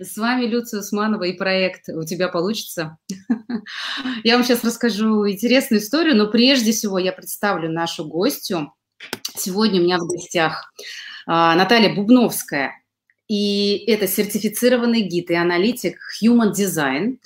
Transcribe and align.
С 0.00 0.16
вами 0.16 0.46
Люция 0.46 0.80
Усманова 0.80 1.22
и 1.24 1.34
проект 1.34 1.88
«У 1.88 2.04
тебя 2.04 2.28
получится». 2.28 2.98
Я 4.24 4.34
вам 4.34 4.44
сейчас 4.44 4.64
расскажу 4.64 5.28
интересную 5.28 5.80
историю, 5.80 6.16
но 6.16 6.26
прежде 6.26 6.72
всего 6.72 6.98
я 6.98 7.12
представлю 7.12 7.70
нашу 7.70 8.04
гостью. 8.04 8.72
Сегодня 9.36 9.80
у 9.80 9.84
меня 9.84 9.98
в 9.98 10.06
гостях 10.06 10.72
а, 11.26 11.54
Наталья 11.54 11.94
Бубновская, 11.94 12.72
и 13.28 13.84
это 13.86 14.06
сертифицированный 14.06 15.02
гид 15.02 15.30
и 15.30 15.34
аналитик 15.34 15.98
Human 16.22 16.52
Design, 16.52 17.18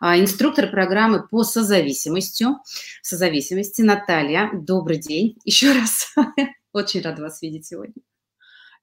а, 0.00 0.18
инструктор 0.18 0.70
программы 0.70 1.26
по 1.26 1.42
созависимостью, 1.42 2.58
созависимости. 3.02 3.82
Наталья, 3.82 4.50
добрый 4.52 4.98
день. 4.98 5.36
Еще 5.44 5.72
раз. 5.72 6.14
Очень 6.72 7.02
рада 7.02 7.22
вас 7.22 7.40
видеть 7.42 7.66
сегодня. 7.66 7.94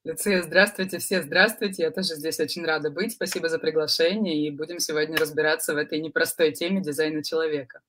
Люция, 0.08 0.40
здравствуйте, 0.40 0.96
все 1.00 1.20
здравствуйте. 1.20 1.82
Я 1.82 1.90
тоже 1.90 2.14
здесь 2.14 2.40
очень 2.40 2.64
рада 2.64 2.90
быть. 2.90 3.12
Спасибо 3.12 3.50
за 3.50 3.58
приглашение. 3.58 4.46
И 4.46 4.50
будем 4.50 4.78
сегодня 4.78 5.18
разбираться 5.18 5.74
в 5.74 5.76
этой 5.76 6.00
непростой 6.00 6.50
теме 6.52 6.80
дизайна 6.80 7.22
человека. 7.22 7.82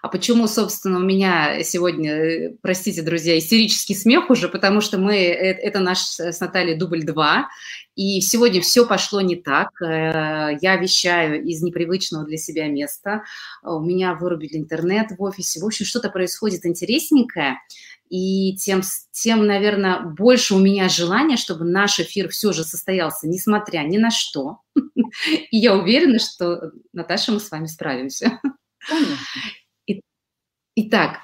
А 0.00 0.08
почему, 0.08 0.46
собственно, 0.46 0.98
у 0.98 1.02
меня 1.02 1.62
сегодня, 1.64 2.12
э, 2.12 2.56
простите, 2.62 3.02
друзья, 3.02 3.36
истерический 3.36 3.94
смех 3.94 4.30
уже, 4.30 4.48
потому 4.48 4.80
что 4.80 4.98
мы, 4.98 5.16
э, 5.16 5.52
это 5.52 5.80
наш 5.80 5.98
с 5.98 6.40
Натальей 6.40 6.76
дубль 6.76 7.02
2, 7.02 7.48
и 7.96 8.20
сегодня 8.20 8.60
все 8.60 8.86
пошло 8.86 9.20
не 9.20 9.34
так. 9.34 9.70
Э, 9.82 10.56
я 10.60 10.76
вещаю 10.76 11.44
из 11.44 11.62
непривычного 11.62 12.24
для 12.24 12.36
себя 12.36 12.68
места, 12.68 13.24
у 13.62 13.80
меня 13.80 14.14
вырубили 14.14 14.56
интернет 14.56 15.08
в 15.18 15.22
офисе, 15.22 15.60
в 15.60 15.64
общем, 15.64 15.84
что-то 15.84 16.10
происходит 16.10 16.64
интересненькое, 16.64 17.56
и 18.08 18.56
тем, 18.56 18.82
тем, 19.10 19.46
наверное, 19.46 20.00
больше 20.00 20.54
у 20.54 20.58
меня 20.58 20.88
желания, 20.88 21.36
чтобы 21.36 21.64
наш 21.64 22.00
эфир 22.00 22.28
все 22.28 22.52
же 22.52 22.64
состоялся, 22.64 23.28
несмотря 23.28 23.80
ни 23.80 23.98
на 23.98 24.10
что. 24.10 24.60
И 25.50 25.58
я 25.58 25.74
уверена, 25.74 26.18
что, 26.18 26.72
Наташа, 26.92 27.32
мы 27.32 27.40
с 27.40 27.50
вами 27.50 27.66
справимся. 27.66 28.40
Итак, 30.76 31.20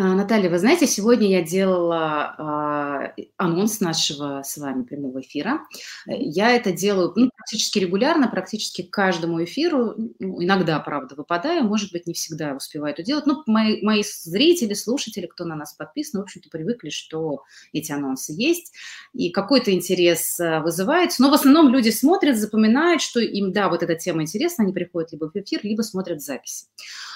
Наталья, 0.00 0.48
вы 0.48 0.60
знаете, 0.60 0.86
сегодня 0.86 1.28
я 1.28 1.42
делала 1.42 2.32
а, 2.38 3.14
анонс 3.36 3.80
нашего 3.80 4.42
с 4.44 4.56
вами 4.56 4.84
прямого 4.84 5.20
эфира. 5.22 5.62
Я 6.06 6.52
это 6.52 6.70
делаю 6.70 7.12
ну, 7.16 7.30
практически 7.34 7.80
регулярно, 7.80 8.28
практически 8.28 8.82
к 8.82 8.92
каждому 8.92 9.42
эфиру. 9.42 9.94
Ну, 10.20 10.40
иногда, 10.40 10.78
правда, 10.78 11.16
выпадаю, 11.16 11.64
может 11.64 11.90
быть, 11.90 12.06
не 12.06 12.14
всегда 12.14 12.54
успеваю 12.54 12.94
это 12.94 13.02
делать. 13.02 13.26
Но 13.26 13.42
мои, 13.48 13.82
мои 13.82 14.04
зрители, 14.04 14.74
слушатели, 14.74 15.26
кто 15.26 15.44
на 15.44 15.56
нас 15.56 15.74
подписан, 15.74 16.20
в 16.20 16.22
общем-то, 16.22 16.48
привыкли, 16.48 16.90
что 16.90 17.42
эти 17.72 17.90
анонсы 17.90 18.32
есть. 18.36 18.72
И 19.14 19.30
какой-то 19.30 19.72
интерес 19.72 20.38
а, 20.38 20.60
вызывается. 20.60 21.22
Но 21.22 21.30
в 21.30 21.34
основном 21.34 21.70
люди 21.70 21.90
смотрят, 21.90 22.38
запоминают, 22.38 23.02
что 23.02 23.18
им, 23.18 23.50
да, 23.50 23.68
вот 23.68 23.82
эта 23.82 23.96
тема 23.96 24.22
интересна, 24.22 24.62
они 24.62 24.72
приходят 24.72 25.10
либо 25.10 25.28
в 25.28 25.34
эфир, 25.34 25.58
либо 25.64 25.82
смотрят 25.82 26.22
записи. 26.22 26.66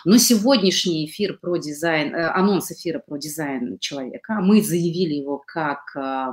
Но 0.05 0.19
сегодняшний 0.19 1.07
эфир 1.07 1.39
про 1.39 1.59
дизайн, 1.59 2.13
э, 2.13 2.29
анонс 2.29 2.72
эфира 2.73 2.99
про 2.99 3.17
дизайн 3.19 3.79
человека, 3.79 4.41
мы 4.41 4.63
заявили 4.63 5.15
его 5.15 5.39
как 5.39 5.95
э, 5.97 6.27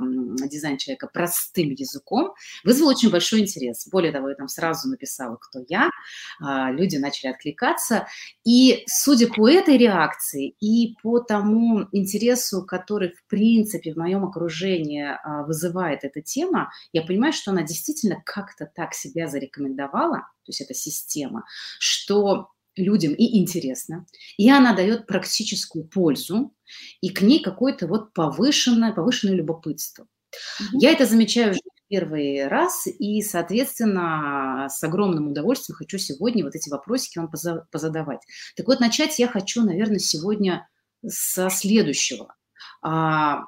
дизайн 0.48 0.78
человека 0.78 1.08
простым 1.12 1.70
языком, 1.70 2.32
вызвал 2.64 2.88
очень 2.88 3.10
большой 3.10 3.40
интерес. 3.40 3.88
Более 3.88 4.12
того, 4.12 4.30
я 4.30 4.34
там 4.34 4.48
сразу 4.48 4.88
написала, 4.88 5.36
кто 5.36 5.60
я, 5.68 5.88
э, 6.40 6.72
люди 6.72 6.96
начали 6.96 7.30
откликаться. 7.30 8.06
И 8.44 8.82
судя 8.86 9.28
по 9.28 9.48
этой 9.48 9.76
реакции 9.76 10.54
и 10.60 10.96
по 11.02 11.20
тому 11.20 11.86
интересу, 11.92 12.64
который, 12.64 13.10
в 13.12 13.26
принципе, 13.28 13.92
в 13.92 13.96
моем 13.96 14.24
окружении 14.24 15.04
э, 15.04 15.46
вызывает 15.46 16.04
эта 16.04 16.20
тема, 16.20 16.70
я 16.92 17.02
понимаю, 17.02 17.32
что 17.32 17.50
она 17.50 17.62
действительно 17.62 18.22
как-то 18.24 18.66
так 18.74 18.94
себя 18.94 19.28
зарекомендовала, 19.28 20.18
то 20.18 20.48
есть 20.48 20.60
это 20.60 20.74
система, 20.74 21.44
что 21.78 22.48
людям 22.76 23.12
и 23.14 23.38
интересно, 23.38 24.06
и 24.36 24.50
она 24.50 24.74
дает 24.74 25.06
практическую 25.06 25.84
пользу, 25.84 26.54
и 27.00 27.10
к 27.10 27.22
ней 27.22 27.42
какое-то 27.42 27.86
вот 27.86 28.12
повышенное, 28.12 28.92
повышенное 28.92 29.34
любопытство. 29.34 30.04
Mm-hmm. 30.04 30.78
Я 30.80 30.92
это 30.92 31.06
замечаю 31.06 31.52
уже 31.52 31.60
первый 31.88 32.46
раз, 32.46 32.86
и, 32.86 33.20
соответственно, 33.20 34.68
с 34.70 34.82
огромным 34.84 35.28
удовольствием 35.28 35.76
хочу 35.76 35.98
сегодня 35.98 36.44
вот 36.44 36.54
эти 36.54 36.70
вопросики 36.70 37.18
вам 37.18 37.30
позадавать. 37.70 38.20
Так 38.56 38.68
вот, 38.68 38.78
начать 38.78 39.18
я 39.18 39.26
хочу, 39.26 39.64
наверное, 39.64 39.98
сегодня 39.98 40.68
со 41.04 41.50
следующего. 41.50 42.36
А, 42.82 43.40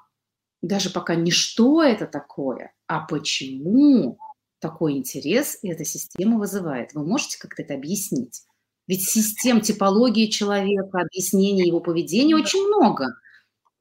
даже 0.61 0.91
пока 0.91 1.15
не 1.15 1.31
что 1.31 1.83
это 1.83 2.07
такое, 2.07 2.75
а 2.89 3.01
почему 3.01 4.19
такой 4.59 4.95
интерес 4.95 5.59
эта 5.63 5.85
система 5.85 6.39
вызывает. 6.39 6.95
Вы 6.95 7.07
можете 7.07 7.39
как-то 7.39 7.63
это 7.63 7.75
объяснить? 7.75 8.43
Ведь 8.87 9.09
систем 9.09 9.61
типологии 9.61 10.27
человека, 10.27 11.01
объяснения 11.01 11.67
его 11.67 11.81
поведения 11.81 12.35
очень 12.35 12.67
много. 12.67 13.15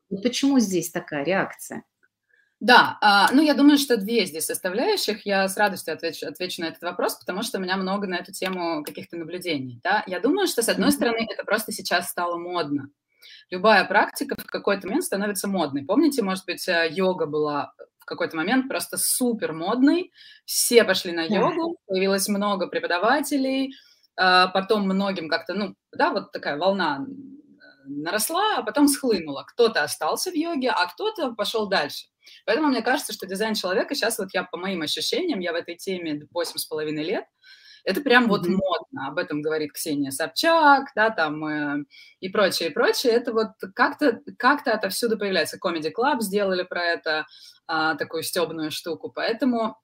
И 0.10 0.18
почему 0.18 0.60
здесь 0.60 0.92
такая 0.92 1.24
реакция? 1.24 1.84
Да, 2.62 3.00
а, 3.02 3.32
ну 3.32 3.42
я 3.42 3.56
думаю, 3.56 3.80
что 3.80 3.98
две 3.98 4.28
здесь 4.28 4.46
составляющих. 4.46 5.26
Я 5.26 5.48
с 5.48 5.58
радостью 5.58 5.96
отвечу, 5.96 6.28
отвечу 6.28 6.62
на 6.62 6.66
этот 6.66 6.84
вопрос, 6.84 7.16
потому 7.16 7.42
что 7.42 7.58
у 7.58 7.62
меня 7.62 7.76
много 7.76 8.06
на 8.06 8.18
эту 8.18 8.32
тему 8.32 8.84
каких-то 8.84 9.18
наблюдений. 9.18 9.80
Да? 9.84 10.04
Я 10.06 10.20
думаю, 10.20 10.48
что 10.48 10.62
с 10.62 10.70
одной 10.70 10.92
стороны 10.92 11.26
это 11.28 11.44
просто 11.44 11.72
сейчас 11.72 12.10
стало 12.10 12.38
модно. 12.38 12.90
Любая 13.50 13.84
практика 13.86 14.36
в 14.40 14.46
какой-то 14.46 14.86
момент 14.86 15.06
становится 15.06 15.48
модной. 15.48 15.84
Помните, 15.84 16.22
может 16.22 16.46
быть, 16.46 16.68
э, 16.68 16.88
йога 16.92 17.26
была 17.26 17.74
в 17.98 18.06
какой-то 18.06 18.38
момент 18.38 18.68
просто 18.68 18.96
супер 18.98 19.54
модной. 19.54 20.12
Все 20.46 20.84
пошли 20.84 21.14
на 21.14 21.24
йогу, 21.24 21.78
появилось 21.88 22.28
много 22.28 22.68
преподавателей, 22.68 23.74
потом 24.16 24.84
многим 24.84 25.30
как-то, 25.30 25.54
ну, 25.54 25.76
да, 25.92 26.12
вот 26.12 26.32
такая 26.32 26.58
волна 26.58 27.06
наросла, 27.86 28.58
а 28.58 28.64
потом 28.64 28.88
схлынула. 28.88 29.44
Кто-то 29.48 29.84
остался 29.84 30.32
в 30.32 30.36
йоге, 30.36 30.70
а 30.70 30.88
кто-то 30.88 31.34
пошел 31.34 31.68
дальше. 31.68 32.08
Поэтому 32.46 32.68
мне 32.68 32.82
кажется, 32.82 33.14
что 33.14 33.28
дизайн 33.28 33.56
человека 33.56 33.96
сейчас, 33.96 34.20
вот 34.20 34.30
я 34.34 34.44
по 34.44 34.58
моим 34.58 34.82
ощущениям, 34.82 35.40
я 35.40 35.52
в 35.54 35.56
этой 35.56 35.76
теме 35.76 36.28
8,5 36.34 36.90
лет, 36.92 37.26
это 37.84 38.02
прям 38.02 38.28
вот 38.28 38.46
mm-hmm. 38.46 38.52
модно, 38.52 39.08
об 39.08 39.18
этом 39.18 39.42
говорит 39.42 39.74
Ксения 39.74 40.12
Собчак, 40.12 40.90
да, 40.96 41.10
там 41.10 41.44
э, 41.46 41.86
и 42.20 42.30
прочее, 42.30 42.70
и 42.70 42.74
прочее. 42.74 43.14
Это 43.14 43.34
вот 43.34 43.54
как-то 43.74 44.22
как 44.38 44.68
отовсюду 44.68 45.18
появляется. 45.18 45.58
Comedy 45.58 45.92
Club 45.92 46.22
сделали 46.22 46.62
про 46.62 46.84
это 46.84 47.26
э, 47.68 47.96
такую 47.98 48.22
стебную 48.22 48.70
штуку, 48.70 49.12
поэтому 49.14 49.78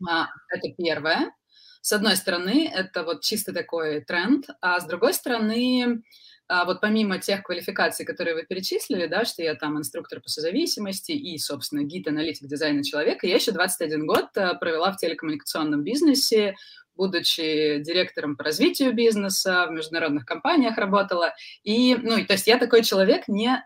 э, 0.00 0.24
это 0.50 0.74
первое. 0.76 1.32
С 1.82 1.92
одной 1.92 2.16
стороны, 2.16 2.70
это 2.72 3.02
вот 3.02 3.22
чисто 3.22 3.52
такой 3.52 4.02
тренд, 4.02 4.46
а 4.60 4.78
с 4.78 4.86
другой 4.86 5.12
стороны, 5.14 6.04
а, 6.46 6.64
вот 6.64 6.80
помимо 6.80 7.18
тех 7.18 7.42
квалификаций, 7.42 8.06
которые 8.06 8.36
вы 8.36 8.44
перечислили, 8.44 9.06
да, 9.06 9.24
что 9.24 9.42
я 9.42 9.56
там 9.56 9.76
инструктор 9.76 10.20
по 10.20 10.28
созависимости 10.28 11.10
и, 11.10 11.36
собственно, 11.38 11.82
гид-аналитик 11.82 12.46
дизайна 12.46 12.84
человека, 12.84 13.26
я 13.26 13.34
еще 13.34 13.50
21 13.50 14.06
год 14.06 14.26
а, 14.36 14.54
провела 14.54 14.92
в 14.92 14.96
телекоммуникационном 14.96 15.82
бизнесе, 15.82 16.54
будучи 16.94 17.80
директором 17.80 18.36
по 18.36 18.44
развитию 18.44 18.94
бизнеса, 18.94 19.66
в 19.68 19.72
международных 19.72 20.24
компаниях 20.24 20.78
работала. 20.78 21.34
И, 21.64 21.96
ну, 21.96 22.24
то 22.24 22.34
есть 22.34 22.46
я 22.46 22.58
такой 22.58 22.84
человек 22.84 23.26
не 23.26 23.60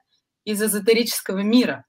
из 0.47 0.63
эзотерического 0.63 1.41
мира, 1.41 1.85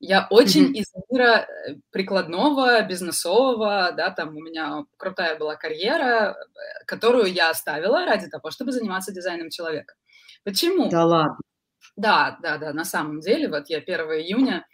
я 0.00 0.26
очень 0.30 0.70
mm-hmm. 0.70 0.80
из 0.80 0.86
мира 1.10 1.46
э, 1.46 1.76
прикладного, 1.90 2.82
бизнесового, 2.82 3.92
да, 3.96 4.10
там 4.10 4.36
у 4.36 4.40
меня 4.40 4.84
крутая 4.96 5.36
была 5.36 5.56
карьера, 5.56 6.34
э, 6.34 6.84
которую 6.86 7.32
я 7.32 7.50
оставила 7.50 8.04
ради 8.04 8.28
того, 8.28 8.50
чтобы 8.50 8.72
заниматься 8.72 9.12
дизайном 9.12 9.50
человека. 9.50 9.94
Почему? 10.44 10.88
Да 10.88 11.04
ладно. 11.04 11.38
Да, 11.96 12.38
да, 12.42 12.58
да, 12.58 12.72
на 12.72 12.84
самом 12.84 13.20
деле, 13.20 13.48
вот 13.48 13.68
я 13.68 13.78
1 13.78 14.00
июня 14.12 14.64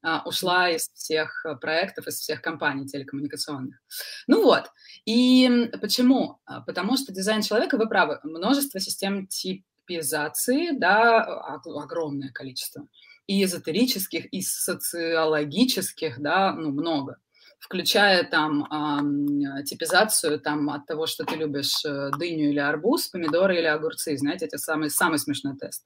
а, 0.00 0.22
ушла 0.24 0.70
из 0.70 0.88
всех 0.94 1.44
э, 1.44 1.56
проектов, 1.56 2.06
из 2.06 2.20
всех 2.20 2.40
компаний 2.40 2.86
телекоммуникационных. 2.86 3.80
Ну 4.28 4.44
вот, 4.44 4.70
и 5.04 5.70
почему? 5.80 6.38
А, 6.44 6.60
потому 6.60 6.96
что 6.96 7.12
дизайн 7.12 7.42
человека, 7.42 7.76
вы 7.76 7.88
правы, 7.88 8.20
множество 8.22 8.78
систем 8.78 9.26
типизации, 9.26 10.70
да, 10.70 11.24
огромное 11.64 12.30
количество 12.30 12.86
и 13.28 13.44
эзотерических, 13.44 14.26
и 14.32 14.40
социологических, 14.42 16.20
да, 16.20 16.52
ну, 16.52 16.70
много. 16.70 17.18
Включая 17.60 18.24
там 18.24 18.64
э, 18.64 19.62
типизацию 19.64 20.40
там 20.40 20.70
от 20.70 20.86
того, 20.86 21.06
что 21.06 21.24
ты 21.24 21.36
любишь 21.36 21.84
э, 21.84 22.10
дыню 22.18 22.50
или 22.50 22.58
арбуз, 22.58 23.08
помидоры 23.08 23.58
или 23.58 23.66
огурцы, 23.66 24.16
знаете, 24.16 24.46
это 24.46 24.58
самый, 24.58 24.90
самый 24.90 25.18
смешной 25.18 25.56
тест. 25.56 25.84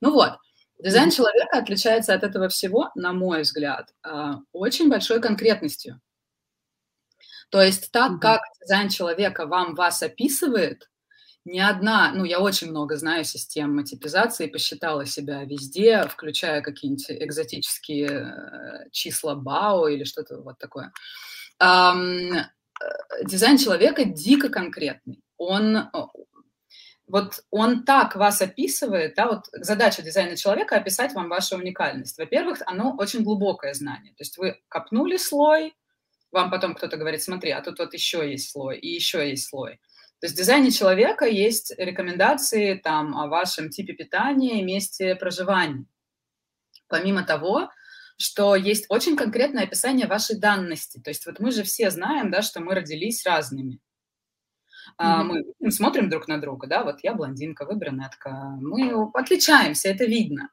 Ну 0.00 0.12
вот, 0.12 0.38
дизайн 0.82 1.10
человека 1.10 1.58
отличается 1.58 2.14
от 2.14 2.22
этого 2.22 2.48
всего, 2.48 2.90
на 2.94 3.12
мой 3.12 3.42
взгляд, 3.42 3.92
э, 4.04 4.32
очень 4.52 4.88
большой 4.88 5.20
конкретностью. 5.20 6.00
То 7.50 7.60
есть 7.62 7.90
так, 7.90 8.20
как 8.20 8.40
дизайн 8.62 8.88
человека 8.88 9.46
вам 9.46 9.74
вас 9.74 10.02
описывает, 10.02 10.88
ни 11.48 11.58
одна, 11.58 12.12
ну, 12.14 12.24
я 12.24 12.40
очень 12.40 12.70
много 12.70 12.96
знаю 12.96 13.24
систем 13.24 13.74
матипизации, 13.74 14.46
посчитала 14.46 15.06
себя 15.06 15.44
везде, 15.44 16.04
включая 16.08 16.60
какие-нибудь 16.60 17.10
экзотические 17.10 18.08
э, 18.08 18.90
числа 18.92 19.34
БАО 19.34 19.88
или 19.88 20.04
что-то 20.04 20.40
вот 20.40 20.58
такое. 20.58 20.92
эм, 21.60 22.44
дизайн 23.24 23.58
человека 23.58 24.04
дико 24.04 24.48
конкретный. 24.48 25.22
Он 25.36 25.88
вот 27.08 27.40
он 27.50 27.84
так 27.84 28.16
вас 28.16 28.42
описывает, 28.42 29.14
да, 29.16 29.28
вот 29.28 29.46
задача 29.52 30.02
дизайна 30.02 30.36
человека 30.36 30.76
описать 30.76 31.14
вам 31.14 31.28
вашу 31.28 31.56
уникальность. 31.56 32.18
Во-первых, 32.18 32.60
оно 32.66 32.94
очень 32.98 33.24
глубокое 33.24 33.72
знание. 33.72 34.12
То 34.12 34.22
есть 34.22 34.36
вы 34.36 34.60
копнули 34.68 35.16
слой, 35.16 35.74
вам 36.30 36.50
потом 36.50 36.74
кто-то 36.74 36.96
говорит, 36.98 37.22
смотри, 37.22 37.50
а 37.50 37.62
тут 37.62 37.78
вот 37.78 37.94
еще 37.94 38.30
есть 38.30 38.50
слой, 38.50 38.78
и 38.78 38.88
еще 38.88 39.28
есть 39.28 39.48
слой. 39.48 39.80
То 40.20 40.26
есть 40.26 40.34
в 40.34 40.38
дизайне 40.38 40.70
человека 40.70 41.26
есть 41.26 41.72
рекомендации 41.78 42.74
там 42.74 43.16
о 43.16 43.28
вашем 43.28 43.70
типе 43.70 43.92
питания 43.92 44.60
и 44.60 44.64
месте 44.64 45.14
проживания. 45.14 45.86
Помимо 46.88 47.22
того, 47.22 47.70
что 48.16 48.56
есть 48.56 48.86
очень 48.88 49.16
конкретное 49.16 49.64
описание 49.64 50.08
вашей 50.08 50.36
данности. 50.36 50.98
То 50.98 51.10
есть 51.10 51.24
вот 51.24 51.38
мы 51.38 51.52
же 51.52 51.62
все 51.62 51.90
знаем, 51.90 52.32
да, 52.32 52.42
что 52.42 52.60
мы 52.60 52.74
родились 52.74 53.24
разными. 53.24 53.78
Mm-hmm. 55.00 55.44
Мы 55.60 55.70
смотрим 55.70 56.08
друг 56.08 56.26
на 56.26 56.40
друга, 56.40 56.66
да, 56.66 56.82
вот 56.82 57.00
я 57.04 57.14
блондинка, 57.14 57.64
вы 57.64 57.76
брюнетка, 57.76 58.30
мы 58.60 59.08
отличаемся, 59.14 59.88
это 59.88 60.04
видно. 60.04 60.50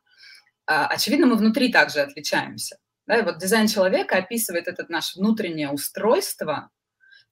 А, 0.67 0.87
очевидно, 0.87 1.25
мы 1.25 1.37
внутри 1.37 1.71
также 1.71 2.01
отличаемся. 2.01 2.77
Да, 3.07 3.17
и 3.17 3.23
вот 3.23 3.37
дизайн 3.37 3.67
человека 3.67 4.17
описывает 4.17 4.67
это 4.67 4.85
наше 4.89 5.19
внутреннее 5.19 5.69
устройство 5.71 6.71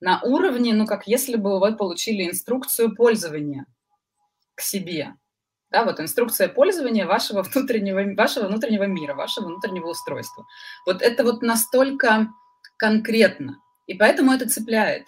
на 0.02 0.22
уровне, 0.22 0.74
ну, 0.74 0.86
как 0.86 1.08
если 1.08 1.36
бы 1.36 1.60
вы 1.60 1.76
получили 1.76 2.28
инструкцию 2.28 2.96
пользования 2.96 3.66
к 4.56 4.62
себе. 4.62 5.16
Да, 5.72 5.84
вот 5.86 6.00
инструкция 6.00 6.50
пользования 6.50 7.08
вашего 7.08 7.42
внутреннего, 7.42 8.16
вашего 8.16 8.48
внутреннего 8.48 8.84
мира, 8.84 9.16
вашего 9.16 9.48
внутреннего 9.48 9.88
устройства. 9.88 10.46
Вот 10.86 11.02
это 11.02 11.24
вот 11.24 11.42
настолько 11.42 12.28
конкретно, 12.78 13.58
и 13.88 13.96
поэтому 13.96 14.32
это 14.32 14.48
цепляет. 14.48 15.08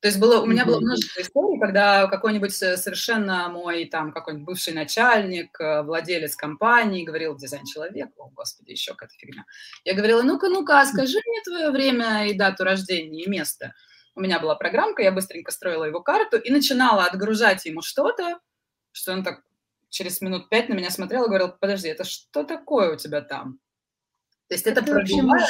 То 0.00 0.06
есть 0.06 0.20
было, 0.20 0.40
у 0.40 0.46
меня 0.46 0.64
было 0.64 0.78
множество 0.78 1.20
историй, 1.20 1.58
когда 1.58 2.06
какой-нибудь 2.06 2.54
совершенно 2.54 3.48
мой 3.48 3.84
там 3.86 4.12
какой-нибудь 4.12 4.46
бывший 4.46 4.72
начальник, 4.72 5.60
э, 5.60 5.82
владелец 5.82 6.36
компании 6.36 7.04
говорил 7.04 7.36
дизайн-человек, 7.36 8.10
о, 8.16 8.28
господи, 8.28 8.70
еще 8.70 8.92
какая-то 8.92 9.14
фигня. 9.18 9.44
Я 9.84 9.94
говорила, 9.94 10.22
ну-ка, 10.22 10.48
ну-ка, 10.48 10.80
а 10.80 10.86
скажи 10.86 11.18
мне 11.26 11.42
твое 11.42 11.70
время 11.70 12.28
и 12.28 12.34
дату 12.34 12.62
рождения 12.62 13.24
и 13.24 13.28
место. 13.28 13.74
У 14.14 14.20
меня 14.20 14.38
была 14.38 14.54
программка, 14.54 15.02
я 15.02 15.10
быстренько 15.10 15.50
строила 15.50 15.84
его 15.84 16.00
карту 16.00 16.36
и 16.36 16.50
начинала 16.50 17.04
отгружать 17.04 17.64
ему 17.66 17.82
что-то, 17.82 18.38
что 18.92 19.12
он 19.12 19.24
так 19.24 19.42
через 19.88 20.20
минут 20.20 20.48
пять 20.48 20.68
на 20.68 20.74
меня 20.74 20.90
смотрел 20.90 21.24
и 21.24 21.28
говорил, 21.28 21.48
подожди, 21.48 21.88
это 21.88 22.04
что 22.04 22.44
такое 22.44 22.94
у 22.94 22.96
тебя 22.96 23.20
там? 23.20 23.58
То 24.48 24.54
есть 24.54 24.66
это, 24.66 24.80
это 24.80 24.92
пробивает... 24.92 25.48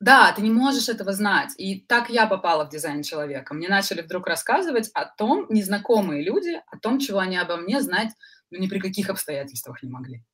Да, 0.00 0.32
ты 0.32 0.40
не 0.40 0.50
можешь 0.50 0.88
этого 0.88 1.12
знать. 1.12 1.52
И 1.58 1.80
так 1.80 2.08
я 2.08 2.26
попала 2.26 2.64
в 2.64 2.70
дизайн 2.70 3.02
человека. 3.02 3.52
Мне 3.52 3.68
начали 3.68 4.00
вдруг 4.00 4.26
рассказывать 4.26 4.90
о 4.94 5.04
том, 5.04 5.46
незнакомые 5.50 6.24
люди, 6.24 6.60
о 6.70 6.78
том, 6.78 6.98
чего 6.98 7.18
они 7.18 7.36
обо 7.36 7.58
мне 7.58 7.82
знать 7.82 8.10
ну, 8.50 8.58
ни 8.58 8.66
при 8.66 8.78
каких 8.78 9.10
обстоятельствах 9.10 9.82
не 9.82 9.90
могли. 9.90 10.24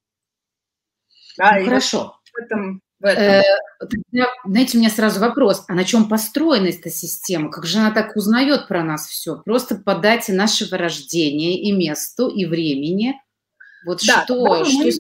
Да, 1.37 1.57
ну, 1.59 1.65
хорошо. 1.67 2.19
В 2.33 2.39
этом, 2.39 2.81
в 3.01 3.05
этом. 3.05 3.25
Э, 3.25 3.43
знаете, 4.45 4.79
у 4.79 4.81
меня 4.81 4.91
сразу 4.91 5.21
вопрос, 5.21 5.65
а 5.69 5.75
на 5.75 5.85
чем 5.85 6.09
построена 6.09 6.69
эта 6.69 6.89
система? 6.89 7.51
Как 7.51 7.67
же 7.67 7.79
она 7.79 7.91
так 7.91 8.17
узнает 8.17 8.69
про 8.69 8.83
нас 8.83 9.07
все? 9.07 9.43
Просто 9.45 9.75
по 9.77 9.97
дате 9.97 10.33
нашего 10.33 10.79
рождения 10.79 11.61
и 11.61 11.73
месту, 11.73 12.29
и 12.29 12.47
времени. 12.47 13.21
Вот 13.85 14.01
да, 14.07 14.25
что, 14.25 14.65
что 14.65 14.79
мы... 14.79 14.91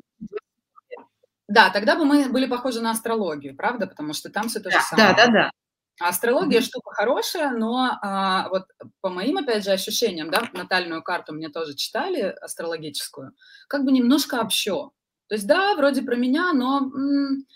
Да, 1.48 1.70
тогда 1.70 1.96
бы 1.96 2.04
мы 2.04 2.28
были 2.28 2.46
похожи 2.46 2.80
на 2.80 2.90
астрологию, 2.90 3.56
правда? 3.56 3.86
Потому 3.86 4.12
что 4.12 4.30
там 4.30 4.48
все 4.48 4.60
то 4.60 4.70
же 4.70 4.78
да, 4.78 4.82
самое. 4.82 5.14
Да, 5.16 5.26
да, 5.26 5.32
да. 5.32 5.50
Астрология 5.98 6.60
mm-hmm. 6.60 6.64
штука 6.64 6.90
хорошая, 6.92 7.50
но 7.52 7.98
а, 8.02 8.48
вот 8.50 8.66
по 9.00 9.08
моим, 9.08 9.38
опять 9.38 9.64
же, 9.64 9.70
ощущениям, 9.70 10.30
да, 10.30 10.42
натальную 10.52 11.02
карту 11.02 11.32
мне 11.32 11.48
тоже 11.48 11.74
читали, 11.74 12.20
астрологическую, 12.20 13.32
как 13.68 13.84
бы 13.84 13.92
немножко 13.92 14.40
общо. 14.40 14.90
То 15.28 15.34
есть, 15.34 15.46
да, 15.46 15.74
вроде 15.74 16.02
про 16.02 16.16
меня, 16.16 16.52
но 16.52 16.80
м- 16.80 17.46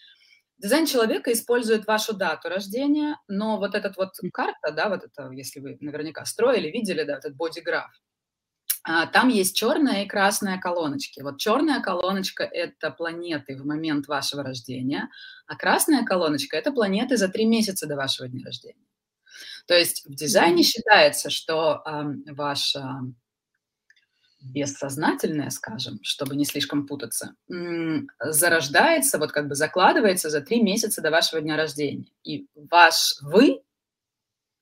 дизайн 0.57 0.87
человека 0.87 1.33
использует 1.33 1.87
вашу 1.87 2.15
дату 2.15 2.49
рождения, 2.49 3.19
но 3.29 3.59
вот 3.59 3.75
этот 3.75 3.99
вот 3.99 4.13
карта, 4.33 4.73
да, 4.73 4.89
вот 4.89 5.05
это, 5.05 5.31
если 5.33 5.61
вы 5.61 5.77
наверняка 5.81 6.25
строили, 6.25 6.71
видели, 6.71 7.05
да, 7.05 7.19
этот 7.19 7.37
бодиграф, 7.37 7.85
а, 7.85 8.10
там 8.83 9.29
есть 9.29 9.55
черная 9.57 10.05
и 10.05 10.09
красная 10.09 10.59
колоночки. 10.59 11.21
Вот 11.21 11.39
черная 11.39 11.81
колоночка– 11.81 12.45
это 12.53 12.91
планеты 12.91 13.57
в 13.57 13.67
момент 13.67 14.09
вашего 14.09 14.43
рождения, 14.43 15.11
а 15.47 15.57
красная 15.57 16.05
колоночка– 16.05 16.57
это 16.59 16.73
планеты 16.73 17.17
за 17.17 17.29
три 17.29 17.45
месяца 17.45 17.87
до 17.87 17.97
вашего 17.97 18.29
дня 18.29 18.45
рождения. 18.45 18.87
То 19.67 19.75
есть 19.75 20.07
в 20.07 20.15
дизайне 20.15 20.63
считается, 20.63 21.31
что 21.31 21.83
э, 21.85 22.33
ваше 22.33 22.83
бессознательное, 24.41 25.51
скажем, 25.51 26.01
чтобы 26.03 26.35
не 26.35 26.45
слишком 26.45 26.87
путаться, 26.87 27.35
зарождается, 28.19 29.19
вот 29.19 29.33
как 29.33 29.49
бы 29.49 29.55
закладывается 29.55 30.31
за 30.31 30.41
три 30.41 30.63
месяца 30.63 31.03
до 31.03 31.11
вашего 31.11 31.43
дня 31.43 31.57
рождения. 31.57 32.07
И 32.25 32.47
ваш 32.55 33.17
вы, 33.21 33.63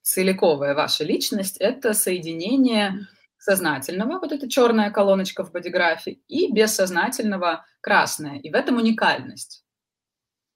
целиковая 0.03 0.75
ваша 0.75 1.05
личность, 1.05 1.59
это 1.59 1.95
соединение 1.95 3.07
сознательного, 3.39 4.19
вот 4.19 4.33
эта 4.33 4.49
черная 4.49 4.91
колоночка 4.91 5.45
в 5.45 5.53
бодиграфе, 5.53 6.19
и 6.29 6.53
бессознательного 6.53 7.65
красная. 7.81 8.39
И 8.41 8.51
в 8.51 8.55
этом 8.55 8.77
уникальность, 8.77 9.65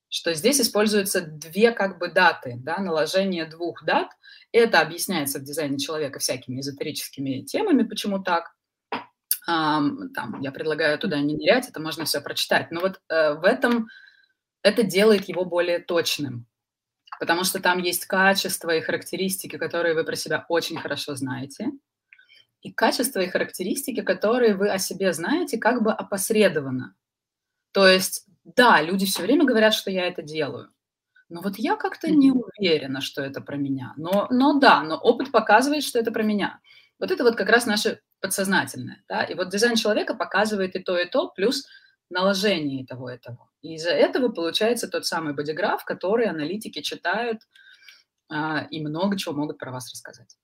что 0.08 0.34
здесь 0.34 0.60
используются 0.60 1.22
две 1.22 1.70
как 1.70 1.98
бы 1.98 2.08
даты, 2.08 2.56
да, 2.58 2.78
наложение 2.78 3.46
двух 3.46 3.84
дат. 3.84 4.10
Это 4.50 4.80
объясняется 4.80 5.38
в 5.38 5.44
дизайне 5.44 5.78
человека 5.78 6.18
всякими 6.18 6.60
эзотерическими 6.60 7.42
темами, 7.42 7.84
почему 7.84 8.22
так. 8.22 8.52
Там, 9.44 10.40
я 10.40 10.52
предлагаю 10.52 10.98
туда 10.98 11.18
не 11.20 11.34
нырять, 11.34 11.68
это 11.68 11.80
можно 11.80 12.04
все 12.04 12.20
прочитать. 12.20 12.70
Но 12.70 12.80
вот 12.80 13.00
э, 13.08 13.34
в 13.34 13.44
этом 13.44 13.88
это 14.62 14.84
делает 14.84 15.28
его 15.28 15.44
более 15.44 15.80
точным, 15.80 16.46
потому 17.18 17.42
что 17.42 17.60
там 17.60 17.80
есть 17.80 18.06
качества 18.06 18.70
и 18.70 18.80
характеристики, 18.80 19.58
которые 19.58 19.96
вы 19.96 20.04
про 20.04 20.14
себя 20.14 20.46
очень 20.48 20.78
хорошо 20.78 21.16
знаете– 21.16 21.70
и 22.62 22.72
качества 22.72 23.20
и 23.20 23.28
характеристики, 23.28 24.02
которые 24.02 24.54
вы 24.54 24.70
о 24.70 24.78
себе 24.78 25.12
знаете 25.12 25.58
как 25.58 25.82
бы 25.82 25.92
опосредованно. 25.92 26.94
То 27.72 27.86
есть, 27.86 28.26
да, 28.44 28.80
люди 28.80 29.06
все 29.06 29.22
время 29.22 29.44
говорят, 29.44 29.74
что 29.74 29.90
я 29.90 30.06
это 30.06 30.22
делаю, 30.22 30.70
но 31.28 31.40
вот 31.40 31.56
я 31.56 31.76
как-то 31.76 32.10
не 32.10 32.30
уверена, 32.30 33.00
что 33.00 33.22
это 33.22 33.40
про 33.40 33.56
меня. 33.56 33.94
Но, 33.96 34.26
но 34.30 34.58
да, 34.58 34.82
но 34.82 34.96
опыт 34.96 35.32
показывает, 35.32 35.82
что 35.82 35.98
это 35.98 36.12
про 36.12 36.22
меня. 36.22 36.60
Вот 36.98 37.10
это 37.10 37.24
вот 37.24 37.36
как 37.36 37.48
раз 37.48 37.66
наше 37.66 38.00
подсознательное. 38.20 39.02
Да? 39.08 39.24
И 39.24 39.34
вот 39.34 39.48
дизайн 39.48 39.76
человека 39.76 40.14
показывает 40.14 40.76
и 40.76 40.80
то, 40.80 40.98
и 40.98 41.08
то, 41.08 41.28
плюс 41.30 41.66
наложение 42.10 42.86
того 42.86 43.10
и 43.10 43.18
того. 43.18 43.50
И 43.62 43.74
из-за 43.74 43.90
этого 43.90 44.28
получается 44.28 44.88
тот 44.88 45.06
самый 45.06 45.32
бодиграф, 45.32 45.84
который 45.86 46.26
аналитики 46.26 46.82
читают 46.82 47.40
а, 48.28 48.66
и 48.70 48.80
много 48.80 49.16
чего 49.16 49.34
могут 49.34 49.58
про 49.58 49.72
вас 49.72 49.90
рассказать. 49.90 50.36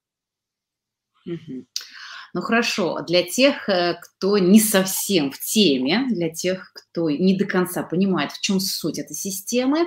Ну 2.35 2.43
хорошо, 2.43 3.01
для 3.07 3.23
тех, 3.23 3.69
э, 3.69 3.99
кто 4.01 4.39
не 4.39 4.61
совсем 4.61 5.31
в 5.31 5.39
теме, 5.39 6.07
для 6.11 6.29
тех, 6.31 6.73
кто 6.75 7.11
не 7.11 7.37
до 7.37 7.47
конца 7.47 7.83
понимает, 7.83 8.33
в 8.33 8.41
чем 8.41 8.61
суть 8.61 8.99
этой 8.99 9.15
системы, 9.15 9.87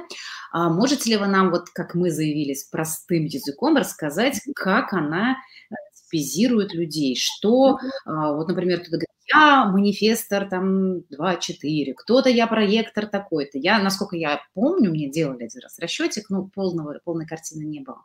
а 0.52 0.70
можете 0.70 1.12
ли 1.12 1.18
вы 1.18 1.28
нам, 1.28 1.52
вот 1.52 1.70
как 1.70 1.94
мы 1.94 2.10
заявились, 2.10 2.64
простым 2.64 3.26
языком 3.26 3.78
рассказать, 3.78 4.42
как 4.56 4.94
она 4.94 5.38
э, 5.70 5.76
типизирует 5.94 6.74
людей, 6.74 7.16
что, 7.16 7.78
а, 8.06 8.34
вот, 8.34 8.48
например, 8.48 8.80
кто-то 8.80 8.92
говорит, 8.98 9.08
я 9.34 9.66
манифестор 9.66 10.50
там 10.50 11.04
2-4, 11.10 11.94
кто-то 11.96 12.30
я 12.30 12.48
проектор 12.48 13.06
такой-то. 13.06 13.58
Я, 13.58 13.80
насколько 13.80 14.16
я 14.18 14.42
помню, 14.54 14.90
мне 14.90 15.10
делали 15.10 15.46
один 15.46 15.62
раз 15.62 15.80
расчетик, 15.80 16.30
но 16.30 16.50
полного, 16.54 17.00
полной 17.04 17.26
картины 17.26 17.64
не 17.64 17.80
было 17.80 18.04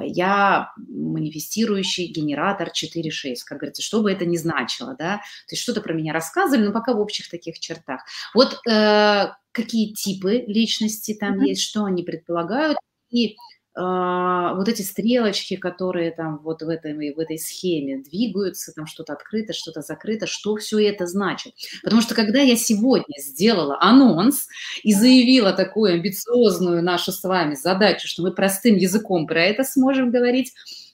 я 0.00 0.72
манифестирующий 0.76 2.06
генератор 2.06 2.68
4.6, 2.68 3.36
как 3.46 3.58
говорится, 3.58 3.82
что 3.82 4.02
бы 4.02 4.10
это 4.10 4.26
ни 4.26 4.36
значило, 4.36 4.96
да, 4.98 5.16
то 5.16 5.52
есть 5.52 5.62
что-то 5.62 5.80
про 5.80 5.92
меня 5.92 6.12
рассказывали, 6.12 6.66
но 6.66 6.72
пока 6.72 6.94
в 6.94 7.00
общих 7.00 7.30
таких 7.30 7.58
чертах. 7.58 8.02
Вот 8.34 8.60
э, 8.68 9.28
какие 9.52 9.92
типы 9.92 10.44
личности 10.46 11.14
там 11.14 11.38
mm-hmm. 11.38 11.46
есть, 11.46 11.62
что 11.62 11.84
они 11.84 12.02
предполагают, 12.02 12.78
и 13.10 13.36
вот 13.76 14.68
эти 14.68 14.82
стрелочки, 14.82 15.56
которые 15.56 16.12
там 16.12 16.38
вот 16.38 16.62
в 16.62 16.68
этой, 16.68 16.94
в 17.12 17.18
этой 17.18 17.38
схеме 17.38 17.98
двигаются, 17.98 18.72
там 18.72 18.86
что-то 18.86 19.14
открыто, 19.14 19.52
что-то 19.52 19.80
закрыто, 19.80 20.26
что 20.26 20.56
все 20.56 20.78
это 20.78 21.06
значит. 21.06 21.54
Потому 21.82 22.00
что 22.00 22.14
когда 22.14 22.40
я 22.40 22.56
сегодня 22.56 23.16
сделала 23.18 23.76
анонс 23.80 24.46
и 24.84 24.94
заявила 24.94 25.52
такую 25.52 25.94
амбициозную 25.94 26.82
нашу 26.82 27.10
с 27.10 27.22
вами 27.24 27.56
задачу, 27.56 28.06
что 28.06 28.22
мы 28.22 28.32
простым 28.32 28.76
языком 28.76 29.26
про 29.26 29.42
это 29.42 29.64
сможем 29.64 30.12
говорить, 30.12 30.52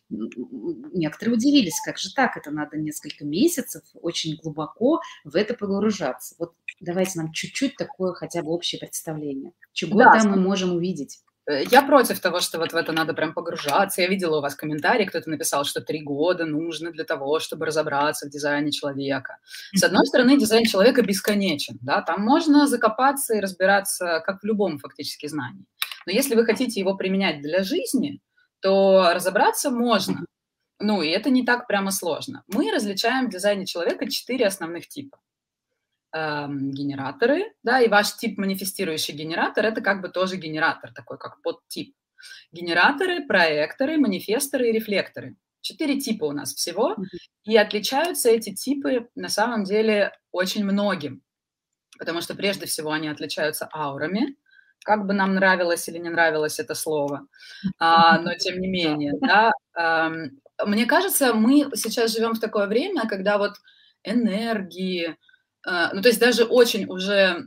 некоторые 0.08 1.36
удивились, 1.36 1.80
как 1.84 1.98
же 1.98 2.12
так, 2.14 2.36
это 2.36 2.50
надо 2.50 2.76
несколько 2.76 3.24
месяцев 3.24 3.82
очень 3.94 4.36
глубоко 4.36 5.00
в 5.24 5.36
это 5.36 5.54
погружаться. 5.54 6.34
Вот 6.38 6.52
давайте 6.80 7.18
нам 7.18 7.32
чуть-чуть 7.32 7.76
такое 7.76 8.12
хотя 8.14 8.42
бы 8.42 8.50
общее 8.50 8.78
представление. 8.78 9.52
Чего 9.72 9.98
да, 9.98 10.18
там 10.18 10.30
мы 10.30 10.36
можем 10.36 10.74
увидеть? 10.74 11.20
Э, 11.50 11.64
я 11.70 11.82
против 11.82 12.20
того, 12.20 12.40
что 12.40 12.58
вот 12.58 12.72
в 12.72 12.76
это 12.76 12.92
надо 12.92 13.14
прям 13.14 13.34
погружаться. 13.34 14.02
Я 14.02 14.08
видела 14.08 14.38
у 14.38 14.40
вас 14.40 14.54
комментарий, 14.54 15.06
кто-то 15.06 15.28
написал, 15.28 15.64
что 15.64 15.80
три 15.80 16.00
года 16.00 16.46
нужно 16.46 16.90
для 16.92 17.04
того, 17.04 17.40
чтобы 17.40 17.66
разобраться 17.66 18.26
в 18.26 18.30
дизайне 18.30 18.70
человека. 18.70 19.38
С 19.74 19.82
одной 19.82 20.06
стороны, 20.06 20.38
дизайн 20.38 20.64
человека 20.64 21.02
бесконечен, 21.02 21.78
да, 21.82 22.02
там 22.02 22.22
можно 22.22 22.66
закопаться 22.66 23.34
и 23.34 23.40
разбираться, 23.40 24.22
как 24.24 24.42
в 24.42 24.46
любом 24.46 24.78
фактически 24.78 25.26
знании. 25.26 25.64
Но 26.06 26.12
если 26.12 26.34
вы 26.34 26.44
хотите 26.44 26.80
его 26.80 26.96
применять 26.96 27.42
для 27.42 27.62
жизни, 27.62 28.20
то 28.60 29.12
разобраться 29.14 29.70
можно. 29.70 30.24
Ну, 30.78 31.02
и 31.02 31.08
это 31.08 31.30
не 31.30 31.44
так 31.44 31.66
прямо 31.66 31.90
сложно. 31.90 32.42
Мы 32.48 32.70
различаем 32.72 33.26
в 33.26 33.30
дизайне 33.30 33.66
человека 33.66 34.08
четыре 34.10 34.46
основных 34.46 34.88
типа. 34.88 35.18
Эм, 36.12 36.72
генераторы, 36.72 37.52
да, 37.62 37.80
и 37.80 37.88
ваш 37.88 38.16
тип 38.16 38.36
манифестирующий 38.36 39.14
генератор– 39.14 39.64
это 39.66 39.80
как 39.80 40.02
бы 40.02 40.08
тоже 40.08 40.38
генератор, 40.38 40.92
такой 40.92 41.18
как 41.18 41.40
подтип. 41.40 41.94
Генераторы, 42.50 43.24
проекторы, 43.28 43.96
манифесторы 43.96 44.70
и 44.70 44.72
рефлекторы. 44.72 45.36
Четыре 45.60 46.00
типа 46.00 46.24
у 46.24 46.32
нас 46.32 46.52
всего, 46.52 46.96
и 47.44 47.56
отличаются 47.56 48.28
эти 48.28 48.52
типы 48.52 49.08
на 49.14 49.28
самом 49.28 49.62
деле 49.62 50.12
очень 50.32 50.64
многим, 50.64 51.22
потому 51.96 52.22
что 52.22 52.34
прежде 52.34 52.66
всего 52.66 52.90
они 52.90 53.06
отличаются 53.06 53.68
аурами, 53.72 54.36
как 54.84 55.06
бы 55.06 55.12
нам 55.12 55.36
нравилось 55.36 55.88
или 55.88 55.98
не 55.98 56.08
нравилось 56.08 56.58
это 56.58 56.74
слово, 56.74 57.28
а, 57.78 58.18
но 58.18 58.34
тем 58.34 58.58
не 58.58 58.66
менее, 58.66 59.12
да, 59.20 59.52
эм, 59.78 60.40
мне 60.66 60.86
кажется, 60.86 61.34
мы 61.34 61.70
сейчас 61.76 62.12
живем 62.12 62.32
в 62.32 62.40
такое 62.40 62.66
время, 62.66 63.06
когда 63.06 63.38
вот 63.38 63.52
энергии, 64.02 65.16
ну, 65.64 66.02
то 66.02 66.08
есть 66.08 66.20
даже 66.20 66.44
очень 66.44 66.86
уже 66.86 67.46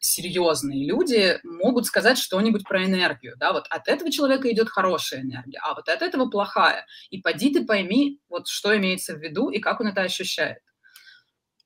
серьезные 0.00 0.86
люди 0.86 1.38
могут 1.42 1.86
сказать 1.86 2.18
что-нибудь 2.18 2.64
про 2.64 2.84
энергию, 2.84 3.34
да, 3.38 3.52
вот 3.52 3.66
от 3.70 3.88
этого 3.88 4.10
человека 4.10 4.50
идет 4.52 4.68
хорошая 4.68 5.22
энергия, 5.22 5.58
а 5.62 5.74
вот 5.74 5.88
от 5.88 6.02
этого 6.02 6.28
плохая. 6.28 6.86
И 7.10 7.20
поди 7.20 7.52
ты 7.52 7.64
пойми, 7.64 8.20
вот 8.28 8.48
что 8.48 8.76
имеется 8.76 9.14
в 9.14 9.20
виду 9.20 9.50
и 9.50 9.58
как 9.58 9.80
он 9.80 9.88
это 9.88 10.02
ощущает. 10.02 10.58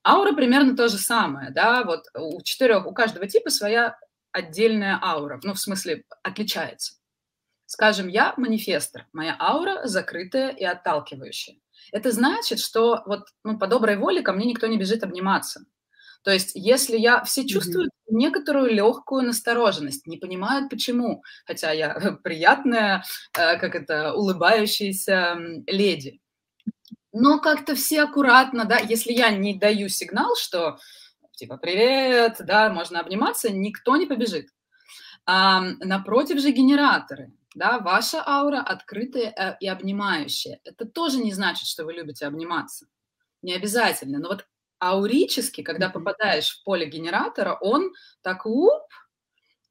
Аура 0.07 0.33
примерно 0.33 0.76
то 0.76 0.88
же 0.88 0.97
самое, 0.97 1.50
да, 1.50 1.85
вот 1.85 2.04
у 2.14 2.40
четырех, 2.42 2.87
у 2.87 2.92
каждого 2.92 3.26
типа 3.26 3.50
своя 3.50 3.99
отдельная 4.33 4.99
аура, 5.02 5.40
ну, 5.42 5.54
в 5.54 5.59
смысле, 5.59 6.04
отличается. 6.23 6.95
Скажем, 7.66 8.09
я 8.09 8.33
манифестор, 8.37 9.07
моя 9.12 9.37
аура 9.38 9.87
закрытая 9.87 10.50
и 10.50 10.64
отталкивающая. 10.64 11.57
Это 11.92 12.12
значит, 12.12 12.58
что 12.61 13.02
вот 13.06 13.28
ну, 13.44 13.58
по 13.58 13.66
доброй 13.66 13.97
воле 13.97 14.23
ко 14.23 14.32
мне 14.32 14.47
никто 14.47 14.66
не 14.66 14.78
бежит 14.78 15.02
обниматься. 15.02 15.64
То 16.23 16.32
есть, 16.32 16.52
если 16.54 16.97
я 16.99 17.23
все 17.25 17.47
чувствуют 17.47 17.90
mm-hmm. 17.90 18.14
некоторую 18.16 18.73
легкую 18.75 19.23
настороженность, 19.23 20.06
не 20.06 20.16
понимают 20.16 20.68
почему, 20.68 21.23
хотя 21.47 21.73
я 21.73 21.94
приятная, 22.23 23.04
э, 23.37 23.58
как 23.58 23.75
это, 23.75 24.12
улыбающаяся 24.14 25.38
леди. 25.66 26.20
Но 27.12 27.40
как-то 27.40 27.75
все 27.75 28.02
аккуратно, 28.02 28.64
да, 28.64 28.78
если 28.78 29.12
я 29.12 29.30
не 29.30 29.58
даю 29.58 29.88
сигнал, 29.88 30.37
что 30.37 30.78
типа 31.37 31.56
привет, 31.56 32.37
да, 32.40 32.68
можно 32.70 33.00
обниматься, 33.00 33.50
никто 33.50 33.97
не 33.97 34.06
побежит. 34.06 34.49
А, 35.25 35.61
напротив 35.80 36.40
же 36.40 36.50
генераторы 36.50 37.32
да, 37.55 37.78
ваша 37.78 38.23
аура 38.26 38.61
открытая 38.61 39.33
э, 39.37 39.57
и 39.61 39.69
обнимающая. 39.69 40.61
Это 40.64 40.85
тоже 40.87 41.19
не 41.19 41.33
значит, 41.33 41.67
что 41.67 41.85
вы 41.85 41.95
любите 41.95 42.26
обниматься. 42.26 42.87
Не 43.43 43.55
обязательно. 43.55 44.19
Но 44.19 44.28
вот 44.28 44.47
аурически, 44.81 45.62
когда 45.62 45.88
попадаешь 45.88 46.50
в 46.50 46.64
поле 46.64 46.87
генератора, 46.87 47.57
он 47.61 47.93
так 48.23 48.45
уп, 48.47 48.83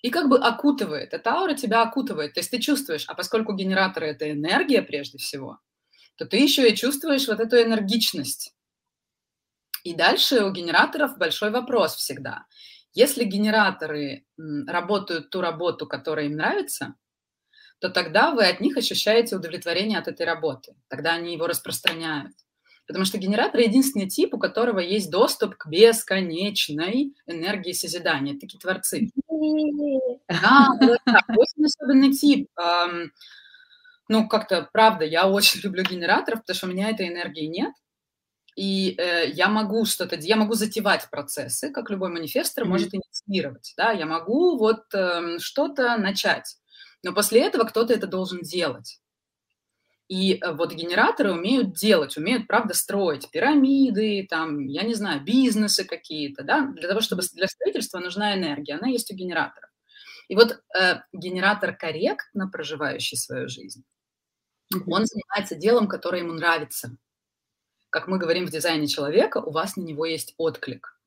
и 0.02 0.10
как 0.10 0.30
бы 0.30 0.40
окутывает. 0.40 1.14
Эта 1.14 1.32
аура 1.34 1.54
тебя 1.54 1.82
окутывает. 1.82 2.34
То 2.34 2.40
есть 2.40 2.52
ты 2.52 2.60
чувствуешь, 2.60 3.06
а 3.08 3.16
поскольку 3.16 3.54
генераторы– 3.54 4.08
это 4.08 4.32
энергия 4.32 4.82
прежде 4.82 5.18
всего, 5.18 5.60
то 6.16 6.26
ты 6.26 6.38
еще 6.38 6.70
и 6.70 6.76
чувствуешь 6.76 7.28
вот 7.28 7.40
эту 7.40 7.62
энергичность. 7.62 8.54
И 9.84 9.94
дальше 9.94 10.44
у 10.44 10.52
генераторов 10.52 11.18
большой 11.18 11.52
вопрос 11.52 11.96
всегда. 11.96 12.46
Если 12.94 13.24
генераторы 13.24 14.26
работают 14.38 15.30
ту 15.30 15.42
работу, 15.42 15.88
которая 15.88 16.26
им 16.26 16.34
нравится– 16.34 16.96
то 17.80 17.90
тогда 17.90 18.32
вы 18.32 18.46
от 18.46 18.60
них 18.60 18.78
ощущаете 18.78 19.36
удовлетворение 19.36 20.00
от 20.00 20.08
этой 20.08 20.26
работы. 20.26 20.76
Тогда 20.88 21.14
они 21.14 21.34
его 21.34 21.48
распространяют. 21.48 22.34
Потому 22.88 23.04
что 23.04 23.18
генератор– 23.18 23.60
единственный 23.62 24.08
тип, 24.08 24.34
у 24.34 24.40
которого 24.40 24.80
есть 24.80 25.12
доступ 25.12 25.56
к 25.56 25.68
бесконечной 25.68 27.14
энергии 27.28 27.74
созидания. 27.74 28.32
Это 28.32 28.42
такие 28.42 28.60
творцы. 28.60 29.10
Да, 30.30 30.70
да, 30.80 31.20
очень 31.36 31.66
особенный 31.66 32.14
тип. 32.14 32.50
Ну, 34.10 34.28
как-то, 34.30 34.70
правда, 34.72 35.04
я 35.04 35.28
очень 35.28 35.60
люблю 35.64 35.84
генераторов, 35.84 36.42
потому 36.42 36.56
что 36.56 36.68
у 36.68 36.70
меня 36.70 36.90
этой 36.90 37.10
энергии 37.10 37.46
нет. 37.46 37.74
И 38.56 38.96
э, 38.98 39.30
я 39.30 39.50
могу 39.50 39.86
что-то, 39.86 40.16
я 40.16 40.36
могу 40.36 40.56
затевать 40.56 41.08
процессы, 41.12 41.72
как 41.72 41.92
любой 41.92 42.10
манифестор 42.10 42.64
mm-hmm. 42.64 42.68
может 42.68 42.90
инициировать, 42.92 43.74
да, 43.78 43.92
я 43.92 44.08
могу 44.08 44.58
вот 44.58 44.86
э, 44.96 45.38
что-то 45.38 45.96
начать. 45.98 46.58
Но 47.04 47.14
после 47.14 47.42
этого 47.42 47.64
кто-то 47.64 47.94
это 47.94 48.08
должен 48.08 48.42
делать. 48.42 49.00
И 50.08 50.36
э, 50.36 50.54
вот 50.54 50.74
генераторы 50.74 51.34
умеют 51.34 51.74
делать, 51.74 52.16
умеют, 52.18 52.48
правда, 52.48 52.74
строить 52.74 53.30
пирамиды, 53.30 54.26
там, 54.30 54.66
я 54.66 54.84
не 54.84 54.94
знаю, 54.94 55.22
бизнесы 55.22 55.84
какие-то, 55.84 56.44
да, 56.44 56.68
для 56.68 56.88
того, 56.88 57.02
чтобы 57.02 57.24
для 57.34 57.48
строительства 57.48 58.00
нужна 58.00 58.34
энергия, 58.36 58.76
она 58.76 58.88
есть 58.88 59.12
у 59.12 59.16
генераторов. 59.16 59.70
И 60.30 60.36
вот 60.36 60.62
э, 60.80 61.02
генератор 61.12 61.76
корректно 61.76 62.48
проживающий 62.48 63.18
свою 63.18 63.50
жизнь, 63.50 63.84
он 64.86 65.06
занимается 65.06 65.56
делом, 65.56 65.88
которое 65.88 66.22
ему 66.22 66.34
нравится. 66.34 66.98
Как 67.90 68.08
мы 68.08 68.18
говорим 68.18 68.46
в 68.46 68.52
дизайне 68.52 68.88
человека, 68.88 69.38
у 69.38 69.52
вас 69.52 69.76
на 69.78 69.82
него 69.82 70.06
есть 70.06 70.34
отклик. 70.38 70.98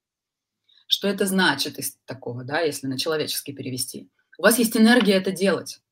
Что 0.86 1.08
это 1.08 1.26
значит 1.26 1.78
из 1.78 1.96
такого, 2.04 2.44
да, 2.44 2.60
если 2.60 2.86
на 2.86 2.98
человеческий 2.98 3.52
перевести? 3.52 4.10
У 4.40 4.42
вас 4.42 4.58
есть 4.58 4.74
энергия 4.74 5.16
это 5.16 5.32
делать. 5.32 5.82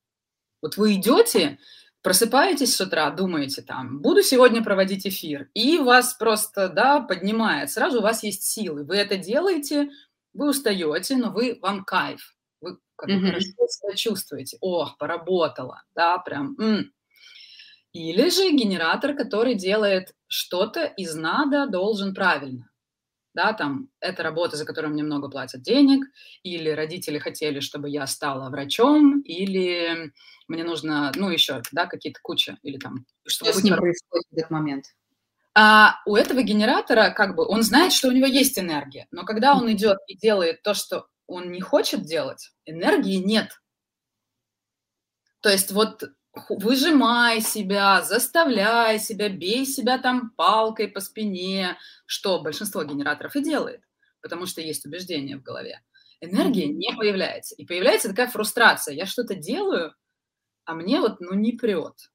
Вот 0.62 0.78
вы 0.78 0.94
идете, 0.94 1.58
просыпаетесь 2.00 2.74
с 2.74 2.80
утра, 2.80 3.10
думаете 3.10 3.60
там, 3.60 4.00
буду 4.00 4.22
сегодня 4.22 4.64
проводить 4.64 5.06
эфир, 5.06 5.50
и 5.52 5.76
вас 5.76 6.14
просто, 6.14 6.70
да, 6.70 7.00
поднимает. 7.00 7.70
Сразу 7.70 7.98
у 7.98 8.02
вас 8.02 8.22
есть 8.22 8.44
силы. 8.44 8.84
Вы 8.84 8.96
это 8.96 9.18
делаете, 9.18 9.90
вы 10.32 10.48
устаете, 10.48 11.18
но 11.18 11.30
вы, 11.30 11.58
вам 11.60 11.84
кайф. 11.84 12.38
Вы 12.62 12.78
как 12.96 13.10
mm-hmm. 13.10 13.26
хорошо 13.26 13.50
себя 13.68 13.94
чувствуете. 13.94 14.56
Ох, 14.62 14.96
поработала, 14.96 15.82
да, 15.94 16.16
прям. 16.16 16.56
М. 16.58 16.90
Или 17.92 18.30
же 18.30 18.50
генератор, 18.50 19.14
который 19.14 19.56
делает 19.56 20.14
что-то 20.26 20.84
из 20.84 21.14
надо, 21.14 21.66
должен 21.66 22.14
правильно 22.14 22.67
да, 23.38 23.52
там, 23.52 23.88
это 24.00 24.24
работа, 24.24 24.56
за 24.56 24.64
которую 24.64 24.92
мне 24.92 25.04
много 25.04 25.28
платят 25.28 25.62
денег, 25.62 26.04
или 26.42 26.70
родители 26.70 27.20
хотели, 27.20 27.60
чтобы 27.60 27.88
я 27.88 28.04
стала 28.08 28.50
врачом, 28.50 29.20
или 29.20 30.12
мне 30.48 30.64
нужно, 30.64 31.12
ну, 31.14 31.30
еще, 31.30 31.62
да, 31.70 31.86
какие-то 31.86 32.18
куча, 32.20 32.58
или 32.64 32.78
там... 32.78 33.06
Что 33.24 33.52
с 33.52 33.62
ним 33.62 33.76
происходит 33.76 34.26
в 34.32 34.36
этот 34.36 34.50
момент? 34.50 34.86
А 35.54 36.00
у 36.04 36.16
этого 36.16 36.42
генератора, 36.42 37.10
как 37.10 37.36
бы, 37.36 37.46
он 37.46 37.62
знает, 37.62 37.92
что 37.92 38.08
у 38.08 38.12
него 38.12 38.26
есть 38.26 38.58
энергия, 38.58 39.06
но 39.12 39.24
когда 39.24 39.54
он 39.54 39.70
идет 39.70 39.98
и 40.08 40.16
делает 40.16 40.62
то, 40.62 40.74
что 40.74 41.06
он 41.28 41.52
не 41.52 41.60
хочет 41.60 42.02
делать, 42.02 42.50
энергии 42.64 43.18
нет. 43.18 43.52
То 45.42 45.48
есть 45.48 45.70
вот 45.70 46.02
выжимай 46.48 47.40
себя, 47.40 48.02
заставляй 48.02 48.98
себя, 48.98 49.28
бей 49.28 49.66
себя 49.66 49.98
там 49.98 50.30
палкой 50.30 50.88
по 50.88 51.00
спине, 51.00 51.76
что 52.06 52.42
большинство 52.42 52.84
генераторов 52.84 53.36
и 53.36 53.42
делает, 53.42 53.82
потому 54.20 54.46
что 54.46 54.60
есть 54.60 54.86
убеждение 54.86 55.36
в 55.36 55.42
голове. 55.42 55.82
Энергия 56.20 56.66
не 56.66 56.92
появляется. 56.96 57.54
И 57.54 57.64
появляется 57.64 58.08
такая 58.08 58.28
фрустрация. 58.28 58.94
Я 58.94 59.06
что-то 59.06 59.34
делаю, 59.34 59.94
а 60.64 60.74
мне 60.74 61.00
вот 61.00 61.20
ну 61.20 61.34
не 61.34 61.52
прет. 61.52 62.10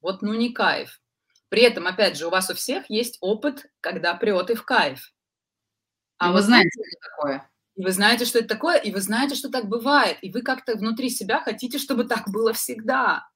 Вот 0.00 0.22
ну 0.22 0.34
не 0.34 0.52
кайф. 0.52 1.00
При 1.48 1.62
этом, 1.62 1.86
опять 1.86 2.16
же, 2.18 2.26
у 2.26 2.30
вас 2.30 2.50
у 2.50 2.54
всех 2.54 2.90
есть 2.90 3.18
опыт, 3.20 3.66
когда 3.80 4.14
прет 4.14 4.50
и 4.50 4.54
в 4.54 4.64
кайф. 4.64 5.12
А 6.18 6.30
и 6.30 6.32
вы 6.32 6.42
знаете, 6.42 6.70
что 6.70 6.82
это 6.82 7.08
такое. 7.10 7.50
И 7.74 7.82
вы 7.82 7.90
знаете, 7.92 8.24
что 8.24 8.38
это 8.40 8.48
такое, 8.48 8.76
и 8.76 8.92
вы 8.92 9.00
знаете, 9.00 9.34
что 9.34 9.50
так 9.50 9.68
бывает. 9.68 10.18
И 10.20 10.30
вы 10.30 10.42
как-то 10.42 10.74
внутри 10.74 11.10
себя 11.10 11.40
хотите, 11.40 11.78
чтобы 11.78 12.04
так 12.04 12.28
было 12.28 12.52
всегда. 12.52 13.28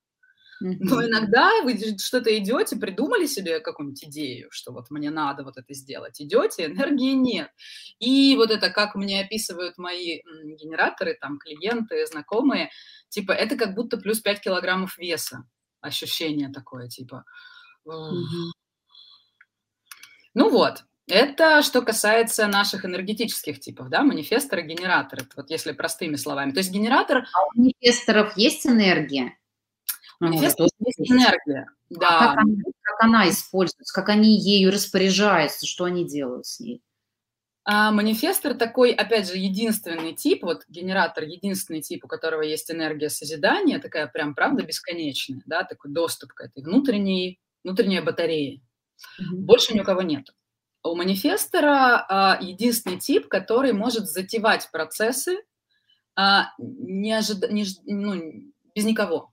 Но 0.63 1.05
иногда 1.05 1.51
вы 1.63 1.77
что-то 1.99 2.37
идете, 2.39 2.77
придумали 2.77 3.27
себе 3.27 3.59
какую-нибудь 3.59 4.05
идею, 4.05 4.49
что 4.51 4.73
вот 4.73 4.91
мне 4.91 5.11
надо 5.11 5.43
вот 5.43 5.57
это 5.57 5.75
сделать. 5.75 6.21
Идете, 6.21 6.67
энергии 6.67 7.15
нет. 7.15 7.51
И 7.99 8.37
вот 8.37 8.51
это, 8.51 8.71
как 8.71 8.95
мне 8.95 9.23
описывают 9.23 9.77
мои 9.79 10.21
генераторы, 10.45 11.19
там, 11.21 11.39
клиенты, 11.39 12.07
знакомые, 12.07 12.71
типа, 13.09 13.33
это 13.33 13.57
как 13.57 13.75
будто 13.75 13.97
плюс 13.97 14.21
5 14.21 14.41
килограммов 14.41 14.99
веса. 14.99 15.45
Ощущение 15.81 16.49
такое, 16.49 16.89
типа. 16.89 17.25
Ну 20.35 20.49
вот, 20.49 20.85
Это 21.09 21.63
что 21.63 21.83
касается 21.83 22.47
наших 22.47 22.85
энергетических 22.85 23.59
типов, 23.61 23.89
да, 23.89 24.03
манифестор 24.03 24.61
и 24.61 24.63
генератор. 24.63 25.27
вот 25.37 25.51
если 25.51 25.73
простыми 25.73 26.17
словами. 26.17 26.53
То 26.53 26.59
есть 26.59 26.71
генератор... 26.71 27.19
А 27.19 27.47
у 27.47 27.59
манифесторов 27.59 28.37
есть 28.37 28.67
энергия? 28.67 29.37
Манифестор 30.23 30.69
ну, 30.79 30.87
есть 30.87 31.11
энергия, 31.11 31.67
а 31.69 31.95
да. 31.99 32.19
А 32.19 32.29
как, 32.29 32.39
она, 32.39 32.55
как 32.83 33.05
она 33.05 33.29
используется, 33.29 33.93
как 33.93 34.09
они 34.09 34.39
ею 34.39 34.71
распоряжаются, 34.71 35.67
что 35.67 35.85
они 35.85 36.07
делают 36.07 36.47
с 36.47 36.61
ней? 36.61 36.81
А 37.65 37.93
манифестор 37.93 38.55
такой, 38.55 38.93
опять 38.93 39.29
же, 39.29 39.37
единственный 39.37 40.15
тип, 40.15 40.43
вот 40.43 40.63
генератор 40.69 41.25
единственный 41.25 41.81
тип, 41.81 42.05
у 42.05 42.09
которого 42.09 42.43
есть 42.43 42.71
энергия 42.71 43.09
созидания, 43.09 43.79
такая 43.79 44.07
прям, 44.09 44.35
правда, 44.35 44.65
бесконечная, 44.65 45.43
да, 45.47 45.63
такой 45.65 45.93
доступ 45.93 46.33
к 46.33 46.41
этой 46.41 46.63
внутренней, 46.63 47.41
внутренней 47.65 48.01
батарее. 48.01 48.61
Mm-hmm. 49.21 49.37
Больше 49.39 49.75
ни 49.75 49.81
у 49.81 49.85
кого 49.85 50.03
нет. 50.03 50.29
У 50.85 50.95
манифестора 50.97 52.05
а, 52.09 52.39
единственный 52.41 52.99
тип, 52.99 53.29
который 53.29 53.73
может 53.73 54.09
затевать 54.09 54.69
процессы 54.73 55.39
а, 56.17 56.51
не 56.59 57.13
ожид... 57.13 57.49
не, 57.51 57.65
ну, 57.87 58.53
без 58.75 58.85
никого. 58.85 59.32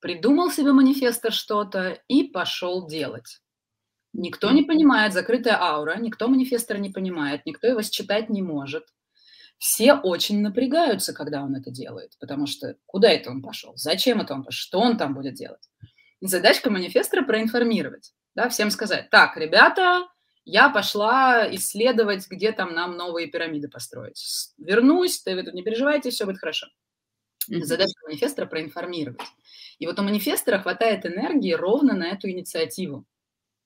Придумал 0.00 0.50
себе 0.50 0.72
манифестор 0.72 1.32
что-то 1.32 2.00
и 2.08 2.24
пошел 2.24 2.86
делать. 2.86 3.40
Никто 4.12 4.50
не 4.50 4.62
понимает, 4.62 5.12
закрытая 5.12 5.60
аура, 5.60 5.96
никто 5.98 6.28
манифестора 6.28 6.78
не 6.78 6.90
понимает, 6.90 7.44
никто 7.46 7.66
его 7.66 7.82
считать 7.82 8.30
не 8.30 8.42
может. 8.42 8.86
Все 9.58 9.94
очень 9.94 10.40
напрягаются, 10.40 11.12
когда 11.12 11.42
он 11.42 11.56
это 11.56 11.70
делает, 11.70 12.16
потому 12.20 12.46
что 12.46 12.76
куда 12.86 13.10
это 13.10 13.30
он 13.30 13.42
пошел, 13.42 13.72
зачем 13.76 14.20
это 14.20 14.34
он 14.34 14.44
пошел, 14.44 14.60
что 14.60 14.80
он 14.80 14.96
там 14.96 15.14
будет 15.14 15.34
делать. 15.34 15.68
Задачка 16.20 16.70
манифестора 16.70 17.22
проинформировать, 17.22 18.14
да, 18.34 18.48
всем 18.48 18.70
сказать, 18.70 19.10
так, 19.10 19.36
ребята, 19.36 20.06
я 20.44 20.70
пошла 20.70 21.46
исследовать, 21.54 22.28
где 22.30 22.52
там 22.52 22.72
нам 22.72 22.96
новые 22.96 23.26
пирамиды 23.26 23.68
построить. 23.68 24.54
Вернусь, 24.58 25.20
тут 25.20 25.52
не 25.52 25.62
переживайте, 25.62 26.10
все 26.10 26.24
будет 26.24 26.38
хорошо. 26.38 26.68
Задача 27.48 27.94
манифестора 28.06 28.46
проинформировать. 28.46 29.20
И 29.78 29.86
вот 29.86 29.98
у 29.98 30.02
манифестора 30.02 30.58
хватает 30.58 31.06
энергии 31.06 31.52
ровно 31.52 31.94
на 31.94 32.08
эту 32.08 32.28
инициативу. 32.28 33.04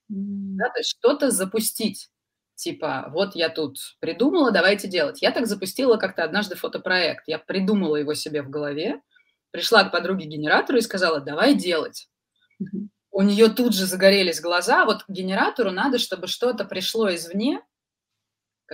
Да, 0.08 0.68
то 0.68 0.78
есть 0.78 0.90
что-то 0.90 1.30
запустить. 1.30 2.08
Типа, 2.54 3.08
вот 3.12 3.34
я 3.34 3.48
тут 3.48 3.78
придумала, 3.98 4.52
давайте 4.52 4.88
делать. 4.88 5.22
Я 5.22 5.30
так 5.32 5.46
запустила 5.46 5.96
как-то 5.96 6.22
однажды 6.22 6.54
фотопроект. 6.54 7.24
Я 7.26 7.38
придумала 7.38 7.96
его 7.96 8.14
себе 8.14 8.42
в 8.42 8.50
голове, 8.50 9.00
пришла 9.50 9.84
к 9.84 9.90
подруге-генератору 9.90 10.78
и 10.78 10.82
сказала, 10.82 11.20
давай 11.20 11.54
делать 11.54 12.08
у 13.12 13.20
нее 13.22 13.48
тут 13.50 13.74
же 13.74 13.86
загорелись 13.86 14.40
глаза. 14.40 14.84
Вот 14.84 15.04
генератору 15.06 15.70
надо, 15.70 15.98
чтобы 15.98 16.26
что-то 16.26 16.64
пришло 16.64 17.14
извне, 17.14 17.60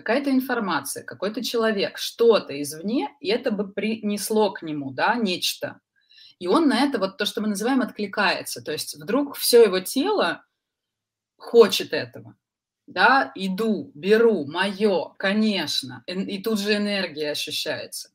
какая-то 0.02 0.30
информация, 0.30 1.02
какой-то 1.02 1.42
человек, 1.42 1.98
что-то 1.98 2.60
извне, 2.60 3.10
и 3.20 3.28
это 3.28 3.50
бы 3.50 3.72
принесло 3.72 4.52
к 4.52 4.62
нему, 4.62 4.92
да, 4.92 5.16
нечто. 5.16 5.80
И 6.38 6.46
он 6.46 6.68
на 6.68 6.84
это, 6.84 6.98
вот 6.98 7.16
то, 7.18 7.26
что 7.26 7.40
мы 7.40 7.48
называем, 7.48 7.80
откликается. 7.80 8.62
То 8.62 8.70
есть 8.70 8.94
вдруг 8.94 9.36
все 9.36 9.64
его 9.64 9.80
тело 9.80 10.44
хочет 11.36 11.92
этого. 11.92 12.36
Да, 12.86 13.32
иду, 13.34 13.90
беру, 13.94 14.46
мое, 14.46 15.14
конечно. 15.18 16.04
И 16.06 16.40
тут 16.42 16.60
же 16.60 16.76
энергия 16.76 17.32
ощущается. 17.32 18.10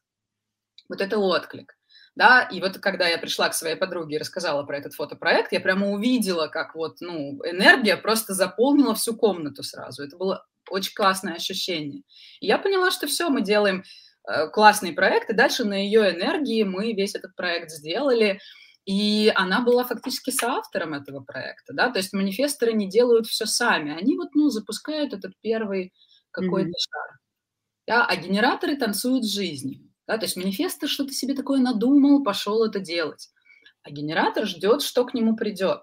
Вот 0.87 1.01
это 1.01 1.17
отклик 1.17 1.75
да, 2.15 2.43
и 2.43 2.61
вот 2.61 2.77
когда 2.77 3.07
я 3.07 3.17
пришла 3.17 3.49
к 3.49 3.55
своей 3.55 3.75
подруге 3.75 4.15
и 4.15 4.19
рассказала 4.19 4.63
про 4.63 4.77
этот 4.77 4.93
фотопроект, 4.93 5.51
я 5.51 5.59
прямо 5.59 5.89
увидела, 5.89 6.47
как 6.47 6.75
вот, 6.75 6.97
ну, 7.01 7.41
энергия 7.45 7.97
просто 7.97 8.33
заполнила 8.33 8.93
всю 8.93 9.15
комнату 9.15 9.63
сразу. 9.63 10.03
Это 10.03 10.15
было 10.15 10.45
очень 10.73 10.93
классное 10.93 11.35
ощущение. 11.35 12.03
И 12.39 12.47
я 12.47 12.57
поняла, 12.57 12.91
что 12.91 13.07
все, 13.07 13.29
мы 13.29 13.41
делаем 13.41 13.83
э, 14.27 14.47
классный 14.49 14.93
проект, 14.93 15.29
и 15.29 15.33
дальше 15.33 15.63
на 15.63 15.75
ее 15.75 16.13
энергии 16.15 16.63
мы 16.63 16.93
весь 16.93 17.15
этот 17.15 17.35
проект 17.35 17.69
сделали, 17.69 18.39
и 18.85 19.31
она 19.35 19.61
была 19.61 19.83
фактически 19.85 20.31
соавтором 20.31 20.93
этого 20.93 21.21
проекта, 21.23 21.73
да, 21.73 21.89
то 21.89 21.99
есть 21.99 22.11
манифесторы 22.11 22.73
не 22.73 22.89
делают 22.89 23.27
все 23.27 23.45
сами, 23.45 23.97
они 23.97 24.17
вот, 24.17 24.35
ну, 24.35 24.49
запускают 24.49 25.13
этот 25.13 25.33
первый 25.41 25.93
какой-то 26.31 26.69
mm-hmm. 26.69 26.89
шар, 26.91 27.19
да, 27.87 28.05
а 28.05 28.15
генераторы 28.15 28.75
танцуют 28.75 29.23
с 29.23 29.33
жизнью. 29.33 29.89
Да? 30.07 30.17
То 30.17 30.25
есть 30.25 30.35
манифестор 30.35 30.89
что-то 30.89 31.11
себе 31.13 31.33
такое 31.33 31.59
надумал, 31.59 32.23
пошел 32.23 32.63
это 32.65 32.79
делать. 32.79 33.29
А 33.83 33.91
генератор 33.91 34.45
ждет, 34.45 34.81
что 34.81 35.05
к 35.05 35.13
нему 35.13 35.35
придет. 35.35 35.81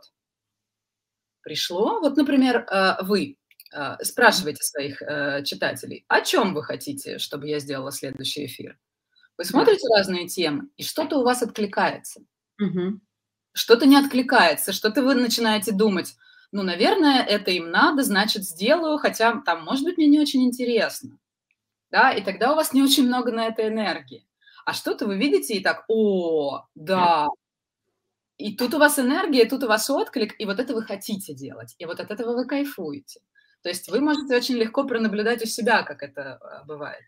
Пришло, 1.43 2.01
вот, 2.01 2.17
например, 2.17 2.67
э, 2.71 3.03
вы 3.03 3.38
э, 3.73 3.97
спрашиваете 4.03 4.63
своих 4.63 5.03
э, 5.03 5.43
читателей, 5.45 6.05
о 6.09 6.21
чем 6.21 6.55
вы 6.55 6.63
хотите, 6.63 7.19
чтобы 7.19 7.49
я 7.49 7.59
сделала 7.59 7.93
следующий 7.93 8.47
эфир. 8.47 8.79
Вы 9.37 9.45
смотрите 9.45 9.87
разные 9.95 10.29
темы, 10.29 10.69
и 10.77 10.83
что-то 10.83 11.19
у 11.19 11.25
вас 11.25 11.43
откликается. 11.43 12.21
Угу. 12.61 13.01
Что-то 13.53 13.87
не 13.87 13.97
откликается, 13.97 14.73
что-то 14.73 15.03
вы 15.03 15.15
начинаете 15.15 15.73
думать, 15.73 16.15
ну, 16.53 16.63
наверное, 16.63 17.23
это 17.23 17.51
им 17.53 17.71
надо, 17.71 18.03
значит, 18.03 18.45
сделаю, 18.45 18.99
хотя 18.99 19.41
там, 19.43 19.65
может 19.65 19.85
быть, 19.85 19.97
мне 19.97 20.09
не 20.09 20.21
очень 20.21 20.43
интересно 20.45 21.19
да, 21.91 22.13
и 22.13 22.23
тогда 22.23 22.53
у 22.53 22.57
вас 22.57 22.73
не 22.73 22.83
очень 22.83 23.07
много 23.07 23.33
на 23.33 23.47
это 23.47 23.67
энергии. 23.67 24.27
А 24.65 24.73
что-то 24.73 25.07
вы 25.07 25.17
видите 25.17 25.55
и 25.55 25.63
так, 25.63 25.85
о, 25.89 26.65
да, 26.75 27.27
и 28.37 28.57
тут 28.57 28.75
у 28.75 28.79
вас 28.79 28.99
энергия, 28.99 29.45
тут 29.45 29.65
у 29.65 29.69
вас 29.69 29.91
отклик, 29.91 30.35
и 30.39 30.47
вот 30.47 30.61
это 30.61 30.75
вы 30.75 30.83
хотите 30.83 31.35
делать, 31.35 31.75
и 31.79 31.85
вот 31.85 32.01
от 32.01 32.11
этого 32.11 32.35
вы 32.35 32.47
кайфуете. 32.47 33.21
То 33.62 33.68
есть 33.68 33.88
вы 33.90 34.01
можете 34.01 34.37
очень 34.37 34.57
легко 34.57 34.85
пронаблюдать 34.85 35.42
у 35.42 35.46
себя, 35.46 35.83
как 35.83 36.03
это 36.03 36.38
э, 36.42 36.66
бывает. 36.66 37.03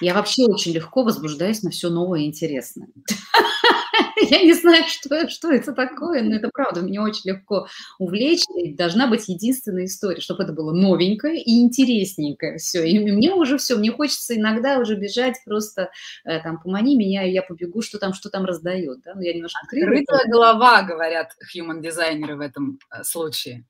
Я 0.00 0.14
вообще 0.14 0.44
очень 0.46 0.72
легко 0.72 1.04
возбуждаюсь 1.04 1.62
на 1.62 1.70
все 1.70 1.88
новое 1.88 2.20
и 2.20 2.26
интересное. 2.26 2.88
Я 4.28 4.42
не 4.42 4.52
знаю, 4.52 4.84
что, 4.88 5.28
что 5.28 5.52
это 5.52 5.72
такое, 5.72 6.22
но 6.22 6.34
это 6.34 6.50
правда, 6.52 6.80
меня 6.80 7.02
очень 7.02 7.30
легко 7.30 7.68
увлечь. 7.98 8.42
Должна 8.76 9.06
быть 9.06 9.28
единственная 9.28 9.84
история, 9.84 10.20
чтобы 10.20 10.42
это 10.42 10.52
было 10.52 10.72
новенькое 10.72 11.40
и 11.40 11.60
интересненькое 11.60 12.58
все. 12.58 12.84
И 12.84 12.98
мне 12.98 13.32
уже 13.34 13.56
все, 13.56 13.76
мне 13.76 13.92
хочется 13.92 14.36
иногда 14.36 14.78
уже 14.78 14.96
бежать 14.96 15.36
просто 15.44 15.90
э, 16.24 16.40
там, 16.40 16.60
помани 16.60 16.96
меня, 16.96 17.24
и 17.24 17.32
я 17.32 17.42
побегу, 17.42 17.82
что 17.82 17.98
там, 17.98 18.14
что 18.14 18.30
там 18.30 18.44
раздает. 18.44 19.02
Да? 19.02 19.12
Но 19.12 19.20
ну, 19.20 19.26
я 19.26 19.32
немножко 19.32 19.60
Открытая 19.62 20.26
голова, 20.28 20.82
говорят 20.82 21.30
human 21.56 21.80
дизайнеры 21.80 22.36
в 22.36 22.40
этом 22.40 22.80
э, 22.90 23.04
случае. 23.04 23.64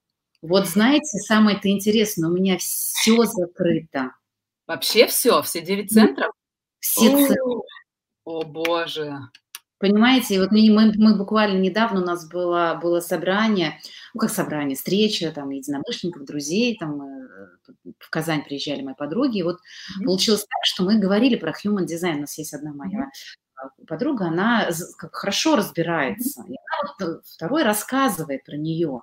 Вот 0.47 0.69
знаете, 0.69 1.17
самое-то 1.21 1.71
интересное, 1.71 2.29
у 2.29 2.33
меня 2.35 2.59
все 2.59 3.25
закрыто. 3.25 4.13
Вообще 4.67 5.07
все, 5.07 5.41
все 5.41 5.63
девять 5.63 5.91
центров? 5.91 6.33
Все 6.81 7.09
центры. 7.09 7.63
О, 8.27 8.45
боже. 8.45 9.21
Понимаете, 9.79 10.39
вот 10.41 10.51
мы, 10.53 10.71
мы, 10.71 10.93
мы 10.97 11.17
буквально 11.17 11.59
недавно 11.59 12.03
у 12.03 12.05
нас 12.05 12.29
было, 12.29 12.79
было 12.81 13.01
собрание, 13.01 13.81
ну 14.13 14.21
как 14.21 14.29
собрание, 14.29 14.77
встреча 14.77 15.33
там 15.33 15.49
единомышленников, 15.49 16.27
друзей, 16.27 16.77
там 16.79 17.01
э, 17.01 17.49
в 17.99 18.11
Казань 18.11 18.45
приезжали 18.45 18.83
мои 18.83 18.95
подруги, 18.95 19.39
и 19.39 19.43
вот 19.43 19.57
mm-hmm. 19.57 20.05
получилось 20.05 20.43
так, 20.43 20.65
что 20.65 20.85
мы 20.85 20.99
говорили 20.99 21.37
про 21.37 21.53
human 21.53 21.87
design, 21.87 22.17
у 22.17 22.21
нас 22.21 22.37
есть 22.37 22.53
одна 22.53 22.75
моя 22.75 23.09
mm-hmm. 23.09 23.87
подруга, 23.87 24.27
она 24.27 24.69
хорошо 25.11 25.57
разбирается, 25.57 26.43
mm-hmm. 26.43 26.53
и 26.53 26.57
она 26.57 26.93
вот 26.99 27.09
э, 27.09 27.21
второй 27.35 27.63
рассказывает 27.63 28.45
про 28.45 28.57
нее. 28.57 29.01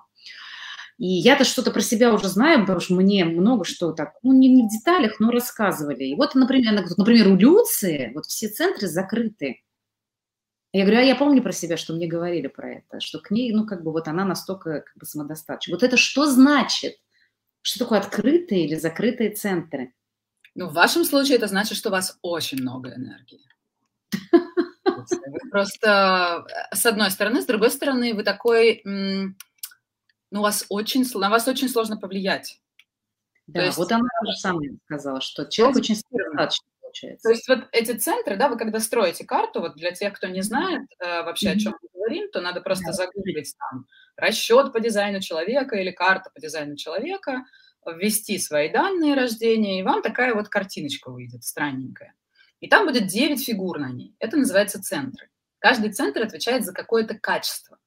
И 0.98 1.06
я-то 1.06 1.44
что-то 1.44 1.70
про 1.70 1.80
себя 1.80 2.12
уже 2.12 2.28
знаю, 2.28 2.60
потому 2.60 2.80
что 2.80 2.94
мне 2.94 3.24
много 3.24 3.64
что 3.64 3.92
так, 3.92 4.14
ну, 4.22 4.32
не, 4.32 4.48
не 4.48 4.66
в 4.66 4.70
деталях, 4.70 5.18
но 5.20 5.30
рассказывали. 5.30 6.04
И 6.04 6.14
вот, 6.14 6.34
например, 6.34 6.84
например, 6.96 7.28
у 7.28 7.36
Люции 7.36 8.12
вот 8.14 8.26
все 8.26 8.48
центры 8.48 8.86
закрыты. 8.86 9.62
Я 10.72 10.84
говорю, 10.84 11.00
а 11.00 11.04
я 11.04 11.16
помню 11.16 11.42
про 11.42 11.52
себя, 11.52 11.76
что 11.76 11.92
мне 11.92 12.06
говорили 12.06 12.46
про 12.46 12.76
это, 12.76 13.00
что 13.00 13.20
к 13.20 13.30
ней, 13.30 13.52
ну, 13.52 13.66
как 13.66 13.82
бы 13.82 13.92
вот 13.92 14.08
она 14.08 14.24
настолько 14.24 14.80
как 14.80 14.96
бы 14.96 15.04
самодостаточна. 15.04 15.74
Вот 15.74 15.82
это 15.82 15.96
что 15.96 16.26
значит? 16.26 16.96
Что 17.60 17.80
такое 17.80 17.98
открытые 17.98 18.64
или 18.64 18.74
закрытые 18.76 19.30
центры? 19.30 19.92
Ну, 20.54 20.68
в 20.68 20.74
вашем 20.74 21.04
случае 21.04 21.36
это 21.36 21.46
значит, 21.46 21.76
что 21.76 21.88
у 21.88 21.92
вас 21.92 22.18
очень 22.22 22.60
много 22.60 22.94
энергии. 22.94 23.40
Вы 24.86 25.50
просто, 25.50 26.44
э, 26.48 26.76
с 26.76 26.86
одной 26.86 27.10
стороны, 27.10 27.42
с 27.42 27.46
другой 27.46 27.70
стороны, 27.70 28.14
вы 28.14 28.22
такой, 28.22 28.82
ну, 30.32 30.40
у 30.40 30.42
вас 30.42 30.66
очень, 30.68 31.04
на 31.14 31.30
вас 31.30 31.46
очень 31.46 31.68
сложно 31.68 31.96
повлиять. 31.96 32.60
Да, 33.46 33.64
есть, 33.64 33.76
вот 33.76 33.92
она 33.92 34.06
тоже 34.20 34.38
самое 34.38 34.76
сказала, 34.86 35.20
что 35.20 35.44
человек 35.44 35.76
очень 35.76 35.96
самодостаточный 35.96 36.72
получается. 36.92 37.28
То 37.28 37.30
есть 37.30 37.48
вот 37.48 37.68
эти 37.72 37.92
центры, 37.92 38.36
да, 38.36 38.48
вы 38.48 38.56
когда 38.56 38.78
строите 38.80 39.24
карту, 39.24 39.60
вот 39.60 39.74
для 39.76 39.92
тех, 39.92 40.12
кто 40.12 40.28
не 40.28 40.42
знает 40.42 40.82
э, 40.98 41.22
вообще, 41.22 41.50
mm-hmm. 41.50 41.56
о 41.56 41.58
чем 41.58 41.74
мы 41.80 41.88
говорим, 41.92 42.30
то 42.30 42.40
надо 42.40 42.60
просто 42.60 42.86
да. 42.86 42.92
загуглить 42.92 43.54
там 43.58 43.86
расчет 44.16 44.72
по 44.72 44.80
дизайну 44.80 45.20
человека 45.20 45.76
или 45.76 45.90
карта 45.90 46.30
по 46.34 46.40
дизайну 46.40 46.76
человека, 46.76 47.44
ввести 47.86 48.38
свои 48.38 48.70
данные 48.70 49.14
рождения, 49.14 49.80
и 49.80 49.82
вам 49.82 50.02
такая 50.02 50.34
вот 50.34 50.48
картиночка 50.48 51.10
выйдет, 51.10 51.44
странненькая. 51.44 52.14
И 52.60 52.68
там 52.68 52.86
будет 52.86 53.06
9 53.06 53.44
фигур 53.44 53.78
на 53.78 53.90
ней. 53.90 54.14
Это 54.20 54.36
называется 54.36 54.80
центры. 54.80 55.28
Каждый 55.58 55.92
центр 55.92 56.22
отвечает 56.22 56.64
за 56.64 56.72
какое-то 56.72 57.18
качество. 57.18 57.78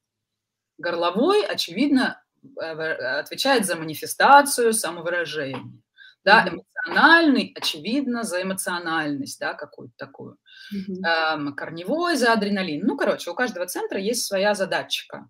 Горловой, 0.77 1.45
очевидно, 1.45 2.21
отвечает 2.57 3.65
за 3.65 3.75
манифестацию, 3.75 4.73
самовыражение. 4.73 5.81
да, 6.25 6.49
эмоциональный, 6.49 7.53
очевидно, 7.55 8.23
за 8.23 8.41
эмоциональность, 8.41 9.39
да, 9.39 9.53
какую-то 9.53 9.93
такую, 9.95 10.37
mm-hmm. 10.73 11.53
корневой 11.53 12.17
за 12.17 12.33
адреналин. 12.33 12.85
Ну, 12.85 12.97
короче, 12.97 13.29
у 13.29 13.35
каждого 13.35 13.67
центра 13.67 13.99
есть 13.99 14.25
своя 14.25 14.55
задатчика. 14.55 15.29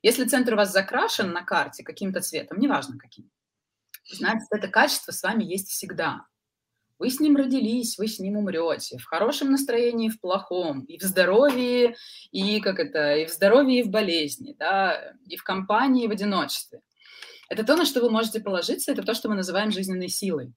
Если 0.00 0.24
центр 0.24 0.54
у 0.54 0.56
вас 0.56 0.72
закрашен 0.72 1.32
на 1.32 1.42
карте 1.42 1.84
каким-то 1.84 2.20
цветом, 2.20 2.58
неважно 2.58 2.98
каким, 2.98 3.30
значит, 4.10 4.48
это 4.50 4.68
качество 4.68 5.12
с 5.12 5.22
вами 5.22 5.44
есть 5.44 5.68
всегда. 5.68 6.26
Вы 7.02 7.10
с 7.10 7.18
ним 7.18 7.34
родились, 7.34 7.98
вы 7.98 8.06
с 8.06 8.20
ним 8.20 8.36
умрете. 8.36 8.96
В 8.96 9.06
хорошем 9.06 9.50
настроении, 9.50 10.08
в 10.08 10.20
плохом, 10.20 10.82
и 10.82 10.98
в 10.98 11.02
здоровье, 11.02 11.96
и 12.30 12.60
как 12.60 12.78
это, 12.78 13.16
и 13.16 13.26
в 13.26 13.30
здоровье, 13.30 13.80
и 13.80 13.82
в 13.82 13.90
болезни, 13.90 14.54
да, 14.56 15.12
и 15.26 15.36
в 15.36 15.42
компании, 15.42 16.04
и 16.04 16.06
в 16.06 16.12
одиночестве. 16.12 16.80
Это 17.48 17.64
то, 17.64 17.74
на 17.74 17.86
что 17.86 18.00
вы 18.02 18.08
можете 18.08 18.38
положиться, 18.38 18.92
это 18.92 19.02
то, 19.02 19.14
что 19.14 19.28
мы 19.28 19.34
называем 19.34 19.72
жизненной 19.72 20.08
силой. 20.08 20.52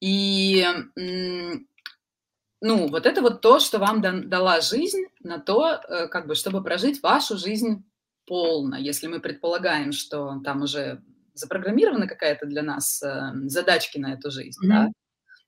И 0.00 0.64
ну, 0.94 2.88
вот 2.88 3.04
это 3.04 3.20
вот 3.20 3.42
то, 3.42 3.58
что 3.58 3.78
вам 3.78 4.00
дала 4.30 4.62
жизнь 4.62 5.04
на 5.20 5.38
то, 5.38 5.82
э, 5.86 6.08
как 6.08 6.26
бы, 6.26 6.34
чтобы 6.34 6.64
прожить 6.64 7.02
вашу 7.02 7.36
жизнь 7.36 7.84
полно. 8.24 8.76
Если 8.78 9.06
мы 9.06 9.20
предполагаем, 9.20 9.92
что 9.92 10.40
там 10.42 10.62
уже 10.62 11.02
запрограммирована 11.36 12.06
какая-то 12.06 12.46
для 12.46 12.62
нас 12.62 13.02
э, 13.02 13.32
задачки 13.44 13.98
на 13.98 14.14
эту 14.14 14.30
жизнь, 14.30 14.64
mm-hmm. 14.64 14.68
да, 14.68 14.88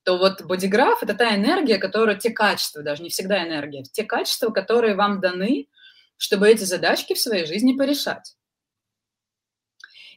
то 0.05 0.17
вот 0.17 0.43
бодиграф– 0.43 1.03
это 1.03 1.15
та 1.15 1.37
энергия, 1.37 1.79
которая, 1.79 2.17
те 2.17 2.31
качества, 2.31 2.83
даже 2.83 3.03
не 3.03 3.11
всегда 3.11 3.47
энергия, 3.47 3.83
те 3.83 4.05
качества, 4.05 4.51
которые 4.51 4.95
вам 4.95 5.21
даны, 5.21 5.69
чтобы 6.17 6.49
эти 6.49 6.65
задачки 6.65 7.15
в 7.15 7.21
своей 7.21 7.47
жизни 7.47 7.77
порешать. 7.77 8.37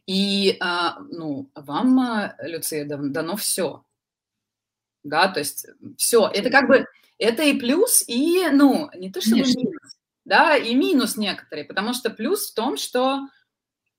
И, 0.06 0.58
а, 0.60 1.00
ну, 1.10 1.52
вам, 1.56 2.00
а, 2.00 2.36
Люция, 2.42 2.86
дано 2.86 3.36
все. 3.36 3.84
Да, 5.04 5.28
то 5.28 5.40
есть 5.40 5.68
все. 5.98 6.28
Это 6.28 6.50
как 6.50 6.68
бы, 6.68 6.86
это 7.18 7.44
и 7.44 7.60
плюс, 7.60 8.04
и, 8.08 8.48
ну, 8.52 8.90
не 8.96 9.12
то 9.12 9.22
чтобы 9.22 9.42
Конечно. 9.42 9.60
минус, 9.60 9.98
да, 10.26 10.56
и 10.56 10.74
минус 10.74 11.18
некоторые, 11.18 11.66
потому 11.66 11.94
что 11.94 12.10
плюс 12.10 12.50
в 12.50 12.56
том, 12.56 12.78
что 12.78 13.28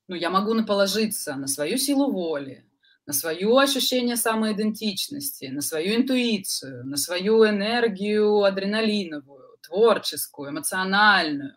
ну, 0.09 0.17
я 0.17 0.31
могу 0.31 0.55
наположиться 0.55 1.35
на 1.37 1.47
свою 1.47 1.79
силу 1.79 2.11
воли, 2.13 2.67
на 3.07 3.13
свое 3.13 3.49
ощущение 3.59 4.17
самоидентичности, 4.17 5.47
на 5.47 5.61
свою 5.61 5.97
интуицию, 5.97 6.87
на 6.87 6.97
свою 6.97 7.47
энергию 7.49 8.43
адреналиновую, 8.45 9.59
творческую, 9.63 10.51
эмоциональную, 10.51 11.55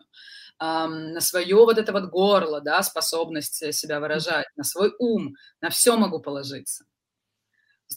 эм, 0.60 1.12
на 1.12 1.20
свое 1.20 1.56
вот 1.56 1.78
это 1.78 1.92
вот 1.92 2.10
горло, 2.10 2.60
да, 2.60 2.82
способность 2.82 3.74
себя 3.74 4.00
выражать, 4.00 4.46
на 4.56 4.64
свой 4.64 4.92
ум, 4.98 5.34
на 5.60 5.70
все 5.70 5.96
могу 5.96 6.20
положиться. 6.20 6.84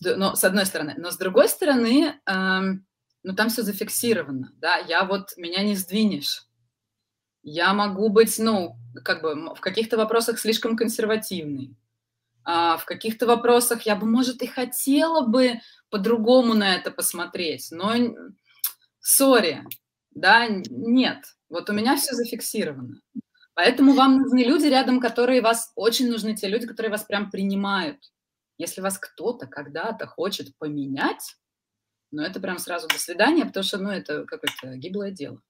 Но, 0.02 0.36
с 0.36 0.44
одной 0.44 0.66
стороны. 0.66 0.96
Но 0.98 1.12
с 1.12 1.18
другой 1.18 1.50
стороны, 1.50 2.20
эм, 2.26 2.86
ну, 3.24 3.36
там 3.36 3.50
все 3.50 3.64
зафиксировано, 3.64 4.52
да, 4.58 4.78
я 4.78 5.04
вот, 5.04 5.36
меня 5.38 5.64
не 5.64 5.76
сдвинешь. 5.76 6.49
Я 7.52 7.74
могу 7.74 8.10
быть, 8.10 8.38
ну, 8.38 8.76
как 9.04 9.24
бы 9.24 9.56
в 9.56 9.60
каких-то 9.60 9.98
вопросах 9.98 10.38
слишком 10.38 10.78
консервативный, 10.78 11.76
а 12.44 12.78
в 12.78 12.86
каких-то 12.86 13.26
вопросах 13.26 13.88
я 13.88 13.96
бы, 13.96 14.06
может, 14.06 14.44
и 14.44 14.48
хотела 14.48 15.26
бы 15.26 15.60
по-другому 15.90 16.54
на 16.54 16.76
это 16.76 16.92
посмотреть, 16.92 17.70
но 17.72 17.96
сори, 19.00 19.66
да, 20.12 20.46
нет. 20.48 21.26
Вот 21.50 21.72
у 21.72 21.74
меня 21.74 21.98
все 21.98 22.14
зафиксировано. 22.14 23.02
Поэтому 23.56 23.94
вам 23.94 24.18
нужны 24.18 24.44
люди 24.44 24.68
рядом, 24.68 25.00
которые 25.00 25.42
вас, 25.42 25.72
очень 25.76 26.12
нужны 26.12 26.36
те 26.36 26.48
люди, 26.48 26.68
которые 26.68 26.92
вас 26.92 27.04
прям 27.04 27.32
принимают. 27.32 27.98
Если 28.60 28.80
вас 28.80 29.00
кто-то 29.00 29.48
когда-то 29.48 30.06
хочет 30.06 30.56
поменять, 30.60 31.36
ну, 32.12 32.22
это 32.22 32.40
прям 32.40 32.60
сразу 32.60 32.88
до 32.88 33.00
свидания, 33.00 33.46
потому 33.46 33.64
что, 33.64 33.80
ну, 33.80 33.90
это 33.90 34.26
какое-то 34.26 34.76
гиблое 34.76 35.10
дело. 35.10 35.42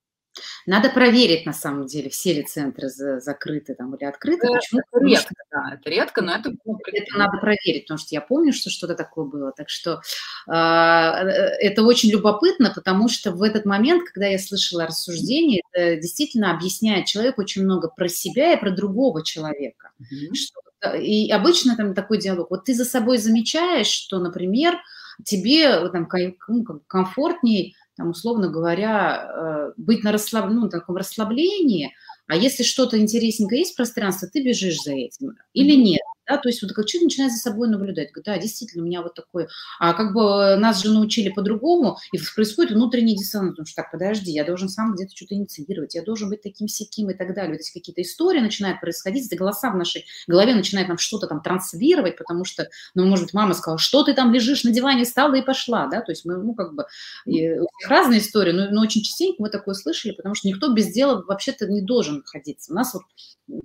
Надо 0.66 0.90
проверить, 0.90 1.46
на 1.46 1.54
самом 1.54 1.86
деле, 1.86 2.10
все 2.10 2.34
ли 2.34 2.44
центры 2.44 2.90
закрыты 2.90 3.76
там 3.76 3.96
или 3.96 4.06
открыты. 4.06 4.48
Это, 4.48 4.54
Почему? 4.54 4.82
это 4.82 5.06
редко, 5.06 5.36
да, 5.52 5.74
это 5.74 5.90
редко, 5.90 6.22
но 6.22 6.36
это... 6.36 6.50
Это 6.50 7.18
надо 7.18 7.38
проверить, 7.40 7.86
потому 7.86 7.98
что 7.98 8.10
я 8.12 8.22
помню, 8.22 8.54
что 8.54 8.70
что-то 8.70 8.96
такое 8.96 9.26
было. 9.26 9.52
Так 9.52 9.70
что 9.70 10.02
э, 10.48 10.52
это 10.52 11.84
очень 11.84 12.12
любопытно, 12.12 12.72
потому 12.74 13.10
что 13.10 13.32
в 13.32 13.44
этот 13.44 13.66
момент, 13.66 14.04
когда 14.10 14.28
я 14.28 14.40
слышала 14.40 14.86
рассуждение, 14.86 15.62
это 15.72 16.02
действительно 16.02 16.52
объясняет 16.52 17.06
человеку 17.06 17.42
очень 17.42 17.64
много 17.64 17.90
про 17.90 18.08
себя 18.08 18.54
и 18.54 18.60
про 18.60 18.72
другого 18.72 19.24
человека. 19.24 19.92
Mm-hmm. 20.02 20.34
Что, 20.34 20.96
и 20.96 21.32
обычно 21.32 21.76
там 21.76 21.94
такой 21.94 22.20
диалог. 22.20 22.50
Вот 22.50 22.66
ты 22.66 22.74
за 22.74 22.86
собой 22.86 23.18
замечаешь, 23.18 23.88
что, 23.88 24.20
например, 24.20 24.78
тебе 25.26 25.90
там, 25.90 26.08
ну, 26.48 26.64
комфортней 26.88 27.76
там, 28.00 28.12
условно 28.12 28.48
говоря, 28.48 29.30
э, 29.30 29.72
быть 29.76 30.06
на 30.06 30.14
расслаб... 30.14 30.50
ну, 30.50 30.70
таком 30.70 30.96
расслаблении, 30.96 31.94
а 32.28 32.38
если 32.38 32.64
что-то 32.64 32.98
интересненькое 32.98 33.60
есть 33.60 33.74
в 33.74 33.76
пространстве, 33.76 34.30
ты 34.32 34.42
бежишь 34.42 34.82
за 34.82 34.94
этим. 34.94 35.36
Или 35.54 35.76
нет 35.76 36.00
да, 36.30 36.38
то 36.38 36.48
есть 36.48 36.62
вот 36.62 36.72
как 36.74 36.86
человек 36.86 37.08
начинает 37.08 37.34
за 37.34 37.40
собой 37.40 37.68
наблюдать, 37.68 38.12
говорит, 38.12 38.26
да, 38.26 38.38
действительно, 38.38 38.84
у 38.84 38.86
меня 38.86 39.02
вот 39.02 39.16
такое, 39.16 39.48
а 39.80 39.94
как 39.94 40.14
бы 40.14 40.56
нас 40.58 40.82
же 40.82 40.92
научили 40.92 41.30
по-другому, 41.30 41.98
и 42.12 42.20
происходит 42.36 42.72
внутренний 42.72 43.16
диссонанс, 43.16 43.52
потому 43.52 43.66
что 43.66 43.82
так, 43.82 43.92
подожди, 43.92 44.32
я 44.32 44.46
должен 44.46 44.70
сам 44.70 44.94
где-то 44.94 45.16
что-то 45.16 45.36
инициировать, 45.36 45.96
я 45.96 46.04
должен 46.04 46.30
быть 46.30 46.42
таким 46.42 46.68
сяким 46.68 47.10
и 47.10 47.14
так 47.14 47.34
далее, 47.34 47.54
вот 47.54 47.62
эти 47.62 47.74
какие-то 47.74 48.02
истории 48.02 48.40
начинают 48.40 48.80
происходить, 48.80 49.26
эти 49.26 49.36
голоса 49.36 49.72
в 49.72 49.76
нашей 49.76 50.06
голове 50.28 50.54
начинают 50.54 50.88
нам 50.88 50.98
что-то 50.98 51.28
там 51.28 51.42
транслировать, 51.42 52.18
потому 52.18 52.46
что, 52.46 52.70
ну, 52.94 53.06
может 53.06 53.26
быть, 53.26 53.34
мама 53.34 53.54
сказала, 53.54 53.80
что 53.80 54.04
ты 54.04 54.14
там 54.14 54.32
лежишь 54.32 54.64
на 54.64 54.72
диване, 54.72 55.06
встала 55.06 55.34
и 55.34 55.42
пошла, 55.42 55.88
да, 55.88 56.02
то 56.02 56.12
есть 56.12 56.26
мы, 56.26 56.38
ну, 56.38 56.54
как 56.54 56.76
бы, 56.76 56.86
и, 57.26 57.56
разные 57.88 58.20
истории, 58.20 58.52
но, 58.52 58.70
но 58.70 58.82
очень 58.82 59.02
частенько 59.02 59.42
мы 59.42 59.50
такое 59.50 59.74
слышали, 59.74 60.12
потому 60.12 60.36
что 60.36 60.48
никто 60.48 60.72
без 60.74 60.92
дела 60.92 61.24
вообще-то 61.28 61.68
не 61.68 61.82
должен 61.82 62.18
находиться. 62.18 62.72
У 62.72 62.76
нас 62.76 62.94
вот 62.94 63.04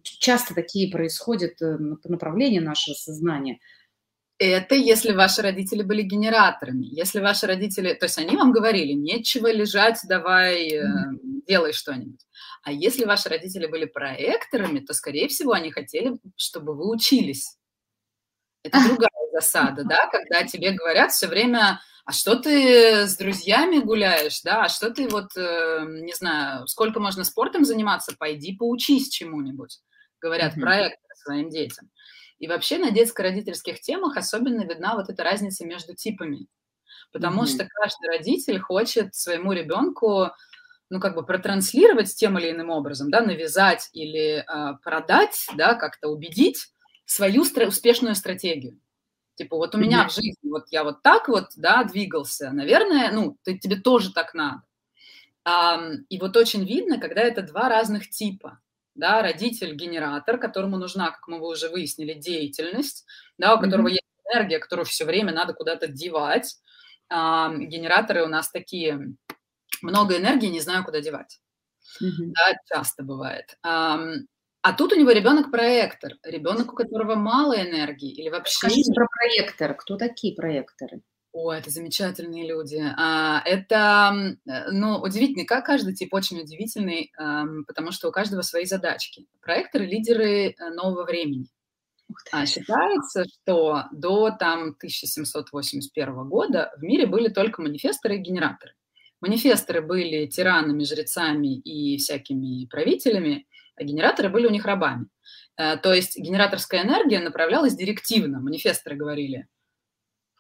часто 0.02 0.54
такие 0.54 0.90
происходят 0.90 1.60
э, 1.60 1.76
направления 2.54 2.60
нашего 2.60 2.94
сознания. 2.94 3.58
Это 4.38 4.74
если 4.74 5.12
ваши 5.12 5.42
родители 5.42 5.82
были 5.82 6.02
генераторами. 6.02 6.86
Если 6.86 7.20
ваши 7.20 7.46
родители, 7.46 7.94
то 7.94 8.06
есть 8.06 8.18
они 8.18 8.36
вам 8.36 8.52
говорили, 8.52 8.92
нечего 8.92 9.50
лежать, 9.50 10.00
давай 10.08 10.72
э, 10.72 10.82
делай 11.46 11.72
что-нибудь. 11.72 12.20
А 12.64 12.72
если 12.72 13.04
ваши 13.04 13.28
родители 13.28 13.66
были 13.66 13.84
проекторами, 13.84 14.80
то, 14.80 14.92
скорее 14.92 15.28
всего, 15.28 15.52
они 15.52 15.70
хотели, 15.70 16.16
чтобы 16.36 16.74
вы 16.74 16.90
учились. 16.90 17.56
Это 18.64 18.78
другая 18.86 19.10
засада, 19.32 19.84
да, 19.84 20.08
когда 20.10 20.42
тебе 20.42 20.72
говорят 20.72 21.12
все 21.12 21.28
время, 21.28 21.80
а 22.04 22.12
что 22.12 22.36
ты 22.36 23.06
с 23.06 23.16
друзьями 23.16 23.78
гуляешь, 23.78 24.42
да, 24.42 24.64
а 24.64 24.68
что 24.68 24.90
ты 24.90 25.08
вот, 25.08 25.36
э, 25.36 25.84
не 26.02 26.12
знаю, 26.14 26.66
сколько 26.66 26.98
можно 26.98 27.24
спортом 27.24 27.64
заниматься, 27.64 28.16
пойди 28.18 28.56
поучись 28.56 29.10
чему-нибудь, 29.10 29.78
говорят 30.20 30.56
mm-hmm. 30.56 30.60
проекторы 30.60 31.14
своим 31.24 31.50
детям. 31.50 31.90
И 32.44 32.46
вообще 32.46 32.76
на 32.76 32.90
детско-родительских 32.90 33.80
темах 33.80 34.18
особенно 34.18 34.66
видна 34.66 34.96
вот 34.96 35.08
эта 35.08 35.24
разница 35.24 35.64
между 35.64 35.94
типами, 35.94 36.46
потому 37.10 37.44
mm-hmm. 37.44 37.46
что 37.46 37.66
каждый 37.66 38.08
родитель 38.10 38.58
хочет 38.58 39.14
своему 39.14 39.52
ребенку 39.52 40.28
ну, 40.90 41.00
как 41.00 41.14
бы 41.14 41.24
протранслировать 41.24 42.14
тем 42.14 42.38
или 42.38 42.50
иным 42.50 42.68
образом, 42.68 43.10
да, 43.10 43.22
навязать 43.22 43.88
или 43.94 44.44
э, 44.46 44.76
продать, 44.82 45.46
да, 45.56 45.72
как-то 45.72 46.08
убедить 46.08 46.68
свою 47.06 47.44
стра- 47.44 47.66
успешную 47.66 48.14
стратегию. 48.14 48.78
Типа, 49.36 49.56
вот 49.56 49.74
у 49.74 49.78
меня 49.78 50.06
в 50.06 50.12
жизни, 50.12 50.50
вот 50.50 50.66
я 50.70 50.84
вот 50.84 51.00
так 51.00 51.28
вот, 51.28 51.46
да, 51.56 51.82
двигался, 51.84 52.50
наверное, 52.50 53.10
ну, 53.10 53.38
ты, 53.42 53.56
тебе 53.56 53.76
тоже 53.76 54.12
так 54.12 54.34
надо. 54.34 54.64
А, 55.44 55.82
и 56.10 56.18
вот 56.18 56.36
очень 56.36 56.66
видно, 56.66 57.00
когда 57.00 57.22
это 57.22 57.40
два 57.40 57.70
разных 57.70 58.10
типа, 58.10 58.60
да, 58.94 59.22
родитель-генератор, 59.22 60.38
которому 60.38 60.76
нужна, 60.76 61.10
как 61.10 61.26
мы 61.28 61.40
уже 61.40 61.68
выяснили, 61.68 62.14
деятельность, 62.14 63.04
да, 63.38 63.54
у 63.54 63.60
которого 63.60 63.88
mm-hmm. 63.88 63.90
есть 63.90 64.02
энергия, 64.32 64.58
которую 64.58 64.86
все 64.86 65.04
время 65.04 65.32
надо 65.32 65.52
куда-то 65.52 65.88
девать. 65.88 66.56
А, 67.08 67.52
генераторы 67.54 68.24
у 68.24 68.28
нас 68.28 68.50
такие, 68.50 69.14
много 69.82 70.16
энергии, 70.16 70.46
не 70.46 70.60
знаю, 70.60 70.84
куда 70.84 71.00
девать. 71.00 71.40
Mm-hmm. 72.02 72.32
Да, 72.34 72.54
часто 72.66 73.02
бывает. 73.02 73.58
А 74.66 74.72
тут 74.72 74.94
у 74.94 74.96
него 74.96 75.10
ребенок 75.10 75.50
проектор, 75.50 76.12
ребенок, 76.24 76.72
у 76.72 76.74
которого 76.74 77.16
мало 77.16 77.52
энергии 77.60 78.10
или 78.10 78.30
вообще. 78.30 78.56
Скажите 78.56 78.94
про 78.94 79.06
проектор. 79.06 79.74
Кто 79.74 79.98
такие 79.98 80.34
проекторы? 80.34 81.02
О, 81.34 81.52
это 81.52 81.68
замечательные 81.68 82.46
люди. 82.46 82.80
А, 82.96 83.42
это, 83.44 84.36
э, 84.46 84.70
ну, 84.70 85.00
удивительный, 85.00 85.44
как 85.44 85.66
каждый 85.66 85.92
тип 85.92 86.14
очень 86.14 86.40
удивительный, 86.40 87.12
потому 87.66 87.90
что 87.90 88.08
у 88.08 88.12
каждого 88.12 88.42
свои 88.42 88.66
задачки. 88.66 89.26
Проекторы– 89.40 89.84
лидеры 89.86 90.50
э, 90.50 90.70
нового 90.70 91.04
времени. 91.04 91.48
А 92.30 92.46
считается, 92.46 93.24
что 93.24 93.86
до 93.90 94.30
там 94.30 94.76
1781 94.78 96.28
года 96.28 96.72
в 96.76 96.84
мире 96.84 97.06
были 97.06 97.28
только 97.28 97.62
манифесторы 97.62 98.14
и 98.16 98.20
генераторы. 98.20 98.74
Манифесторы 99.20 99.80
были 99.80 100.26
тиранами, 100.26 100.84
жрецами 100.84 101.58
и 101.58 101.96
всякими 101.96 102.66
правителями, 102.66 103.48
а 103.74 103.82
генераторы 103.82 104.28
были 104.28 104.46
у 104.46 104.50
них 104.50 104.64
рабами. 104.64 105.06
Э, 105.56 105.78
то 105.78 105.92
есть 105.92 106.16
генераторская 106.16 106.84
энергия 106.84 107.18
направлялась 107.18 107.74
директивно, 107.74 108.38
манифесторы 108.38 108.94
говорили. 108.94 109.48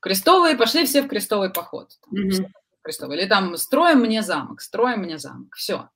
Крестовые 0.04 0.54
пошли 0.54 0.84
все 0.84 1.00
в 1.00 1.08
крестовый 1.08 1.48
поход. 1.48 1.92
Mm-hmm. 2.14 2.50
Крестовый. 2.82 3.16
Или 3.16 3.26
там 3.26 3.56
строим 3.56 4.00
мне 4.00 4.20
замок, 4.20 4.60
строим 4.60 5.00
мне 5.00 5.16
замок. 5.16 5.54
Все. 5.54 5.88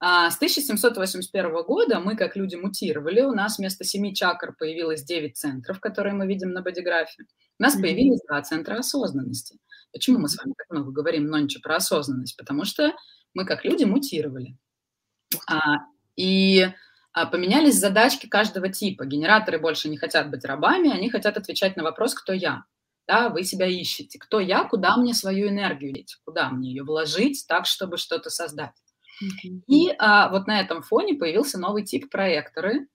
А 0.00 0.30
с 0.30 0.36
1781 0.36 1.62
года 1.62 1.98
мы, 1.98 2.14
как 2.14 2.36
люди, 2.36 2.56
мутировали. 2.56 3.22
У 3.22 3.32
нас 3.32 3.56
вместо 3.56 3.84
семи 3.84 4.14
чакр 4.14 4.54
появилось 4.54 5.02
9 5.02 5.34
центров, 5.34 5.80
которые 5.80 6.12
мы 6.12 6.26
видим 6.26 6.50
на 6.50 6.60
бодиграфе. 6.60 7.22
У 7.58 7.62
нас 7.62 7.74
mm-hmm. 7.74 7.80
появились 7.80 8.20
два 8.28 8.42
центра 8.42 8.76
осознанности. 8.76 9.58
Почему 9.94 10.18
мы 10.18 10.28
с 10.28 10.36
вами 10.36 10.52
так 10.54 10.66
много 10.68 10.92
говорим, 10.92 11.24
но 11.28 11.38
ничего 11.38 11.62
про 11.62 11.76
осознанность? 11.76 12.36
Потому 12.36 12.66
что 12.66 12.92
мы, 13.32 13.46
как 13.46 13.64
люди, 13.64 13.84
мутировали. 13.84 14.58
А, 15.46 15.86
и 16.16 16.68
а, 17.14 17.24
поменялись 17.24 17.78
задачки 17.78 18.26
каждого 18.26 18.68
типа. 18.68 19.06
Генераторы 19.06 19.58
больше 19.58 19.88
не 19.88 19.96
хотят 19.96 20.28
быть 20.28 20.44
рабами, 20.44 20.92
они 20.92 21.08
хотят 21.08 21.38
отвечать 21.38 21.78
на 21.78 21.82
вопрос 21.82 22.12
«Кто 22.12 22.34
я?». 22.34 22.64
Да, 23.08 23.30
вы 23.30 23.42
себя 23.42 23.66
ищете. 23.66 24.18
Кто 24.18 24.38
я? 24.38 24.64
Куда 24.64 24.98
мне 24.98 25.14
свою 25.14 25.48
энергию 25.48 25.94
деть? 25.94 26.16
Куда 26.26 26.50
мне 26.50 26.68
ее 26.68 26.84
вложить 26.84 27.46
так, 27.48 27.64
чтобы 27.64 27.96
что-то 27.96 28.28
создать? 28.28 28.74
И 29.66 29.90
а, 29.98 30.28
вот 30.28 30.46
на 30.46 30.60
этом 30.60 30.82
фоне 30.82 31.14
появился 31.14 31.58
новый 31.58 31.84
тип 31.84 32.10
проекторы, 32.10 32.86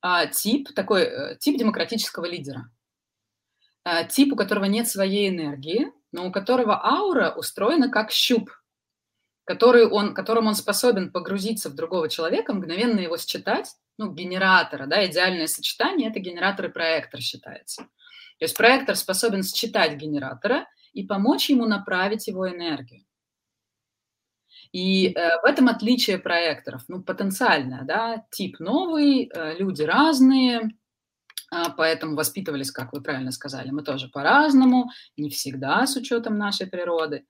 а, 0.00 0.26
тип 0.26 0.74
такой 0.74 1.02
э, 1.02 1.36
тип 1.38 1.56
демократического 1.56 2.26
лидера, 2.26 2.70
а, 3.84 4.04
тип, 4.04 4.32
у 4.32 4.36
которого 4.36 4.64
нет 4.64 4.88
своей 4.88 5.28
энергии, 5.28 5.92
но 6.12 6.26
у 6.26 6.32
которого 6.32 6.84
аура 6.84 7.30
устроена 7.30 7.88
как 7.88 8.10
щуп, 8.10 8.50
который 9.44 9.86
он, 9.86 10.14
которым 10.14 10.48
он 10.48 10.56
способен 10.56 11.12
погрузиться 11.12 11.70
в 11.70 11.74
другого 11.74 12.08
человека, 12.08 12.52
мгновенно 12.52 13.00
его 13.00 13.16
считать, 13.16 13.74
ну, 13.98 14.12
генератора, 14.12 14.86
да, 14.86 15.06
идеальное 15.06 15.46
сочетание– 15.46 16.10
это 16.10 16.18
генератор 16.18 16.66
и 16.66 16.72
проектор 16.72 17.20
считается. 17.20 17.86
То 18.38 18.44
есть 18.44 18.56
проектор 18.56 18.96
способен 18.96 19.42
считать 19.42 19.96
генератора 19.96 20.66
и 20.92 21.04
помочь 21.04 21.50
ему 21.50 21.66
направить 21.66 22.28
его 22.28 22.48
энергию. 22.48 23.04
И 24.72 25.08
э, 25.08 25.40
в 25.42 25.44
этом 25.44 25.68
отличие 25.68 26.18
проекторов, 26.18 26.82
ну, 26.88 27.02
потенциальное, 27.02 27.82
да, 27.84 28.24
тип 28.30 28.60
новый, 28.60 29.30
э, 29.34 29.58
люди 29.58 29.82
разные, 29.82 30.60
э, 30.60 31.64
поэтому 31.76 32.16
воспитывались, 32.16 32.70
как 32.70 32.92
вы 32.92 33.02
правильно 33.02 33.32
сказали, 33.32 33.70
мы 33.70 33.82
тоже 33.82 34.08
по-разному, 34.08 34.90
не 35.16 35.30
всегда 35.30 35.86
с 35.86 35.96
учетом 35.96 36.36
нашей 36.36 36.66
природы. 36.66 37.24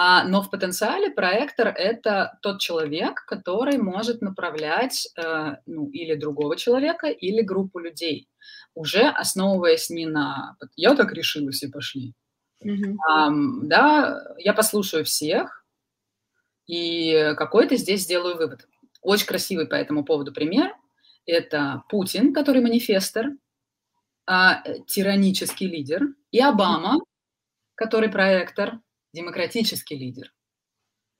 А, 0.00 0.22
но 0.22 0.42
в 0.42 0.50
потенциале 0.50 1.10
проектор– 1.10 1.68
это 1.76 2.38
тот 2.40 2.60
человек, 2.60 3.24
который 3.26 3.78
может 3.78 4.22
направлять 4.22 5.08
э, 5.16 5.56
ну, 5.66 5.88
или 5.90 6.14
другого 6.14 6.56
человека, 6.56 7.08
или 7.08 7.42
группу 7.42 7.80
людей, 7.80 8.28
уже 8.78 9.08
основываясь 9.08 9.90
не 9.90 10.06
на 10.06 10.56
«я 10.76 10.94
так 10.94 11.12
решилась 11.12 11.62
и 11.62 11.70
пошли», 11.70 12.14
mm-hmm. 12.64 12.96
а, 13.08 13.30
да, 13.62 14.22
я 14.38 14.54
послушаю 14.54 15.04
всех, 15.04 15.64
и 16.66 17.34
какой-то 17.36 17.76
здесь 17.76 18.02
сделаю 18.02 18.36
вывод. 18.36 18.68
Очень 19.02 19.26
красивый 19.26 19.66
по 19.66 19.74
этому 19.74 20.04
поводу 20.04 20.32
пример– 20.32 20.74
это 21.26 21.82
Путин, 21.88 22.32
который 22.32 22.62
манифестор, 22.62 23.26
а, 24.26 24.62
тиранический 24.86 25.66
лидер, 25.66 26.02
и 26.30 26.40
Обама, 26.40 26.98
который 27.74 28.10
проектор– 28.10 28.80
демократический 29.12 29.96
лидер. 29.96 30.32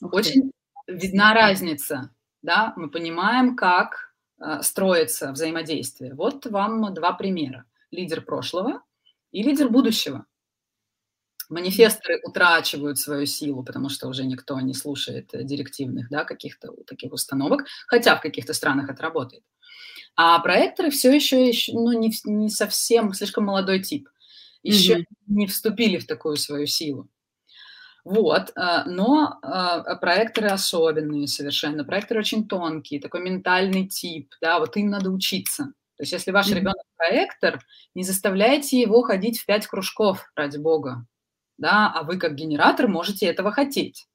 Очень 0.00 0.52
видна 0.86 1.34
разница, 1.34 2.14
да, 2.42 2.72
мы 2.76 2.90
понимаем, 2.90 3.56
как 3.56 3.94
э, 3.94 4.07
строится 4.62 5.32
взаимодействие. 5.32 6.14
Вот 6.14 6.46
вам 6.46 6.94
два 6.94 7.12
примера. 7.12 7.64
Лидер 7.90 8.22
прошлого 8.22 8.82
и 9.30 9.42
лидер 9.42 9.68
будущего. 9.68 10.26
Манифесторы 11.48 12.20
утрачивают 12.24 12.98
свою 12.98 13.24
силу, 13.24 13.64
потому 13.64 13.88
что 13.88 14.08
уже 14.08 14.24
никто 14.24 14.60
не 14.60 14.74
слушает 14.74 15.30
директивных 15.32 16.10
да, 16.10 16.24
каких-то 16.24 16.72
таких 16.86 17.12
установок, 17.12 17.64
хотя 17.86 18.16
в 18.16 18.20
каких-то 18.20 18.52
странах 18.52 18.90
это 18.90 19.02
работает. 19.02 19.42
А 20.14 20.38
проекторы 20.40 20.90
все 20.90 21.14
еще, 21.14 21.48
еще 21.48 21.72
ну, 21.72 21.92
не, 21.92 22.12
не 22.24 22.50
совсем, 22.50 23.14
слишком 23.14 23.44
молодой 23.44 23.80
тип, 23.82 24.08
еще 24.62 24.98
mm-hmm. 24.98 25.04
не 25.28 25.46
вступили 25.46 25.96
в 25.98 26.06
такую 26.06 26.36
свою 26.36 26.66
силу. 26.66 27.08
Вот, 28.04 28.52
э, 28.56 28.82
но 28.86 29.38
э, 29.42 29.96
проекторы 30.00 30.48
особенные 30.48 31.26
совершенно, 31.26 31.84
проекторы 31.84 32.20
очень 32.20 32.48
тонкие, 32.48 33.00
такой 33.00 33.20
ментальный 33.20 33.86
тип, 33.86 34.32
да, 34.40 34.58
вот 34.58 34.76
им 34.76 34.90
надо 34.90 35.10
учиться. 35.10 35.72
То 35.96 36.02
есть 36.02 36.12
если 36.12 36.30
ваш 36.30 36.48
ребенок 36.50 36.84
проектор, 36.96 37.60
не 37.94 38.04
заставляйте 38.04 38.80
его 38.80 39.02
ходить 39.02 39.40
в 39.40 39.46
пять 39.46 39.66
кружков, 39.66 40.30
ради 40.36 40.56
бога, 40.56 41.04
да, 41.58 41.92
а 41.92 42.04
вы 42.04 42.18
как 42.18 42.34
генератор 42.34 42.86
можете 42.86 43.26
этого 43.26 43.50
хотеть. 43.50 44.06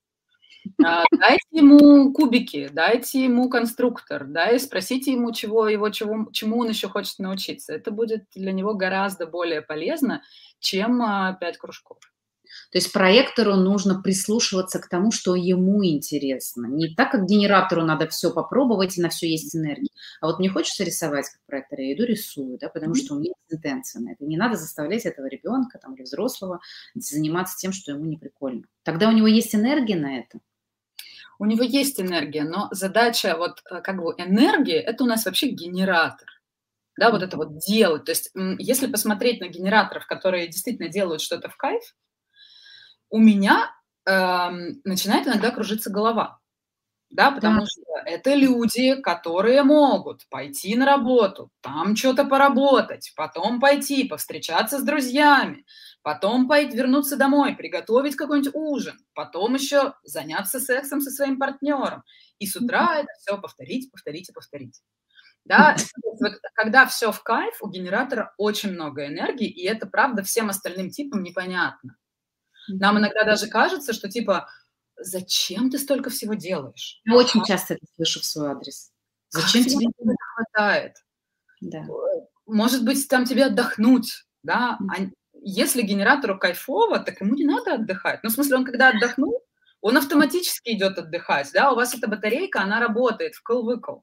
А, 0.83 1.03
дайте 1.11 1.45
ему 1.51 2.13
кубики, 2.13 2.69
дайте 2.71 3.25
ему 3.25 3.49
конструктор, 3.49 4.23
да, 4.25 4.51
и 4.51 4.59
спросите 4.59 5.11
ему, 5.11 5.33
чего, 5.33 5.67
его, 5.67 5.89
чего, 5.89 6.29
чему 6.31 6.59
он 6.59 6.69
еще 6.69 6.87
хочет 6.87 7.19
научиться. 7.19 7.73
Это 7.73 7.91
будет 7.91 8.25
для 8.33 8.53
него 8.53 8.73
гораздо 8.73 9.27
более 9.27 9.61
полезно, 9.61 10.23
чем 10.59 11.01
а, 11.01 11.33
пять 11.33 11.57
кружков. 11.57 11.97
То 12.71 12.77
есть 12.77 12.91
проектору 12.91 13.55
нужно 13.55 14.01
прислушиваться 14.01 14.79
к 14.79 14.89
тому, 14.89 15.11
что 15.11 15.35
ему 15.35 15.85
интересно. 15.85 16.65
Не 16.67 16.95
так, 16.95 17.11
как 17.11 17.25
генератору 17.25 17.83
надо 17.83 18.07
все 18.07 18.31
попробовать, 18.31 18.97
и 18.97 19.01
на 19.01 19.09
все 19.09 19.29
есть 19.29 19.55
энергия. 19.55 19.89
А 20.21 20.27
вот 20.27 20.39
мне 20.39 20.49
хочется 20.49 20.83
рисовать 20.83 21.25
как 21.29 21.41
проектор, 21.45 21.79
я 21.79 21.93
иду 21.93 22.03
рисую, 22.03 22.57
да, 22.59 22.69
потому 22.69 22.95
что 22.95 23.15
у 23.15 23.19
меня 23.19 23.29
есть 23.29 23.59
интенция 23.59 24.01
на 24.01 24.11
это. 24.11 24.25
Не 24.25 24.37
надо 24.37 24.55
заставлять 24.55 25.05
этого 25.05 25.27
ребенка 25.27 25.79
там, 25.79 25.95
или 25.95 26.03
взрослого 26.03 26.59
заниматься 26.95 27.57
тем, 27.57 27.73
что 27.73 27.91
ему 27.91 28.05
не 28.05 28.17
прикольно. 28.17 28.63
Тогда 28.83 29.09
у 29.09 29.11
него 29.11 29.27
есть 29.27 29.53
энергия 29.55 29.95
на 29.95 30.19
это. 30.19 30.39
У 31.39 31.45
него 31.45 31.63
есть 31.63 31.99
энергия, 31.99 32.43
но 32.43 32.69
задача 32.71 33.35
вот 33.37 33.61
э, 33.69 33.81
как 33.81 33.97
бы 33.97 34.13
энергии– 34.17 34.75
это 34.75 35.03
у 35.03 35.07
нас 35.07 35.25
вообще 35.25 35.47
генератор 35.47 36.27
да, 36.97 37.11
вот 37.11 37.23
это 37.23 37.37
вот 37.37 37.57
делать. 37.57 38.05
То 38.05 38.11
есть, 38.11 38.31
если 38.59 38.87
посмотреть 38.87 39.41
на 39.41 39.47
генераторов, 39.47 40.05
которые 40.05 40.47
действительно 40.47 40.89
делают 40.89 41.21
что-то 41.21 41.49
в 41.49 41.57
кайф, 41.57 41.83
у 43.13 43.19
меня 43.19 43.71
э, 44.07 44.49
начинает 44.83 45.27
иногда 45.27 45.51
кружиться 45.51 45.91
голова. 45.91 46.39
Да, 47.11 47.29
потому 47.29 47.59
да. 47.59 47.65
что 47.67 47.81
это 48.07 48.33
люди, 48.33 48.99
которые 48.99 49.61
могут 49.61 50.27
пойти 50.29 50.75
на 50.75 50.87
работу, 50.87 51.51
там 51.61 51.95
что-то 51.95 52.25
поработать, 52.25 53.13
потом 53.15 53.59
пойти 53.59 54.07
повстречаться 54.07 54.79
с 54.79 54.83
друзьями, 54.83 55.63
потом 56.01 56.47
пойти 56.47 56.75
вернуться 56.75 57.15
домой, 57.15 57.55
приготовить 57.55 58.15
какой-нибудь 58.15 58.55
ужин, 58.55 58.97
потом 59.13 59.53
еще 59.53 59.93
заняться 60.01 60.59
сексом 60.59 60.99
со 60.99 61.11
своим 61.11 61.37
партнером. 61.37 62.01
И 62.39 62.47
с 62.47 62.55
утра 62.55 62.95
это 62.97 63.09
все 63.19 63.39
повторить, 63.39 63.91
повторить 63.91 64.29
и 64.29 64.33
повторить. 64.33 64.81
Да, 65.45 65.75
вот, 66.19 66.33
когда 66.55 66.87
все 66.87 67.11
в 67.11 67.21
кайф, 67.21 67.61
у 67.61 67.69
генератора 67.69 68.33
очень 68.37 68.71
много 68.71 69.05
энергии, 69.05 69.47
и 69.47 69.67
это 69.67 69.85
правда 69.85 70.23
всем 70.23 70.49
остальным 70.49 70.89
типам 70.89 71.21
непонятно. 71.21 71.95
Нам 72.67 72.97
иногда 72.97 73.23
даже 73.23 73.47
кажется, 73.47 73.93
что 73.93 74.09
типа, 74.09 74.47
зачем 74.97 75.69
ты 75.69 75.77
столько 75.77 76.09
всего 76.09 76.33
делаешь? 76.33 77.01
Я 77.05 77.15
очень 77.15 77.43
часто 77.43 77.75
это 77.75 77.85
слышу 77.95 78.19
в 78.21 78.25
свой 78.25 78.51
адрес. 78.51 78.91
Зачем 79.29 79.63
тебе 79.63 79.87
не 79.87 80.15
хватает? 80.35 80.97
Да. 81.61 81.85
Может 82.45 82.85
быть, 82.85 83.07
там 83.07 83.25
тебе 83.25 83.45
отдохнуть, 83.45 84.25
да? 84.43 84.77
А 84.89 85.01
если 85.33 85.81
генератору 85.81 86.37
кайфово, 86.37 86.99
так 86.99 87.21
ему 87.21 87.35
не 87.35 87.45
надо 87.45 87.75
отдыхать. 87.75 88.21
Ну, 88.23 88.29
в 88.29 88.33
смысле, 88.33 88.57
он 88.57 88.65
когда 88.65 88.89
отдохнул, 88.89 89.41
он 89.81 89.97
автоматически 89.97 90.69
идет 90.71 90.97
отдыхать, 90.97 91.51
да? 91.53 91.71
У 91.71 91.75
вас 91.75 91.93
эта 91.93 92.07
батарейка, 92.07 92.61
она 92.61 92.79
работает, 92.79 93.33
вкл-выкл. 93.35 94.01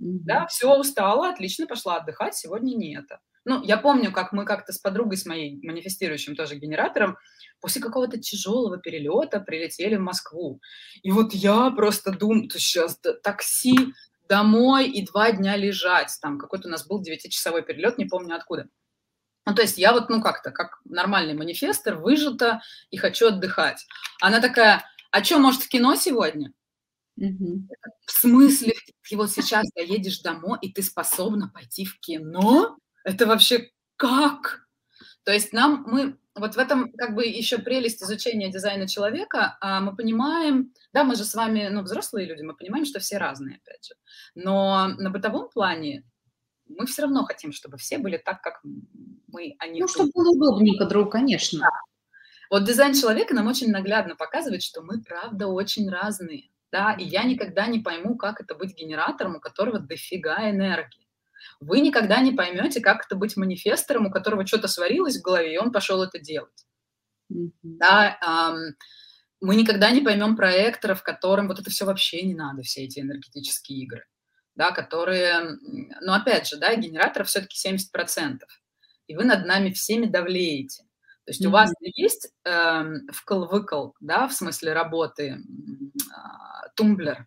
Mm-hmm. 0.00 0.18
Да, 0.24 0.46
все, 0.46 0.74
устала, 0.78 1.30
отлично, 1.30 1.66
пошла 1.66 1.96
отдыхать, 1.96 2.34
сегодня 2.34 2.74
не 2.74 2.96
это. 2.96 3.20
Ну, 3.44 3.62
я 3.62 3.78
помню, 3.78 4.12
как 4.12 4.32
мы 4.32 4.44
как-то 4.44 4.72
с 4.72 4.78
подругой, 4.78 5.16
с 5.16 5.26
моей 5.26 5.58
манифестирующим 5.66 6.36
тоже 6.36 6.56
генератором, 6.56 7.16
после 7.60 7.80
какого-то 7.80 8.18
тяжелого 8.18 8.78
перелета 8.78 9.40
прилетели 9.40 9.96
в 9.96 10.00
Москву. 10.00 10.60
И 11.02 11.10
вот 11.10 11.32
я 11.32 11.70
просто 11.70 12.12
думаю, 12.12 12.50
сейчас 12.50 13.00
такси 13.22 13.94
домой 14.28 14.88
и 14.88 15.06
два 15.06 15.32
дня 15.32 15.56
лежать. 15.56 16.16
Там 16.20 16.38
какой-то 16.38 16.68
у 16.68 16.70
нас 16.70 16.86
был 16.86 17.00
девятичасовой 17.00 17.62
перелет, 17.62 17.98
не 17.98 18.04
помню 18.04 18.36
откуда. 18.36 18.68
Ну, 19.46 19.54
то 19.54 19.62
есть 19.62 19.78
я 19.78 19.92
вот, 19.92 20.10
ну, 20.10 20.20
как-то, 20.20 20.50
как 20.50 20.78
нормальный 20.84 21.34
манифестор, 21.34 21.96
выжата 21.96 22.60
и 22.90 22.98
хочу 22.98 23.28
отдыхать. 23.28 23.86
Она 24.20 24.40
такая, 24.40 24.84
а 25.10 25.24
что, 25.24 25.38
может, 25.38 25.62
в 25.62 25.68
кино 25.68 25.96
сегодня? 25.96 26.52
Угу. 27.20 27.68
В 28.06 28.10
смысле, 28.10 28.72
ты 29.08 29.16
вот 29.16 29.30
сейчас 29.30 29.66
доедешь 29.76 30.20
домой, 30.20 30.58
и 30.62 30.72
ты 30.72 30.82
способна 30.82 31.48
пойти 31.48 31.84
в 31.84 32.00
кино? 32.00 32.78
Это 33.04 33.26
вообще 33.26 33.70
как? 33.96 34.66
То 35.24 35.32
есть 35.32 35.52
нам 35.52 35.84
мы 35.86 36.18
вот 36.34 36.54
в 36.54 36.58
этом 36.58 36.90
как 36.92 37.14
бы 37.14 37.26
еще 37.26 37.58
прелесть 37.58 38.02
изучения 38.02 38.50
дизайна 38.50 38.88
человека. 38.88 39.58
А 39.60 39.80
мы 39.80 39.94
понимаем, 39.94 40.72
да, 40.92 41.04
мы 41.04 41.14
же 41.14 41.24
с 41.24 41.34
вами, 41.34 41.68
ну, 41.70 41.82
взрослые 41.82 42.26
люди, 42.26 42.42
мы 42.42 42.54
понимаем, 42.54 42.86
что 42.86 43.00
все 43.00 43.18
разные, 43.18 43.60
опять 43.62 43.86
же. 43.86 43.94
Но 44.34 44.88
на 44.98 45.10
бытовом 45.10 45.50
плане 45.50 46.04
мы 46.66 46.86
все 46.86 47.02
равно 47.02 47.24
хотим, 47.24 47.52
чтобы 47.52 47.76
все 47.76 47.98
были 47.98 48.16
так, 48.16 48.40
как 48.42 48.60
мы, 49.26 49.56
а 49.58 49.66
не... 49.66 49.80
Ну, 49.80 49.88
чтобы 49.88 50.10
было 50.14 50.30
удобненько 50.30 50.86
другу, 50.86 51.10
конечно. 51.10 51.60
Да. 51.60 51.70
Вот 52.50 52.64
дизайн 52.64 52.94
человека 52.94 53.34
нам 53.34 53.46
очень 53.46 53.70
наглядно 53.70 54.16
показывает, 54.16 54.62
что 54.62 54.82
мы, 54.82 55.02
правда, 55.02 55.46
очень 55.46 55.88
разные. 55.88 56.49
Да, 56.72 56.92
и 56.92 57.04
я 57.04 57.24
никогда 57.24 57.66
не 57.66 57.80
пойму, 57.80 58.16
как 58.16 58.40
это 58.40 58.54
быть 58.54 58.76
генератором, 58.76 59.36
у 59.36 59.40
которого 59.40 59.80
дофига 59.80 60.48
энергии. 60.50 61.08
Вы 61.58 61.80
никогда 61.80 62.20
не 62.20 62.32
поймете, 62.32 62.80
как 62.80 63.04
это 63.06 63.16
быть 63.16 63.36
манифестором, 63.36 64.06
у 64.06 64.10
которого 64.10 64.46
что-то 64.46 64.68
сварилось 64.68 65.18
в 65.18 65.22
голове, 65.22 65.54
и 65.54 65.58
он 65.58 65.72
пошел 65.72 66.02
это 66.02 66.18
делать. 66.18 66.66
Mm-hmm. 67.32 67.50
Да, 67.62 68.18
эм, 68.22 68.76
мы 69.40 69.56
никогда 69.56 69.90
не 69.90 70.00
поймем 70.00 70.36
проекторов, 70.36 71.02
которым 71.02 71.48
вот 71.48 71.58
это 71.58 71.70
все 71.70 71.86
вообще 71.86 72.22
не 72.22 72.34
надо, 72.34 72.62
все 72.62 72.84
эти 72.84 73.00
энергетические 73.00 73.80
игры, 73.80 74.04
да, 74.54 74.70
которые, 74.70 75.58
ну, 76.00 76.12
опять 76.12 76.48
же, 76.48 76.56
да, 76.56 76.74
генераторов 76.74 77.28
все-таки 77.28 77.56
70%, 77.56 78.40
и 79.06 79.16
вы 79.16 79.24
над 79.24 79.46
нами 79.46 79.70
всеми 79.70 80.06
давлеете. 80.06 80.84
То 81.24 81.32
есть 81.32 81.44
mm-hmm. 81.44 81.48
у 81.48 81.52
вас 81.52 81.72
есть 81.80 82.32
э, 82.44 82.84
вкл-выкл, 83.12 83.92
да, 84.00 84.26
в 84.26 84.32
смысле 84.32 84.72
работы, 84.72 85.36
э, 85.36 86.59
тумблер, 86.74 87.26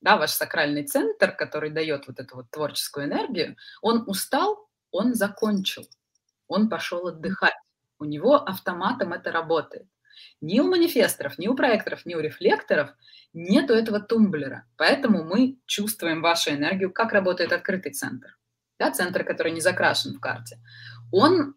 да, 0.00 0.16
ваш 0.16 0.30
сакральный 0.30 0.84
центр, 0.84 1.32
который 1.32 1.70
дает 1.70 2.06
вот 2.08 2.18
эту 2.18 2.36
вот 2.36 2.50
творческую 2.50 3.06
энергию, 3.06 3.56
он 3.80 4.04
устал, 4.06 4.68
он 4.90 5.14
закончил, 5.14 5.88
он 6.48 6.68
пошел 6.68 7.06
отдыхать. 7.06 7.54
У 7.98 8.04
него 8.04 8.34
автоматом 8.34 9.12
это 9.12 9.30
работает. 9.30 9.86
Ни 10.40 10.58
у 10.60 10.68
манифесторов, 10.68 11.38
ни 11.38 11.46
у 11.46 11.54
проекторов, 11.54 12.04
ни 12.04 12.14
у 12.14 12.20
рефлекторов 12.20 12.90
нету 13.32 13.74
этого 13.74 14.00
тумблера. 14.00 14.66
Поэтому 14.76 15.22
мы 15.22 15.58
чувствуем 15.66 16.20
вашу 16.20 16.50
энергию, 16.50 16.92
как 16.92 17.12
работает 17.12 17.52
открытый 17.52 17.92
центр. 17.92 18.36
Да, 18.78 18.90
центр, 18.90 19.24
который 19.24 19.52
не 19.52 19.60
закрашен 19.60 20.16
в 20.16 20.20
карте. 20.20 20.58
Он 21.12 21.54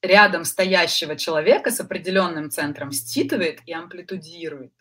рядом 0.00 0.44
стоящего 0.44 1.16
человека 1.16 1.70
с 1.70 1.80
определенным 1.80 2.50
центром 2.50 2.90
считывает 2.90 3.60
и 3.66 3.72
амплитудирует. 3.72 4.72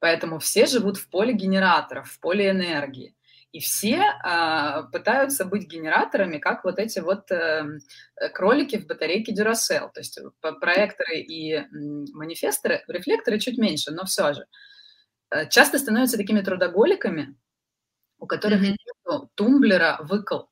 Поэтому 0.00 0.38
все 0.38 0.66
живут 0.66 0.96
в 0.96 1.08
поле 1.08 1.32
генераторов, 1.32 2.10
в 2.10 2.20
поле 2.20 2.50
энергии. 2.50 3.14
И 3.52 3.58
все 3.58 4.00
а, 4.22 4.84
пытаются 4.84 5.44
быть 5.44 5.66
генераторами, 5.66 6.38
как 6.38 6.64
вот 6.64 6.78
эти 6.78 7.00
вот 7.00 7.30
э, 7.32 7.80
кролики 8.32 8.78
в 8.78 8.86
батарейке 8.86 9.34
Duracell. 9.34 9.90
То 9.92 9.98
есть 9.98 10.20
проекторы 10.40 11.18
и 11.18 11.66
манифесторы, 12.12 12.84
рефлекторы 12.86 13.40
чуть 13.40 13.58
меньше, 13.58 13.90
но 13.90 14.04
все 14.04 14.34
же. 14.34 14.46
Э, 15.30 15.48
часто 15.48 15.78
становятся 15.78 16.16
такими 16.16 16.42
трудоголиками, 16.42 17.36
у 18.18 18.26
которых 18.26 18.62
mm-hmm. 18.62 18.76
нет 19.10 19.30
тумблера 19.34 19.98
выкл. 20.00 20.44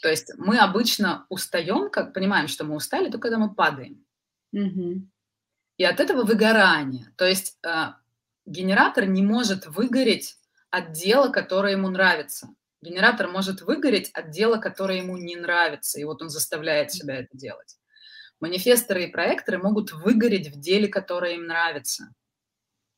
То 0.00 0.08
есть 0.08 0.32
мы 0.38 0.58
обычно 0.58 1.26
устаем, 1.28 1.90
как 1.90 2.14
понимаем, 2.14 2.48
что 2.48 2.64
мы 2.64 2.76
устали, 2.76 3.10
только 3.10 3.28
когда 3.28 3.38
мы 3.38 3.54
падаем. 3.54 4.04
Mm-hmm. 4.56 5.00
И 5.76 5.84
от 5.84 6.00
этого 6.00 6.24
выгорание. 6.24 7.12
То 7.16 7.26
есть 7.26 7.58
э, 7.66 7.88
генератор 8.46 9.06
не 9.06 9.22
может 9.22 9.66
выгореть 9.66 10.36
от 10.70 10.92
дела, 10.92 11.28
которое 11.28 11.72
ему 11.72 11.88
нравится. 11.88 12.48
Генератор 12.82 13.28
может 13.28 13.60
выгореть 13.60 14.10
от 14.12 14.30
дела, 14.30 14.56
которое 14.56 14.98
ему 14.98 15.16
не 15.18 15.36
нравится, 15.36 16.00
и 16.00 16.04
вот 16.04 16.22
он 16.22 16.30
заставляет 16.30 16.92
себя 16.92 17.16
это 17.16 17.36
делать. 17.36 17.76
Манифесторы 18.40 19.04
и 19.04 19.10
проекторы 19.10 19.58
могут 19.58 19.92
выгореть 19.92 20.48
в 20.48 20.58
деле, 20.58 20.88
которое 20.88 21.34
им 21.34 21.46
нравится, 21.46 22.14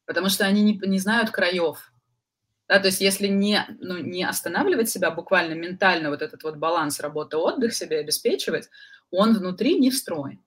потому 0.07 0.29
что 0.29 0.45
они 0.45 0.63
не, 0.63 0.81
не 0.87 1.01
знают 1.01 1.31
краев. 1.31 1.93
Да, 2.69 2.79
то 2.79 2.87
есть 2.87 3.01
если 3.01 3.27
не, 3.27 3.67
ну, 3.81 3.99
не 3.99 4.23
останавливать 4.23 4.89
себя 4.89 5.11
буквально 5.11 5.55
ментально, 5.55 6.11
вот 6.11 6.23
этот 6.23 6.45
вот 6.45 6.57
баланс 6.57 7.01
работы-отдых 7.01 7.75
себе 7.75 7.99
обеспечивать, 7.99 8.71
он 9.11 9.37
внутри 9.37 9.79
не 9.79 9.91
встроен. 9.91 10.41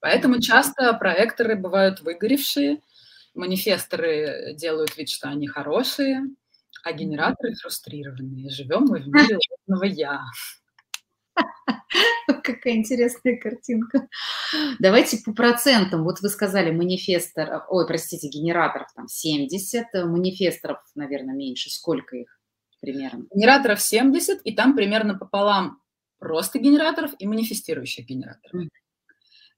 Поэтому 0.00 0.40
часто 0.40 0.92
проекторы 0.94 1.54
бывают 1.54 2.00
выгоревшие, 2.00 2.80
манифесторы 3.36 4.54
делают 4.54 4.96
вид, 4.96 5.08
что 5.08 5.28
они 5.28 5.46
хорошие, 5.46 6.22
а 6.82 6.92
генераторы 6.92 7.54
фрустрированные. 7.54 8.50
Живем 8.50 8.84
мы 8.88 9.00
в 9.00 9.08
мире 9.08 9.38
ложного 9.68 9.84
«я». 9.84 10.22
Какая 12.42 12.76
интересная 12.76 13.38
картинка. 13.38 14.08
Давайте 14.78 15.18
по 15.24 15.32
процентам. 15.32 16.04
Вот 16.04 16.20
вы 16.20 16.28
сказали 16.28 16.70
манифестор, 16.70 17.64
ой, 17.68 17.86
простите, 17.86 18.28
генераторов 18.28 18.88
там 18.94 19.08
70, 19.08 19.86
манифесторов, 20.06 20.78
наверное, 20.94 21.34
меньше. 21.34 21.70
Сколько 21.70 22.16
их 22.16 22.40
примерно? 22.80 23.26
Генераторов 23.34 23.80
70, 23.80 24.40
и 24.44 24.54
там 24.54 24.74
примерно 24.74 25.18
пополам 25.18 25.80
просто 26.18 26.58
генераторов 26.58 27.12
и 27.18 27.26
манифестирующих 27.26 28.06
генераторов. 28.06 28.68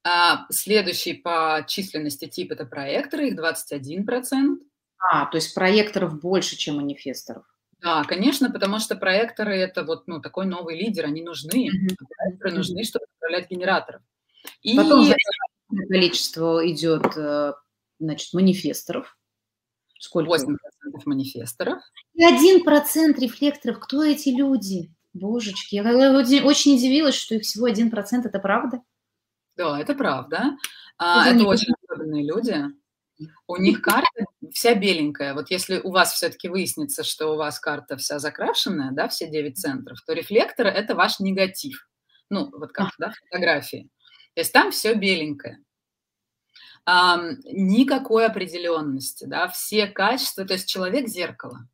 А, 0.08 0.46
следующий 0.50 1.12
по 1.12 1.64
численности 1.66 2.26
тип– 2.26 2.52
это 2.52 2.64
проекторы, 2.64 3.28
их 3.28 3.38
21%. 3.38 4.56
А, 4.98 5.26
то 5.26 5.36
есть 5.36 5.54
проекторов 5.54 6.18
больше, 6.18 6.56
чем 6.56 6.76
манифесторов. 6.76 7.44
Да, 7.80 8.02
конечно, 8.04 8.50
потому 8.50 8.78
что 8.78 8.96
проекторы– 8.96 9.56
это 9.56 9.84
вот 9.84 10.08
ну, 10.08 10.20
такой 10.20 10.46
новый 10.46 10.78
лидер, 10.78 11.04
они 11.04 11.22
нужны. 11.22 11.68
Mm-hmm. 11.68 11.96
Проекторы 12.16 12.52
нужны, 12.54 12.84
чтобы 12.84 13.04
управлять 13.16 13.50
генератором. 13.50 14.02
И... 14.62 14.76
Потом 14.76 15.12
количество 15.88 16.66
идет, 16.70 17.16
э, 17.16 17.52
значит, 18.00 18.32
манифесторов. 18.32 19.16
Сколько? 19.98 20.36
8% 20.36 20.56
манифесторов. 21.04 21.82
И 22.14 22.24
1% 22.24 23.20
рефлекторов. 23.20 23.78
Кто 23.78 24.02
эти 24.04 24.30
люди? 24.30 24.90
Божечки, 25.12 25.74
я 25.74 25.82
очень 25.82 26.76
удивилась, 26.76 27.14
что 27.14 27.34
их 27.34 27.42
всего 27.42 27.68
1%, 27.68 27.90
это 28.24 28.38
правда? 28.38 28.82
Да, 29.58 29.80
это 29.80 29.94
правда. 29.94 30.56
А, 30.98 31.28
это 31.28 31.44
очень 31.44 31.74
особенные 31.82 32.24
люди. 32.24 32.56
У 33.48 33.56
них 33.56 33.82
карта 33.82 34.24
вся 34.52 34.76
беленькая. 34.76 35.34
Вот 35.34 35.50
если 35.50 35.80
у 35.80 35.90
вас 35.90 36.12
все-таки 36.12 36.48
выяснится, 36.48 37.02
что 37.02 37.34
у 37.34 37.36
вас 37.36 37.58
карта 37.58 37.96
вся 37.96 38.20
закрашенная, 38.20 38.92
да, 38.92 39.08
все 39.08 39.28
9 39.28 39.58
центров, 39.58 40.00
то 40.06 40.12
рефлекторы– 40.12 40.70
это 40.70 40.94
ваш 40.94 41.18
негатив. 41.18 41.88
Ну, 42.30 42.48
вот 42.52 42.70
как, 42.70 42.90
да, 42.98 43.10
фотографии. 43.10 43.90
То 44.34 44.42
есть 44.42 44.52
там 44.52 44.70
все 44.70 44.94
беленькое. 44.94 45.58
А, 46.84 47.20
никакой 47.44 48.26
определенности, 48.26 49.24
да, 49.24 49.48
все 49.48 49.88
качества, 49.88 50.44
то 50.44 50.52
есть 50.54 50.68
человек– 50.68 51.08
зеркало. 51.08 51.68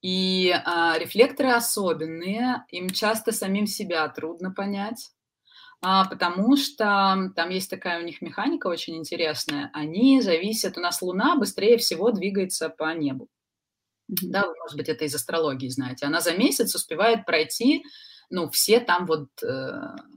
И 0.00 0.50
а, 0.50 0.98
рефлекторы 0.98 1.52
особенные, 1.52 2.64
им 2.70 2.90
часто 2.90 3.30
самим 3.30 3.68
себя 3.68 4.08
трудно 4.08 4.50
понять 4.50 5.12
потому 5.82 6.56
что 6.56 7.32
там 7.34 7.50
есть 7.50 7.68
такая 7.68 8.00
у 8.00 8.06
них 8.06 8.22
механика 8.22 8.68
очень 8.68 8.96
интересная. 8.96 9.70
Они 9.72 10.20
зависят, 10.20 10.78
у 10.78 10.80
нас 10.80 11.02
Луна 11.02 11.36
быстрее 11.36 11.76
всего 11.76 12.12
двигается 12.12 12.68
по 12.68 12.94
небу. 12.94 13.28
Да, 14.08 14.46
вы, 14.46 14.54
может 14.60 14.76
быть, 14.76 14.88
это 14.88 15.04
из 15.04 15.14
астрологии 15.14 15.68
знаете. 15.68 16.06
Она 16.06 16.20
за 16.20 16.36
месяц 16.36 16.74
успевает 16.74 17.24
пройти, 17.24 17.82
ну, 18.30 18.48
все 18.50 18.80
там 18.80 19.06
вот 19.06 19.28
э, 19.42 19.72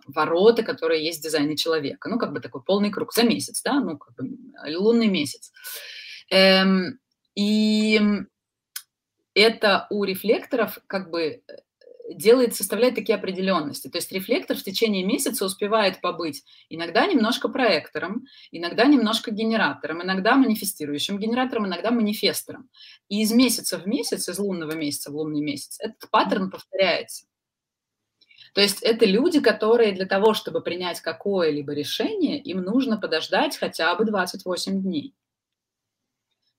ворота, 0.08 0.64
которые 0.64 1.04
есть 1.04 1.20
в 1.20 1.24
дизайне 1.24 1.58
человека. 1.58 2.10
Ну, 2.10 2.20
как 2.20 2.32
бы 2.34 2.40
такой 2.40 2.64
полный 2.64 2.92
круг 2.92 3.14
за 3.14 3.24
месяц, 3.24 3.62
да, 3.64 3.80
ну, 3.80 3.98
как 3.98 4.16
бы 4.16 4.38
лунный 4.78 5.08
месяц. 5.08 5.52
Эм, 6.30 7.00
и 7.36 8.00
это 9.34 9.88
у 9.90 10.04
рефлекторов 10.04 10.80
как 10.88 11.10
бы 11.12 11.42
делает, 12.14 12.56
составляет 12.56 12.96
такие 12.96 13.16
определенности. 13.16 13.88
То 13.88 13.98
есть 13.98 14.12
рефлектор 14.12 14.58
в 14.58 14.64
течение 14.64 15.04
месяца 15.04 15.46
успевает 15.46 16.02
побыть 16.02 16.44
иногда 16.70 17.06
немножко 17.06 17.50
проектором, 17.50 18.26
иногда 18.52 18.86
немножко 18.86 19.32
генератором, 19.32 20.04
иногда 20.04 20.36
манифестирующим 20.36 21.18
генератором, 21.18 21.68
иногда 21.68 21.92
манифестором. 21.92 22.70
И 23.10 23.22
из 23.22 23.32
месяца 23.32 23.78
в 23.78 23.88
месяц, 23.88 24.30
из 24.30 24.40
лунного 24.40 24.74
месяца 24.74 25.12
в 25.12 25.16
лунный 25.16 25.42
месяц, 25.42 25.78
этот 25.80 26.10
паттерн 26.10 26.52
повторяется. 26.52 27.26
То 28.54 28.62
есть 28.62 28.82
это 28.84 29.06
люди, 29.06 29.42
которые 29.42 29.92
для 29.92 30.06
того, 30.06 30.34
чтобы 30.34 30.62
принять 30.62 31.02
какое-либо 31.02 31.74
решение, 31.74 32.40
им 32.40 32.62
нужно 32.62 32.98
подождать 32.98 33.58
хотя 33.58 33.94
бы 33.96 34.06
28 34.06 34.82
дней. 34.82 35.14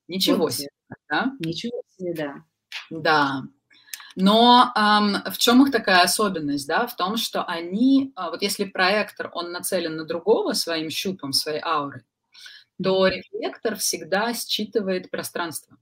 Ничего 0.07 0.45
вот. 0.45 0.53
себе, 0.53 0.69
да? 1.09 1.33
Ничего 1.39 1.83
себе, 1.97 2.15
да. 2.15 2.45
Да. 2.91 3.43
Но 4.19 4.73
эм, 4.75 5.31
в 5.31 5.37
чем 5.37 5.63
их 5.63 5.71
такая 5.71 6.03
особенность, 6.03 6.67
да, 6.67 6.87
в 6.87 6.97
том, 6.97 7.19
что 7.19 7.45
они, 7.45 8.15
э, 8.17 8.31
вот 8.31 8.41
если 8.41 8.65
проектор, 8.65 9.31
он 9.35 9.53
нацелен 9.53 9.95
на 9.97 10.05
другого 10.07 10.55
своим 10.55 10.89
щупом, 10.89 11.35
своей 11.35 11.61
аурой, 11.61 12.03
то 12.83 13.07
рефлектор 13.07 13.77
всегда 13.77 14.33
считывает 14.33 15.11
пространство. 15.11 15.77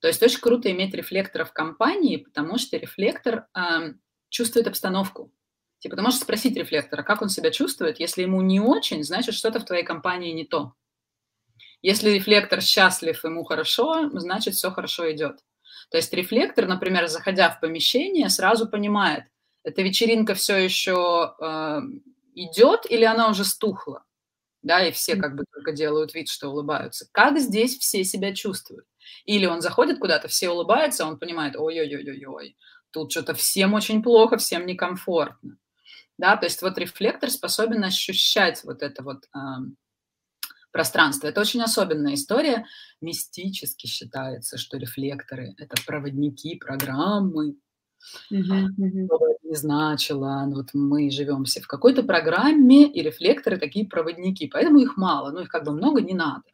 То 0.00 0.08
есть 0.08 0.22
очень 0.22 0.40
круто 0.40 0.70
иметь 0.72 0.94
рефлектора 0.94 1.44
в 1.44 1.52
компании, 1.52 2.16
потому 2.16 2.56
что 2.56 2.78
рефлектор 2.78 3.46
э, 3.54 3.92
чувствует 4.30 4.66
обстановку. 4.68 5.30
Типа 5.80 5.96
ты 5.96 6.02
можешь 6.02 6.20
спросить 6.20 6.56
рефлектора, 6.56 7.02
как 7.02 7.20
он 7.20 7.28
себя 7.28 7.50
чувствует. 7.50 8.00
Если 8.00 8.22
ему 8.22 8.40
не 8.40 8.58
очень, 8.58 9.04
значит, 9.04 9.34
что-то 9.34 9.60
в 9.60 9.66
твоей 9.66 9.84
компании 9.84 10.32
не 10.32 10.46
то. 10.46 10.72
Если 11.82 12.08
рефлектор 12.10 12.62
счастлив, 12.62 13.22
ему 13.22 13.44
хорошо, 13.44 14.08
значит, 14.18 14.54
все 14.54 14.70
хорошо 14.70 15.12
идет. 15.12 15.40
То 15.90 15.98
есть 15.98 16.12
рефлектор, 16.12 16.66
например, 16.66 17.06
заходя 17.06 17.50
в 17.50 17.60
помещение, 17.60 18.28
сразу 18.28 18.68
понимает, 18.68 19.24
эта 19.62 19.82
вечеринка 19.82 20.34
все 20.34 20.56
еще 20.56 21.34
э, 21.40 21.80
идет 22.34 22.90
или 22.90 23.04
она 23.04 23.28
уже 23.28 23.44
стухла, 23.44 24.04
да, 24.62 24.84
и 24.84 24.92
все 24.92 25.16
как 25.16 25.36
бы 25.36 25.44
только 25.52 25.72
делают 25.72 26.14
вид, 26.14 26.28
что 26.28 26.48
улыбаются. 26.48 27.08
Как 27.12 27.38
здесь 27.38 27.78
все 27.78 28.04
себя 28.04 28.34
чувствуют? 28.34 28.86
Или 29.24 29.46
он 29.46 29.60
заходит 29.60 29.98
куда-то, 29.98 30.28
все 30.28 30.50
улыбаются, 30.50 31.06
он 31.06 31.18
понимает, 31.18 31.56
ой-ой-ой-ой-ой, 31.56 32.56
тут 32.90 33.10
что-то 33.10 33.34
всем 33.34 33.74
очень 33.74 34.02
плохо, 34.02 34.36
всем 34.36 34.66
некомфортно. 34.66 35.58
Да, 36.18 36.36
то 36.36 36.46
есть 36.46 36.62
вот 36.62 36.78
рефлектор 36.78 37.30
способен 37.30 37.84
ощущать 37.84 38.64
вот 38.64 38.82
это 38.82 39.02
вот 39.02 39.24
э, 39.34 39.38
пространство. 40.76 41.26
Это 41.26 41.40
очень 41.40 41.62
особенная 41.62 42.14
история. 42.14 42.66
Мистически 43.00 43.86
считается, 43.86 44.58
что 44.58 44.76
рефлекторы– 44.76 45.54
это 45.58 45.74
проводники 45.86 46.56
программы. 46.56 47.56
Uh-huh, 48.30 48.40
uh-huh. 48.40 49.06
Что 49.06 49.18
бы 49.18 49.26
это 49.30 49.38
ни 49.42 49.54
значило, 49.54 50.44
ну 50.46 50.56
вот 50.56 50.68
мы 50.74 51.10
живем 51.10 51.44
все 51.44 51.62
в 51.62 51.66
какой-то 51.66 52.02
программе, 52.02 52.92
и 52.92 53.00
рефлекторы 53.00 53.56
такие 53.56 53.86
проводники, 53.86 54.48
поэтому 54.48 54.78
их 54.80 54.98
мало, 54.98 55.30
ну 55.30 55.40
их 55.40 55.48
как 55.48 55.64
бы 55.64 55.72
много 55.72 56.02
не 56.02 56.12
надо. 56.12 56.44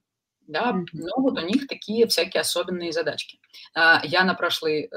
Да, 0.47 0.73
но 0.93 1.17
вот 1.17 1.37
у 1.43 1.45
них 1.45 1.67
такие 1.67 2.07
всякие 2.07 2.43
особенные 2.43 2.93
задачки. 2.93 3.41
А, 3.75 4.03
я 4.05 4.23
на 4.23 4.35
прошлый, 4.35 4.85
э, 4.85 4.89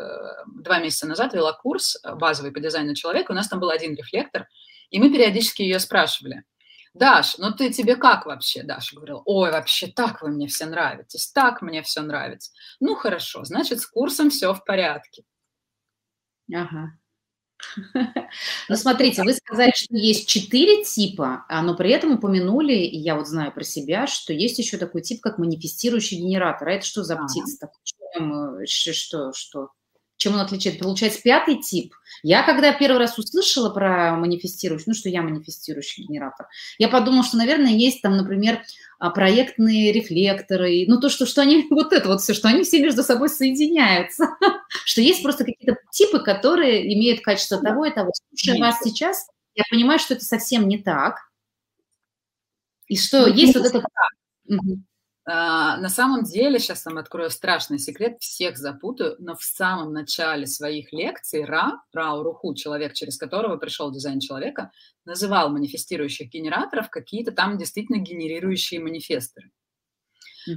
два 0.63 0.79
месяца 0.79 1.07
назад 1.07 1.33
вела 1.33 1.53
курс 1.53 1.97
э, 2.03 2.15
базовый 2.15 2.51
по 2.51 2.59
дизайну 2.59 2.93
человека, 2.93 3.31
у 3.31 3.35
нас 3.35 3.47
там 3.47 3.59
был 3.59 3.69
один 3.69 3.95
рефлектор, 3.95 4.47
и 4.91 4.99
мы 4.99 5.11
периодически 5.11 5.63
ее 5.63 5.79
спрашивали– 5.79 6.43
Даш, 6.95 7.37
ну 7.37 7.51
ты 7.51 7.73
тебе 7.73 7.97
как 7.97 8.25
вообще? 8.25 8.63
Даша 8.63 8.95
говорила, 8.95 9.21
ой, 9.25 9.51
вообще 9.51 9.87
так 9.87 10.21
вы 10.21 10.29
мне 10.29 10.47
все 10.47 10.65
нравитесь, 10.65 11.27
так 11.27 11.61
мне 11.61 11.83
все 11.83 12.01
нравится. 12.01 12.51
Ну 12.79 12.95
хорошо, 12.95 13.43
значит, 13.43 13.81
с 13.81 13.85
курсом 13.85 14.29
все 14.29 14.53
в 14.53 14.63
порядке. 14.63 15.23
Ага. 16.53 16.93
Ну, 18.69 18.75
смотрите, 18.75 19.23
вы 19.23 19.33
сказали, 19.33 19.71
что 19.75 19.95
есть 19.95 20.27
четыре 20.27 20.83
типа, 20.83 21.45
а, 21.47 21.61
но 21.61 21.75
при 21.75 21.91
этом 21.91 22.13
упомянули, 22.13 22.73
и 22.73 22.97
я 22.97 23.15
вот 23.15 23.27
знаю 23.27 23.51
про 23.53 23.63
себя, 23.63 24.07
что 24.07 24.33
есть 24.33 24.59
еще 24.59 24.77
такой 24.77 25.01
тип, 25.01 25.21
как 25.21 25.37
манифестирующий 25.37 26.17
генератор. 26.17 26.67
А 26.67 26.71
это 26.73 26.85
что 26.85 27.03
за 27.03 27.15
птица? 27.15 27.57
Такой? 27.59 28.65
Что, 28.67 29.33
что? 29.33 29.69
Чем 30.17 30.33
он 30.35 30.39
отличается? 30.39 30.81
Получается, 30.81 31.21
пятый 31.21 31.61
тип. 31.61 31.93
Я 32.23 32.43
когда 32.43 32.71
первый 32.73 32.99
раз 32.99 33.17
услышала 33.19 33.69
про 33.69 34.15
манифестирующий, 34.15 34.85
ну, 34.87 34.93
что 34.93 35.09
я 35.09 35.21
манифестирующий 35.21 36.05
генератор, 36.05 36.47
я 36.77 36.87
подумала, 36.87 37.23
что, 37.23 37.37
наверное, 37.37 37.71
есть 37.71 38.01
там, 38.01 38.15
например, 38.15 38.61
а, 38.97 39.09
проектные 39.09 39.91
рефлекторы, 39.91 40.85
ну, 40.87 40.99
то, 40.99 41.09
что, 41.09 41.25
что 41.25 41.41
они, 41.41 41.67
вот 41.69 41.91
это 41.91 42.07
вот 42.07 42.21
все, 42.21 42.33
что 42.33 42.47
они 42.47 42.63
все 42.63 42.81
между 42.81 43.03
собой 43.03 43.29
соединяются, 43.29 44.29
что 44.85 45.01
есть 45.01 45.21
просто 45.21 45.43
какие-то 45.43 45.77
типы, 45.91 46.19
которые 46.19 46.93
имеют 46.93 47.21
качество 47.21 47.61
того 47.61 47.85
и 47.85 47.93
того. 47.93 48.11
Слушая 48.29 48.59
вас 48.59 48.79
сейчас, 48.81 49.27
я 49.53 49.63
понимаю, 49.69 49.99
что 49.99 50.13
это 50.13 50.23
совсем 50.23 50.67
не 50.67 50.77
так, 50.77 51.17
и 52.87 52.97
что 52.97 53.27
ну, 53.27 53.33
есть 53.33 53.55
вот 53.55 53.65
это... 53.65 53.83
на 55.27 55.89
самом 55.89 56.23
деле, 56.23 56.59
сейчас 56.59 56.85
вам 56.85 56.99
открою 56.99 57.31
страшный 57.31 57.79
секрет, 57.79 58.17
всех 58.19 58.57
запутаю, 58.57 59.15
но 59.17 59.35
в 59.35 59.43
самом 59.43 59.91
начале 59.91 60.45
своих 60.45 60.93
лекций 60.93 61.45
Ра, 61.45 61.81
Рау 61.93 62.21
Руху, 62.21 62.53
человек, 62.53 62.93
через 62.93 63.17
которого 63.17 63.57
пришел 63.57 63.91
дизайн 63.91 64.19
человека, 64.19 64.71
называл 65.03 65.49
манифестирующих 65.49 66.29
генераторов 66.29 66.91
какие-то 66.91 67.31
там 67.31 67.57
действительно 67.57 67.97
генерирующие 67.97 68.79
манифесторы. 68.79 69.51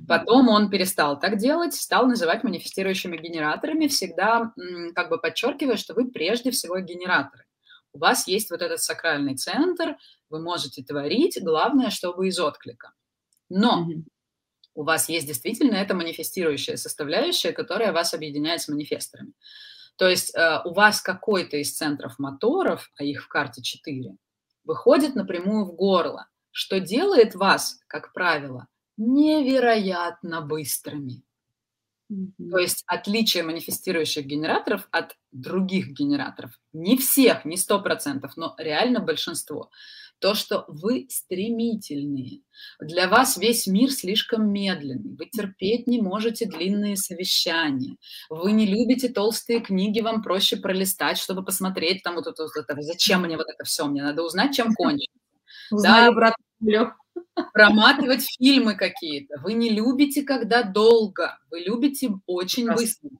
Потом 0.06 0.48
он 0.48 0.68
перестал 0.68 1.18
так 1.18 1.38
делать, 1.38 1.72
стал 1.72 2.06
называть 2.06 2.44
манифестирующими 2.44 3.16
генераторами, 3.16 3.86
всегда 3.86 4.52
как 4.94 5.08
бы 5.08 5.18
подчеркивая, 5.18 5.76
что 5.76 5.94
вы 5.94 6.10
прежде 6.10 6.50
всего 6.50 6.78
генераторы. 6.80 7.44
У 7.94 7.98
вас 7.98 8.28
есть 8.28 8.50
вот 8.50 8.60
этот 8.60 8.82
сакральный 8.82 9.36
центр, 9.36 9.96
вы 10.28 10.42
можете 10.42 10.84
творить, 10.84 11.42
главное, 11.42 11.88
чтобы 11.88 12.28
из 12.28 12.38
отклика. 12.38 12.92
Но 13.48 13.88
у 14.78 14.84
вас 14.84 15.08
есть 15.08 15.26
действительно 15.26 15.74
эта 15.74 15.92
манифестирующая 15.92 16.76
составляющая, 16.76 17.50
которая 17.50 17.92
вас 17.92 18.14
объединяет 18.14 18.62
с 18.62 18.68
манифесторами. 18.68 19.32
То 19.96 20.08
есть 20.08 20.32
э, 20.36 20.60
у 20.64 20.72
вас 20.72 21.02
какой-то 21.02 21.56
из 21.56 21.76
центров 21.76 22.16
моторов, 22.20 22.88
а 22.96 23.02
их 23.02 23.24
в 23.24 23.28
карте 23.28 23.60
4, 23.60 24.14
выходит 24.62 25.16
напрямую 25.16 25.64
в 25.64 25.74
горло, 25.74 26.28
что 26.52 26.78
делает 26.78 27.34
вас, 27.34 27.80
как 27.88 28.12
правило, 28.12 28.68
невероятно 28.96 30.42
быстрыми. 30.42 31.24
Mm-hmm. 32.12 32.50
То 32.50 32.58
есть 32.58 32.84
отличие 32.86 33.42
манифестирующих 33.42 34.26
генераторов 34.26 34.86
от 34.92 35.16
других 35.32 35.88
генераторов, 35.88 36.52
не 36.72 36.96
всех, 36.96 37.44
не 37.44 37.56
сто 37.56 37.82
процентов, 37.82 38.36
но 38.36 38.54
реально 38.58 39.00
большинство, 39.00 39.70
то, 40.18 40.34
что 40.34 40.64
вы 40.68 41.06
стремительные. 41.10 42.42
Для 42.80 43.08
вас 43.08 43.36
весь 43.36 43.66
мир 43.66 43.90
слишком 43.90 44.50
медленный. 44.50 45.16
Вы 45.16 45.26
терпеть 45.26 45.86
не 45.86 46.00
можете 46.00 46.46
длинные 46.46 46.96
совещания. 46.96 47.96
Вы 48.28 48.52
не 48.52 48.66
любите 48.66 49.08
толстые 49.08 49.60
книги, 49.60 50.00
вам 50.00 50.22
проще 50.22 50.56
пролистать, 50.56 51.18
чтобы 51.18 51.44
посмотреть 51.44 52.02
там 52.02 52.16
вот 52.16 52.26
это, 52.26 52.44
вот 52.44 52.56
это 52.56 52.80
зачем 52.82 53.22
мне 53.22 53.36
вот 53.36 53.48
это 53.48 53.64
все, 53.64 53.86
мне 53.86 54.02
надо 54.02 54.22
узнать, 54.22 54.54
чем 54.54 54.74
кончится. 54.74 55.12
Да, 55.70 56.10
брат, 56.12 56.34
проматывать 57.52 58.26
фильмы 58.38 58.74
какие-то. 58.74 59.38
Вы 59.40 59.52
не 59.52 59.70
любите, 59.70 60.22
когда 60.22 60.62
долго, 60.62 61.38
вы 61.50 61.60
любите 61.60 62.10
очень 62.26 62.70
быстро. 62.72 63.10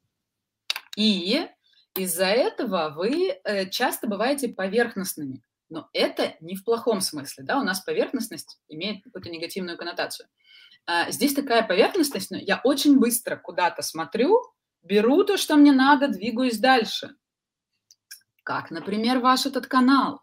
И 0.96 1.46
из-за 1.94 2.26
этого 2.26 2.92
вы 2.96 3.38
э, 3.44 3.68
часто 3.70 4.07
бываете 4.07 4.49
поверхностными. 4.49 5.42
Но 5.69 5.89
это 5.93 6.37
не 6.41 6.57
в 6.57 6.64
плохом 6.64 7.01
смысле, 7.01 7.45
да, 7.45 7.59
у 7.59 7.62
нас 7.62 7.81
поверхностность 7.81 8.59
имеет 8.69 9.05
какую-то 9.05 9.29
негативную 9.29 9.77
коннотацию. 9.77 10.29
А, 10.87 11.11
здесь 11.11 11.35
такая 11.35 11.66
поверхностность, 11.66 12.31
но 12.31 12.39
я 12.39 12.61
очень 12.64 12.99
быстро 12.99 13.37
куда-то 13.37 13.83
смотрю, 13.83 14.43
беру 14.83 15.25
то, 15.25 15.37
что 15.37 15.57
мне 15.57 15.73
надо, 15.73 16.09
двигаюсь 16.09 16.59
дальше. 16.59 17.14
Как, 18.43 18.71
например, 18.71 19.19
ваш 19.19 19.45
этот 19.45 19.66
канал. 19.66 20.23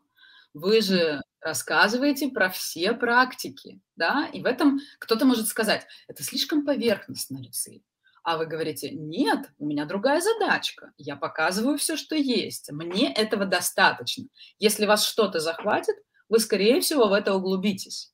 Вы 0.54 0.82
же 0.82 1.22
рассказываете 1.42 2.30
про 2.30 2.50
все 2.50 2.94
практики, 2.94 3.80
да, 3.96 4.28
и 4.34 4.42
в 4.42 4.46
этом 4.46 4.80
кто-то 4.98 5.26
может 5.26 5.48
сказать, 5.48 5.86
это 6.08 6.24
слишком 6.24 6.66
поверхностно, 6.66 7.38
Люция. 7.38 7.82
А 8.26 8.38
вы 8.38 8.48
говорите, 8.48 8.90
нет, 8.90 9.52
у 9.60 9.68
меня 9.68 9.86
другая 9.86 10.20
задачка. 10.20 10.92
Я 10.98 11.16
показываю 11.16 11.78
все, 11.78 11.96
что 11.96 12.16
есть. 12.16 12.72
Мне 12.72 13.14
этого 13.14 13.46
достаточно. 13.46 14.26
Если 14.58 14.88
вас 14.88 15.06
что-то 15.06 15.40
захватит, 15.40 15.96
вы, 16.28 16.40
скорее 16.40 16.82
всего, 16.82 17.08
в 17.08 17.14
это 17.14 17.36
углубитесь. 17.36 18.12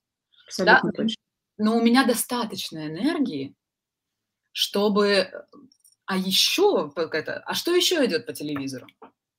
Абсолютно 0.48 0.92
да? 0.92 1.04
точно. 1.04 1.16
Но 1.58 1.78
у 1.78 1.82
меня 1.82 2.06
достаточно 2.06 2.88
энергии, 2.88 3.56
чтобы... 4.52 5.32
А 6.06 6.18
еще. 6.18 6.92
А 6.94 7.54
что 7.54 7.74
еще 7.74 8.06
идет 8.06 8.26
по 8.26 8.34
телевизору? 8.34 8.88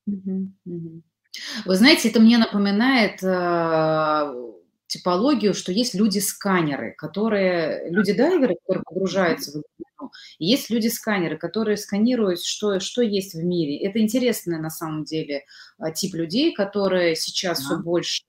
Вы 0.06 1.76
знаете, 1.76 2.08
это 2.08 2.18
мне 2.18 2.38
напоминает 2.38 3.22
э, 3.22 4.52
типологию, 4.92 5.54
что 5.54 5.72
есть 5.72 5.94
люди-сканеры, 5.94 6.94
которые, 6.96 7.90
люди-дайверы, 7.90 8.56
которые 8.60 8.84
погружаются 8.84 9.50
в 9.50 9.54
глубину, 9.54 10.12
и 10.38 10.46
есть 10.46 10.70
люди-сканеры, 10.70 11.38
которые 11.38 11.76
сканируют, 11.76 12.42
что, 12.42 12.78
что 12.80 13.02
есть 13.02 13.34
в 13.34 13.42
мире. 13.42 13.78
Это 13.78 14.00
интересный 14.00 14.58
на 14.58 14.70
самом 14.70 15.04
деле 15.04 15.44
а, 15.78 15.90
тип 15.90 16.14
людей, 16.14 16.52
которые 16.52 17.16
сейчас 17.16 17.60
да. 17.60 17.64
все 17.64 17.76
больше 17.78 18.22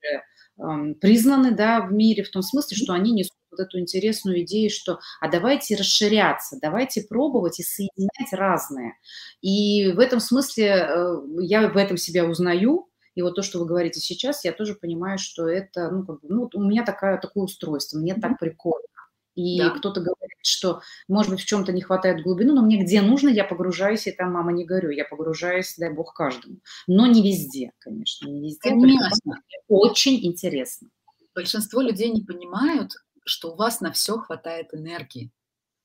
эм, 0.58 0.96
признаны 0.96 1.52
да, 1.52 1.82
в 1.82 1.92
мире, 1.92 2.24
в 2.24 2.32
том 2.32 2.42
смысле, 2.42 2.78
что 2.78 2.94
они 2.94 3.12
несут 3.12 3.34
вот 3.52 3.60
эту 3.60 3.80
интересную 3.80 4.44
идею, 4.44 4.70
что 4.70 5.00
а 5.20 5.30
давайте 5.30 5.76
расширяться, 5.76 6.58
давайте 6.62 7.02
пробовать 7.02 7.60
и 7.60 7.64
соединять 7.64 8.32
разные. 8.32 8.94
И 9.42 9.92
в 9.92 10.00
этом 10.00 10.20
смысле 10.20 10.66
э, 10.66 11.16
я 11.42 11.68
в 11.68 11.78
этом 11.78 11.98
себя 11.98 12.26
узнаю, 12.26 12.88
и 13.16 13.22
вот 13.22 13.36
то, 13.36 13.42
что 13.42 13.60
вы 13.60 13.66
говорите 13.66 14.00
сейчас, 14.00 14.44
я 14.44 14.52
тоже 14.52 14.76
понимаю, 14.76 15.18
что 15.20 15.48
это, 15.48 15.90
ну, 15.92 16.06
как 16.06 16.22
бы, 16.22 16.28
ну 16.30 16.50
у 16.54 16.64
меня 16.64 16.84
такая, 16.84 17.18
такое 17.18 17.44
устройство, 17.44 17.98
мне 18.00 18.16
так 18.16 18.40
прикольно. 18.40 18.88
И 19.36 19.60
да. 19.60 19.72
кто-то 19.72 20.00
говорит, 20.00 20.38
что, 20.44 20.82
может 21.08 21.32
быть, 21.32 21.42
в 21.42 21.46
чем-то 21.46 21.72
не 21.72 21.82
хватает 21.82 22.24
глубины, 22.24 22.54
но 22.54 22.62
мне 22.62 22.84
где 22.84 23.02
нужно, 23.02 23.30
я 23.30 23.44
погружаюсь, 23.44 24.06
и 24.06 24.12
там, 24.12 24.32
мама, 24.34 24.52
не 24.52 24.64
горю, 24.64 24.92
я 24.92 25.06
погружаюсь, 25.06 25.76
дай 25.78 25.92
бог, 25.92 26.14
каждому. 26.14 26.58
Но 26.86 27.08
не 27.08 27.24
везде, 27.24 27.72
конечно, 27.80 28.28
не 28.28 28.42
везде. 28.42 28.70
Конечно. 28.70 29.42
Очень 29.68 30.24
интересно. 30.24 30.90
Большинство 31.34 31.82
людей 31.82 32.12
не 32.12 32.22
понимают, 32.22 32.92
что 33.26 33.54
у 33.54 33.56
вас 33.56 33.82
на 33.82 33.92
все 33.92 34.18
хватает 34.18 34.68
энергии. 34.74 35.32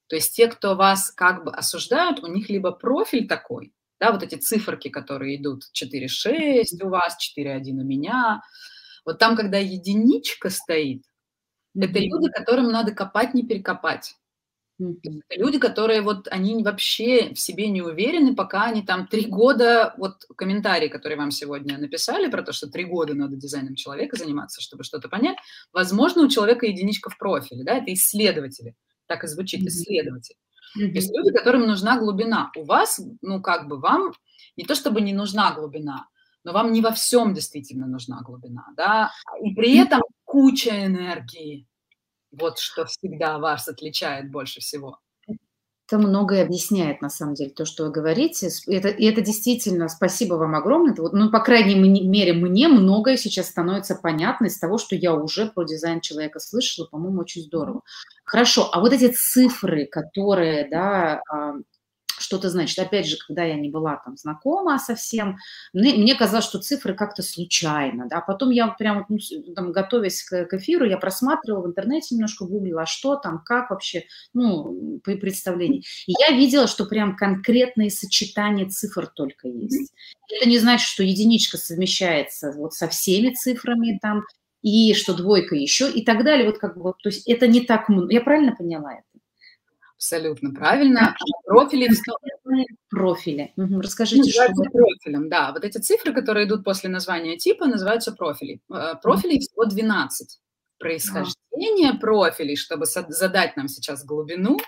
То 0.09 0.16
есть 0.16 0.35
те, 0.35 0.49
кто 0.49 0.74
вас 0.74 1.11
как 1.11 1.45
бы 1.45 1.53
осуждают, 1.53 2.22
у 2.22 2.26
них 2.26 2.51
либо 2.51 2.70
профиль 2.70 3.29
такой, 3.29 3.72
да, 4.01 4.12
вот 4.12 4.22
эти 4.22 4.36
циферки, 4.36 4.88
которые 4.88 5.36
идут 5.36 5.64
4,6 5.74 6.82
у 6.82 6.88
вас, 6.88 7.16
4,1 7.38 7.70
у 7.72 7.84
меня, 7.84 8.42
вот 9.05 9.18
там, 9.18 9.36
когда 9.36 9.59
единичка 9.59 10.51
стоит, 10.51 11.03
это 11.74 11.99
люди, 11.99 12.30
которым 12.30 12.70
надо 12.70 12.92
копать, 12.92 13.34
не 13.34 13.46
перекопать. 13.46 14.14
Это 14.78 15.40
люди, 15.40 15.59
которые 15.59 16.03
вот, 16.03 16.28
они 16.30 16.62
вообще 16.62 17.34
в 17.34 17.38
себе 17.40 17.68
не 17.68 17.82
уверены, 17.82 18.36
пока 18.36 18.66
они 18.66 18.82
там 18.82 19.09
три 19.09 19.26
года, 19.26 19.92
вот 19.99 20.24
комментарии, 20.36 20.88
которые 20.88 21.18
вам 21.18 21.32
сегодня 21.32 21.78
написали 21.78 22.30
про 22.30 22.42
то, 22.42 22.53
что 22.53 22.68
три 22.68 22.84
года 22.84 23.14
надо 23.14 23.34
дизайном 23.34 23.74
человека 23.74 24.16
заниматься, 24.16 24.61
чтобы 24.61 24.84
что-то 24.84 25.09
понять, 25.09 25.36
возможно, 25.72 26.22
у 26.22 26.28
человека 26.28 26.66
единичка 26.66 27.11
в 27.11 27.18
профиле, 27.18 27.64
да, 27.64 27.78
это 27.78 27.92
исследователи, 27.92 28.76
так 29.07 29.24
и 29.24 29.26
звучит, 29.26 29.62
исследователь. 29.66 30.36
Mm-hmm. 30.77 30.91
Есть 30.93 31.14
люди, 31.14 31.33
которым 31.33 31.66
нужна 31.66 31.99
глубина. 31.99 32.51
У 32.57 32.64
вас, 32.64 33.01
ну, 33.23 33.41
как 33.41 33.69
бы 33.69 33.79
вам 33.79 34.12
не 34.57 34.64
то 34.64 34.75
чтобы 34.75 35.01
не 35.01 35.12
нужна 35.12 35.53
глубина, 35.53 36.09
но 36.45 36.53
вам 36.53 36.73
не 36.73 36.81
во 36.81 36.91
всем 36.91 37.35
действительно 37.35 37.87
нужна 37.87 38.21
глубина, 38.23 38.66
да, 38.77 39.11
и 39.43 39.55
при 39.55 39.79
этом 39.79 40.03
куча 40.25 40.87
энергии, 40.87 41.66
вот 42.31 42.59
что 42.59 42.85
всегда 42.85 43.39
вас 43.39 43.69
отличает 43.69 44.31
больше 44.31 44.61
всего. 44.61 44.99
Это 45.91 45.97
многое 45.97 46.43
объясняет, 46.43 47.01
на 47.01 47.09
самом 47.09 47.32
деле, 47.32 47.49
то, 47.49 47.64
что 47.64 47.84
вы 47.84 47.91
говорите. 47.91 48.51
Это, 48.66 48.89
и 48.89 49.07
это 49.07 49.22
действительно, 49.22 49.89
спасибо 49.89 50.34
вам 50.34 50.55
огромное. 50.55 50.93
Это 50.93 51.09
ну, 51.12 51.30
по 51.30 51.41
крайней 51.41 51.76
мере, 51.76 52.34
мне 52.34 52.68
многое 52.68 53.16
сейчас 53.16 53.47
становится 53.49 53.95
понятно 53.95 54.47
из 54.47 54.59
того, 54.59 54.76
что 54.76 54.95
я 54.95 55.14
уже 55.14 55.47
про 55.47 55.64
дизайн 55.64 56.03
человека 56.03 56.41
слышала. 56.41 56.86
По-моему, 56.86 57.22
очень 57.22 57.41
здорово. 57.41 57.80
Хорошо, 58.26 58.68
а 58.70 58.80
вот 58.80 58.93
эти 58.93 59.11
цифры, 59.11 59.86
которые, 59.86 60.68
да, 60.68 61.22
что-то 62.21 62.51
значит. 62.51 62.79
Опять 62.79 63.07
же, 63.07 63.16
когда 63.16 63.45
я 63.45 63.55
не 63.55 63.69
была 63.69 63.97
там 64.05 64.16
знакома 64.16 64.79
совсем, 64.79 65.39
мне, 65.73 65.95
мне 65.95 66.14
казалось, 66.14 66.45
что 66.45 66.59
цифры 66.59 66.95
как-то 66.95 67.23
случайно, 67.23 68.07
да, 68.09 68.21
потом 68.21 68.51
я 68.51 68.69
прямо, 68.69 69.07
ну, 69.09 69.19
там, 69.55 69.73
готовясь 69.73 70.23
к, 70.23 70.47
к 70.47 70.55
эфиру, 70.55 70.85
я 70.85 70.99
просматривала 70.99 71.62
в 71.62 71.66
интернете 71.66 72.14
немножко, 72.14 72.45
гуглила, 72.45 72.83
а 72.83 72.87
что 72.87 73.16
там, 73.16 73.43
как 73.45 73.71
вообще, 73.71 74.05
ну, 74.35 75.01
при 75.05 75.16
представлении. 75.16 75.85
И 76.07 76.12
я 76.19 76.37
видела, 76.37 76.66
что 76.66 76.87
прям 76.87 77.16
конкретные 77.16 77.91
сочетания 77.91 78.69
цифр 78.69 79.07
только 79.07 79.49
есть. 79.49 79.93
Это 80.31 80.49
не 80.49 80.59
значит, 80.59 80.87
что 80.87 81.03
единичка 81.03 81.57
совмещается 81.57 82.53
вот 82.53 82.75
со 82.75 82.89
всеми 82.89 83.35
цифрами 83.35 83.99
там, 84.01 84.25
и 84.62 84.93
что 84.95 85.14
двойка 85.14 85.55
еще, 85.55 85.91
и 85.91 86.05
так 86.05 86.25
далее. 86.25 86.47
Вот 86.47 86.59
как 86.59 86.77
бы, 86.77 86.93
то 87.03 87.09
есть 87.09 87.29
это 87.29 87.47
не 87.47 87.61
так 87.61 87.89
много. 87.89 88.12
Я 88.12 88.21
правильно 88.21 88.55
поняла 88.55 88.95
это? 88.95 89.05
Абсолютно 89.99 90.53
правильно. 90.55 91.16
Профили. 91.44 91.90
Профили. 92.88 93.53
Угу. 93.57 93.80
Расскажите, 93.80 94.30
что 94.30 94.44
это. 94.44 94.55
профилем, 94.70 95.28
да. 95.28 95.51
Вот 95.53 95.64
эти 95.64 95.78
цифры, 95.78 96.14
которые 96.14 96.46
идут 96.46 96.62
после 96.62 96.88
названия 96.88 97.36
типа, 97.36 97.66
называются 97.66 98.12
профили. 98.12 98.61
Э, 98.72 98.94
профилей 99.03 99.40
всего 99.40 99.64
12. 99.64 100.38
Происхождение 100.78 101.94
профилей, 101.94 102.55
чтобы 102.55 102.86
задать 102.86 103.57
нам 103.57 103.66
сейчас 103.66 104.05
глубину, 104.05 104.59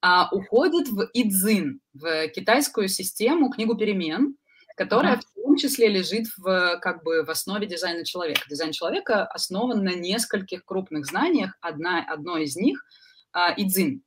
а, 0.00 0.28
уходит 0.32 0.88
в 0.88 1.08
Идзин, 1.14 1.78
в 1.94 2.26
китайскую 2.30 2.88
систему, 2.88 3.50
книгу 3.50 3.76
перемен, 3.76 4.34
которая 4.76 5.18
в 5.18 5.24
том 5.40 5.56
числе 5.56 5.86
лежит 5.86 6.26
в, 6.36 6.78
как 6.80 7.04
бы, 7.04 7.24
в 7.24 7.30
основе 7.30 7.68
дизайна 7.68 8.04
человека. 8.04 8.42
Дизайн 8.50 8.72
человека 8.72 9.24
основан 9.26 9.84
на 9.84 9.94
нескольких 9.94 10.64
крупных 10.64 11.06
знаниях. 11.06 11.56
Одна, 11.60 12.04
одно 12.04 12.38
из 12.38 12.56
них 12.56 12.84
а,– 13.32 13.54
Идзин. 13.56 14.02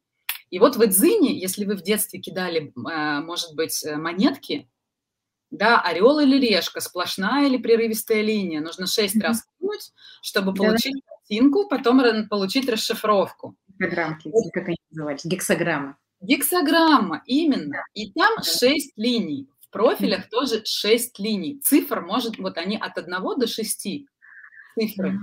И 0.49 0.59
вот 0.59 0.75
в 0.75 0.81
Эдзине, 0.81 1.37
если 1.37 1.65
вы 1.65 1.75
в 1.75 1.81
детстве 1.81 2.19
кидали, 2.19 2.71
э, 2.75 3.19
может 3.21 3.55
быть, 3.55 3.83
э, 3.83 3.95
монетки, 3.97 4.69
да, 5.51 5.81
орел 5.81 6.19
или 6.19 6.37
решка, 6.37 6.79
сплошная 6.81 7.47
или 7.47 7.57
прерывистая 7.57 8.21
линия, 8.21 8.61
нужно 8.61 8.87
шесть 8.87 9.15
mm-hmm. 9.15 9.21
раз 9.21 9.45
кинуть, 9.59 9.91
чтобы 10.21 10.53
получить 10.53 10.93
да. 10.93 11.15
картинку, 11.15 11.67
потом 11.67 12.27
получить 12.27 12.69
расшифровку. 12.69 13.55
Гексограммки, 13.67 14.31
как 14.53 14.67
они 14.67 14.77
называются, 14.91 15.27
гексограмма. 15.27 15.97
Гексограмма, 16.21 17.23
именно. 17.25 17.83
И 17.93 18.11
там 18.11 18.41
шесть 18.43 18.93
линий. 18.95 19.49
В 19.59 19.69
профилях 19.69 20.29
тоже 20.29 20.63
шесть 20.65 21.19
линий. 21.19 21.59
Цифр 21.59 22.01
может, 22.01 22.37
вот 22.37 22.57
они 22.57 22.77
от 22.77 22.97
одного 22.97 23.35
до 23.35 23.47
шести 23.47 24.07
цифры. 24.77 25.19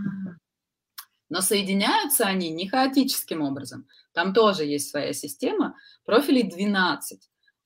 Но 1.32 1.40
соединяются 1.40 2.26
они 2.26 2.50
не 2.50 2.68
хаотическим 2.68 3.40
образом. 3.40 3.88
Там 4.12 4.34
тоже 4.34 4.66
есть 4.66 4.90
своя 4.90 5.14
система. 5.14 5.74
Профилей 6.04 6.42
12. 6.42 7.20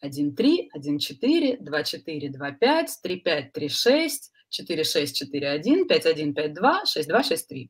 1.3, 0.05 0.69
1.4, 0.73 1.59
2.4, 1.59 2.31
2.5, 2.31 2.87
3.5, 3.05 3.53
3.6, 3.53 4.09
4.6, 4.53 5.05
4.1, 5.35 5.89
5.1, 5.89 6.33
5.2, 6.33 6.85
6.2, 6.87 7.23
6.3. 7.23 7.69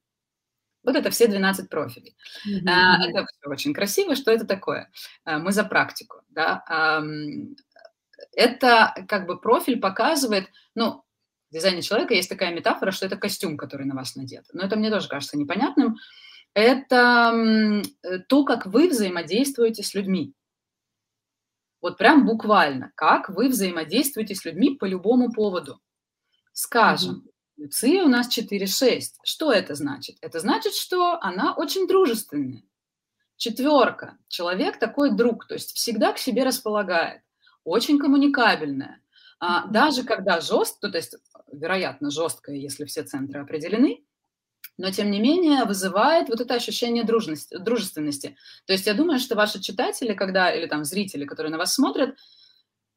Вот 0.83 0.97
это 0.97 1.09
все 1.09 1.29
12 1.29 1.71
профилей. 1.71 2.15
Mm-hmm. 2.47 3.09
Это 3.09 3.27
все 3.27 3.51
очень 3.51 3.73
красиво. 3.73 4.15
Что 4.17 4.33
это 4.33 4.45
такое? 4.45 4.91
А, 5.25 5.39
мы 5.39 5.51
за 5.53 5.65
практику. 5.65 6.21
Да? 6.29 6.63
Это 8.33 8.95
как 9.09 9.27
бы 9.27 9.41
профиль 9.41 9.81
показывает, 9.81 10.45
ну, 10.75 11.06
дизайне 11.57 11.83
человека 11.83 12.15
есть 12.15 12.29
такая 12.29 12.55
метафора, 12.55 12.91
что 12.91 13.07
это 13.07 13.17
костюм, 13.17 13.57
который 13.57 13.87
на 13.87 13.95
вас 13.95 14.15
надет. 14.17 14.45
Но 14.53 14.63
это 14.63 14.77
мне 14.77 14.91
тоже 14.91 15.09
кажется 15.09 15.39
непонятным. 15.39 15.97
Это 16.55 17.83
э, 18.03 18.19
то, 18.29 18.45
как 18.45 18.67
вы 18.67 18.89
взаимодействуете 18.89 19.83
с 19.83 19.95
людьми. 19.95 20.35
Вот 21.81 21.99
прям 21.99 22.27
буквально, 22.27 22.93
как 22.95 23.29
вы 23.29 23.49
взаимодействуете 23.49 24.35
с 24.35 24.45
людьми 24.45 24.77
по 24.77 24.85
любому 24.87 25.33
поводу. 25.33 25.81
Скажем, 26.53 27.25
mm-hmm. 27.27 27.31
Люция 27.59 28.05
у 28.05 28.09
нас 28.09 28.29
4-6. 28.37 29.01
Что 29.25 29.51
это 29.51 29.75
значит? 29.75 30.17
Это 30.21 30.41
значит, 30.41 30.75
что 30.75 31.19
она 31.23 31.55
очень 31.55 31.87
дружественная. 31.87 32.63
Четверка. 33.37 34.19
Человек 34.29 34.79
такой 34.79 35.15
друг, 35.15 35.47
то 35.47 35.55
есть 35.55 35.75
всегда 35.75 36.13
к 36.13 36.19
себе 36.19 36.45
располагает. 36.45 37.23
Очень 37.65 37.99
коммуникабельная. 37.99 39.01
А, 39.39 39.67
даже 39.69 40.05
когда 40.05 40.41
жестко, 40.41 40.91
то 40.91 40.99
есть 40.99 41.17
вероятно, 41.53 42.11
жесткое, 42.11 42.57
если 42.57 42.85
все 42.85 43.03
центры 43.03 43.41
определены, 43.41 44.05
но 44.79 44.91
тем 44.91 45.11
не 45.11 45.21
менее 45.21 45.65
вызывает 45.65 46.29
вот 46.29 46.41
это 46.41 46.55
ощущение 46.55 47.05
дружности, 47.05 47.57
дружественности. 47.57 48.37
То 48.67 48.73
есть 48.73 48.87
я 48.87 48.95
думаю, 48.95 49.19
что 49.19 49.35
ваши 49.35 49.61
читатели, 49.61 50.13
когда, 50.13 50.51
или 50.51 50.67
там 50.67 50.85
зрители, 50.85 51.25
которые 51.25 51.51
на 51.51 51.59
вас 51.59 51.75
смотрят, 51.75 52.17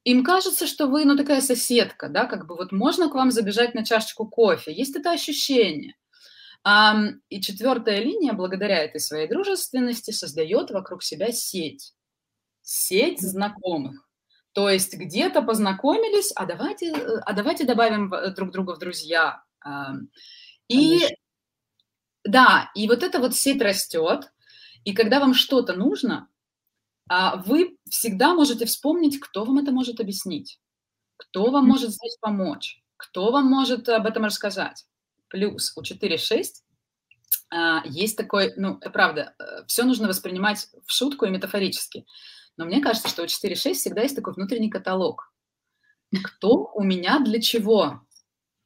им 0.04 0.24
кажется, 0.24 0.66
что 0.66 0.88
вы, 0.88 1.06
ну, 1.06 1.16
такая 1.16 1.42
соседка, 1.42 2.10
да, 2.10 2.26
как 2.26 2.48
бы 2.48 2.56
вот 2.56 2.72
можно 2.72 3.10
к 3.10 3.16
вам 3.16 3.32
забежать 3.32 3.76
на 3.76 3.86
чашечку 3.86 4.28
кофе. 4.28 4.74
Есть 4.74 4.96
это 4.96 5.12
ощущение. 5.12 5.96
И 7.30 7.42
четвертая 7.42 8.00
линия, 8.02 8.34
благодаря 8.34 8.80
этой 8.80 9.00
своей 9.00 9.28
дружественности, 9.28 10.12
создает 10.12 10.72
вокруг 10.72 11.04
себя 11.04 11.32
сеть. 11.32 11.94
Сеть 12.62 13.22
знакомых. 13.22 14.09
То 14.60 14.70
есть 14.70 14.94
где-то 14.94 15.42
познакомились, 15.42 16.34
а 16.36 16.46
давайте, 16.46 16.92
э, 16.92 17.20
а 17.26 17.32
давайте 17.32 17.64
добавим 17.64 18.12
друг 18.36 18.52
друга 18.52 18.76
в 18.76 18.78
друзья. 18.78 19.42
И 20.68 20.98
Конечно. 20.98 21.16
да, 22.26 22.72
и 22.76 22.86
вот 22.90 23.02
эта 23.02 23.20
вот 23.20 23.38
сеть 23.38 23.62
растет, 23.62 24.34
и 24.84 24.94
когда 24.94 25.22
вам 25.22 25.34
что-то 25.34 25.76
нужно, 25.76 26.28
а, 27.08 27.38
вы 27.38 27.78
всегда 27.90 28.34
можете 28.34 28.66
вспомнить, 28.66 29.22
кто 29.22 29.46
вам 29.46 29.60
это 29.60 29.72
может 29.72 30.02
объяснить, 30.02 30.60
кто 31.16 31.52
вам 31.52 31.66
может 31.66 31.92
здесь 31.92 32.18
помочь, 32.20 32.84
кто 32.98 33.32
вам 33.32 33.46
может 33.46 33.88
об 33.88 34.08
этом 34.08 34.26
рассказать. 34.26 34.86
Плюс 35.30 35.72
у 35.78 35.84
4.6 35.84 36.44
а, 37.50 37.82
есть 37.86 38.18
такой, 38.18 38.54
ну, 38.58 38.78
правда, 38.78 39.34
э, 39.40 39.64
все 39.68 39.86
нужно 39.86 40.10
воспринимать 40.10 40.68
в 40.86 40.92
шутку 40.92 41.26
и 41.26 41.30
метафорически. 41.30 42.06
Но 42.60 42.66
мне 42.66 42.82
кажется, 42.82 43.08
что 43.08 43.22
у 43.22 43.26
4.6 43.26 43.74
всегда 43.74 44.02
есть 44.02 44.18
такой 44.18 44.34
внутренний 44.34 44.70
каталог. 44.70 45.32
Кто 46.26 46.70
у 46.74 46.84
меня 46.84 47.22
для 47.22 47.40
чего? 47.40 48.02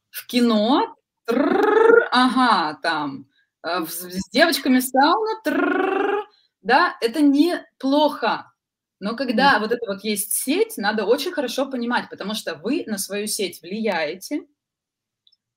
В 0.10 0.26
кино, 0.26 0.96
трррр, 1.26 2.10
ага, 2.12 2.80
там, 2.82 3.30
э, 3.62 3.86
с 3.86 4.32
девочками 4.32 4.80
сауна, 4.80 6.24
да, 6.64 6.98
это 7.02 7.22
неплохо. 7.22 8.52
Но 9.00 9.16
когда 9.16 9.60
вот 9.60 9.72
это 9.72 9.86
вот 9.86 10.04
есть 10.04 10.34
сеть, 10.34 10.76
надо 10.78 11.06
очень 11.06 11.32
хорошо 11.32 11.70
понимать, 11.70 12.10
потому 12.10 12.34
что 12.34 12.56
вы 12.56 12.86
на 12.88 12.98
свою 12.98 13.28
сеть 13.28 13.62
влияете, 13.62 14.48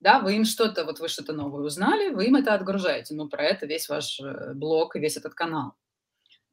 да, 0.01 0.19
вы 0.19 0.37
им 0.37 0.45
что-то, 0.45 0.85
вот 0.85 1.01
вы 1.01 1.09
что-то 1.09 1.33
новое 1.33 1.63
узнали, 1.65 2.11
вы 2.11 2.27
им 2.27 2.37
это 2.37 2.53
отгружаете. 2.53 3.15
Ну, 3.15 3.31
про 3.31 3.45
это 3.45 3.65
весь 3.65 3.89
ваш 3.89 4.21
э, 4.21 4.53
блог 4.53 4.95
и 4.95 4.99
весь 4.99 5.17
этот 5.17 5.33
канал. 5.33 5.75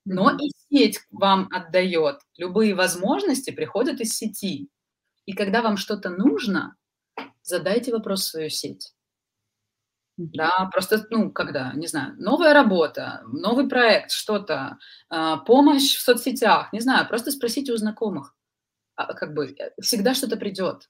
Но 0.06 0.32
и 0.32 0.52
сеть 0.70 1.00
вам 1.12 1.50
отдает. 1.52 2.22
Любые 2.38 2.76
возможности 2.76 3.52
приходят 3.52 4.02
из 4.02 4.14
сети. 4.16 4.70
И 5.26 5.34
когда 5.34 5.62
вам 5.62 5.78
что-то 5.78 6.10
нужно, 6.10 6.76
задайте 7.44 7.92
вопрос 7.94 8.22
в 8.24 8.32
свою 8.32 8.50
сеть. 8.50 8.94
Да, 10.18 10.70
просто, 10.72 11.06
ну, 11.10 11.32
когда, 11.32 11.74
не 11.74 11.88
знаю, 11.88 12.14
новая 12.18 12.54
работа, 12.54 13.24
новый 13.26 13.68
проект, 13.68 14.12
что-то, 14.12 14.78
э, 15.10 15.38
помощь 15.48 15.96
в 15.96 16.02
соцсетях, 16.02 16.72
не 16.72 16.82
знаю, 16.82 17.08
просто 17.08 17.32
спросите 17.32 17.74
у 17.74 17.78
знакомых. 17.78 18.36
а, 18.96 19.14
как 19.16 19.34
бы 19.36 19.56
э, 19.60 19.72
всегда 19.82 20.16
что-то 20.16 20.38
придет. 20.38 20.90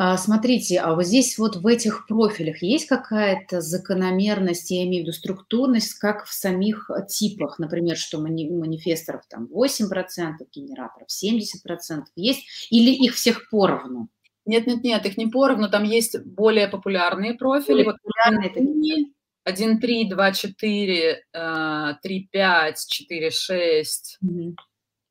А, 0.00 0.16
смотрите, 0.16 0.78
а 0.78 0.94
вот 0.94 1.06
здесь 1.06 1.36
вот 1.38 1.56
в 1.56 1.66
этих 1.66 2.06
профилях 2.06 2.62
есть 2.62 2.86
какая-то 2.86 3.60
закономерность, 3.60 4.70
я 4.70 4.84
имею 4.84 5.02
в 5.02 5.06
виду 5.08 5.12
структурность, 5.12 5.94
как 5.94 6.24
в 6.24 6.32
самих 6.32 6.88
типах, 7.08 7.58
например, 7.58 7.96
что 7.96 8.20
мани 8.20 8.48
манифесторов 8.48 9.22
там 9.28 9.46
8%, 9.46 10.36
генераторов 10.52 11.08
70% 11.08 12.04
есть, 12.14 12.68
или 12.70 12.92
их 12.92 13.16
всех 13.16 13.50
поровну? 13.50 14.08
Нет, 14.46 14.68
нет, 14.68 14.84
нет, 14.84 15.04
их 15.04 15.16
не 15.16 15.26
поровну, 15.26 15.68
там 15.68 15.82
есть 15.82 16.16
более 16.24 16.68
популярные 16.68 17.34
профили. 17.34 17.82
Более 17.82 17.98
популярные, 17.98 18.52
вот, 18.54 19.12
1, 19.42 19.80
3, 19.80 20.08
2, 20.10 20.32
4, 20.32 21.24
3, 22.02 22.28
5, 22.30 22.86
4, 22.88 23.30
6, 23.32 24.18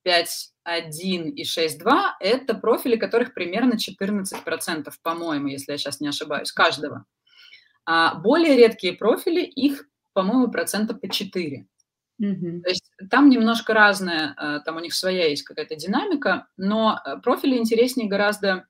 5, 0.03 0.49
1 0.67 1.29
и 1.29 1.43
6, 1.45 1.79
2– 1.79 2.17
это 2.19 2.53
профили, 2.53 2.97
которых 2.97 3.33
примерно 3.33 3.75
14%, 3.75 4.91
по-моему, 5.01 5.47
если 5.47 5.71
я 5.71 5.77
сейчас 5.77 6.01
не 6.01 6.09
ошибаюсь, 6.09 6.51
каждого. 6.51 7.05
А 7.85 8.15
более 8.15 8.57
редкие 8.57 8.93
профили, 8.93 9.41
их, 9.41 9.87
по-моему, 10.13 10.51
процента 10.51 10.93
по 10.93 11.09
4. 11.09 11.65
Угу. 12.19 12.61
То 12.63 12.69
есть 12.69 12.91
там 13.09 13.29
немножко 13.29 13.73
разное, 13.73 14.35
э, 14.37 14.59
там 14.65 14.75
у 14.75 14.79
них 14.79 14.93
своя 14.93 15.29
есть 15.29 15.43
какая-то 15.43 15.75
динамика, 15.75 16.47
но 16.57 16.99
э, 17.05 17.17
профили 17.23 17.57
интереснее 17.57 18.09
гораздо... 18.09 18.67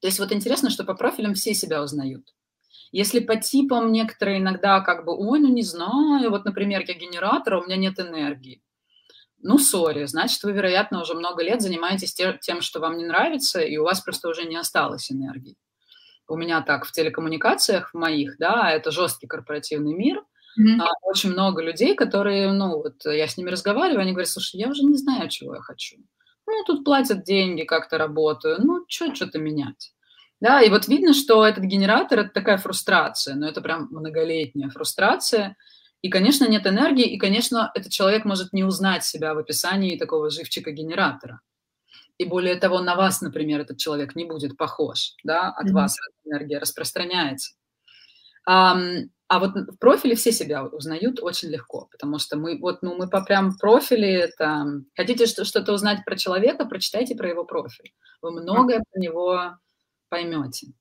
То 0.00 0.08
есть 0.08 0.18
вот 0.18 0.32
интересно, 0.32 0.68
что 0.68 0.84
по 0.84 0.94
профилям 0.94 1.32
все 1.32 1.54
себя 1.54 1.82
узнают. 1.82 2.34
Если 2.90 3.20
по 3.20 3.36
типам 3.36 3.90
некоторые 3.90 4.38
иногда 4.38 4.80
как 4.80 5.06
бы, 5.06 5.16
ой, 5.16 5.40
ну 5.40 5.48
не 5.48 5.62
знаю, 5.62 6.28
вот, 6.30 6.44
например, 6.44 6.84
я 6.86 6.92
генератор, 6.92 7.54
а 7.54 7.60
у 7.60 7.64
меня 7.64 7.76
нет 7.76 7.98
энергии. 7.98 8.60
Ну, 9.42 9.58
сори, 9.58 10.06
значит, 10.06 10.42
вы, 10.42 10.52
вероятно, 10.52 11.02
уже 11.02 11.14
много 11.14 11.42
лет 11.42 11.60
занимаетесь 11.60 12.14
тем, 12.14 12.60
что 12.60 12.80
вам 12.80 12.96
не 12.96 13.04
нравится, 13.04 13.60
и 13.60 13.76
у 13.76 13.84
вас 13.84 14.00
просто 14.00 14.28
уже 14.28 14.44
не 14.44 14.56
осталось 14.56 15.10
энергии. 15.10 15.56
У 16.28 16.36
меня 16.36 16.62
так 16.62 16.86
в 16.86 16.92
телекоммуникациях 16.92 17.90
в 17.92 17.98
моих, 17.98 18.38
да, 18.38 18.70
это 18.70 18.90
жесткий 18.90 19.26
корпоративный 19.26 19.94
мир, 19.94 20.22
Mm-hmm. 20.60 20.86
Очень 21.02 21.32
много 21.32 21.62
людей, 21.62 21.94
которые, 21.94 22.52
ну, 22.52 22.82
вот 22.82 23.04
я 23.06 23.26
с 23.26 23.36
ними 23.36 23.50
разговариваю, 23.50 24.02
они 24.02 24.12
говорят, 24.12 24.28
слушай, 24.28 24.56
я 24.56 24.68
уже 24.68 24.82
не 24.82 24.96
знаю, 24.96 25.28
чего 25.28 25.54
я 25.54 25.62
хочу. 25.62 25.96
Ну, 26.46 26.64
тут 26.66 26.84
платят 26.84 27.24
деньги, 27.24 27.62
как-то 27.62 27.96
работаю, 27.98 28.58
ну, 28.58 28.84
что 28.88 29.14
что-то 29.14 29.38
менять. 29.38 29.92
Да, 30.40 30.60
и 30.60 30.68
вот 30.68 30.88
видно, 30.88 31.14
что 31.14 31.46
этот 31.46 31.64
генератор– 31.64 32.18
это 32.20 32.30
такая 32.30 32.58
фрустрация, 32.58 33.34
но 33.36 33.48
это 33.48 33.60
прям 33.60 33.88
многолетняя 33.90 34.68
фрустрация. 34.70 35.56
И, 36.02 36.08
конечно, 36.08 36.48
нет 36.48 36.66
энергии, 36.66 37.06
и, 37.06 37.16
конечно, 37.16 37.70
этот 37.74 37.92
человек 37.92 38.24
может 38.24 38.52
не 38.52 38.64
узнать 38.64 39.04
себя 39.04 39.34
в 39.34 39.38
описании 39.38 39.96
такого 39.96 40.30
живчика 40.30 40.72
генератора. 40.72 41.40
И 42.18 42.24
более 42.24 42.56
того, 42.56 42.80
на 42.80 42.96
вас, 42.96 43.20
например, 43.20 43.60
этот 43.60 43.78
человек 43.78 44.16
не 44.16 44.24
будет 44.24 44.56
похож, 44.56 45.14
да, 45.24 45.50
от 45.50 45.68
mm-hmm. 45.68 45.72
вас 45.72 45.96
энергия 46.24 46.58
распространяется. 46.58 47.54
А, 48.44 48.76
а 49.28 49.38
вот 49.38 49.54
в 49.54 49.76
профиле 49.78 50.16
все 50.16 50.32
себя 50.32 50.64
узнают 50.64 51.20
очень 51.22 51.48
легко, 51.48 51.88
потому 51.90 52.18
что 52.18 52.36
мы 52.36 52.58
вот, 52.58 52.82
ну, 52.82 52.96
мы 52.96 53.08
по 53.08 53.22
прям 53.24 53.56
профиле, 53.56 54.22
это, 54.22 54.82
хотите 54.94 55.26
что-то 55.26 55.72
узнать 55.72 56.04
про 56.04 56.16
человека, 56.16 56.64
прочитайте 56.64 57.14
про 57.14 57.28
его 57.28 57.44
профиль. 57.44 57.94
Вы 58.20 58.32
многое 58.32 58.82
про 58.90 59.00
него 59.00 59.56
поймете. 60.08 60.72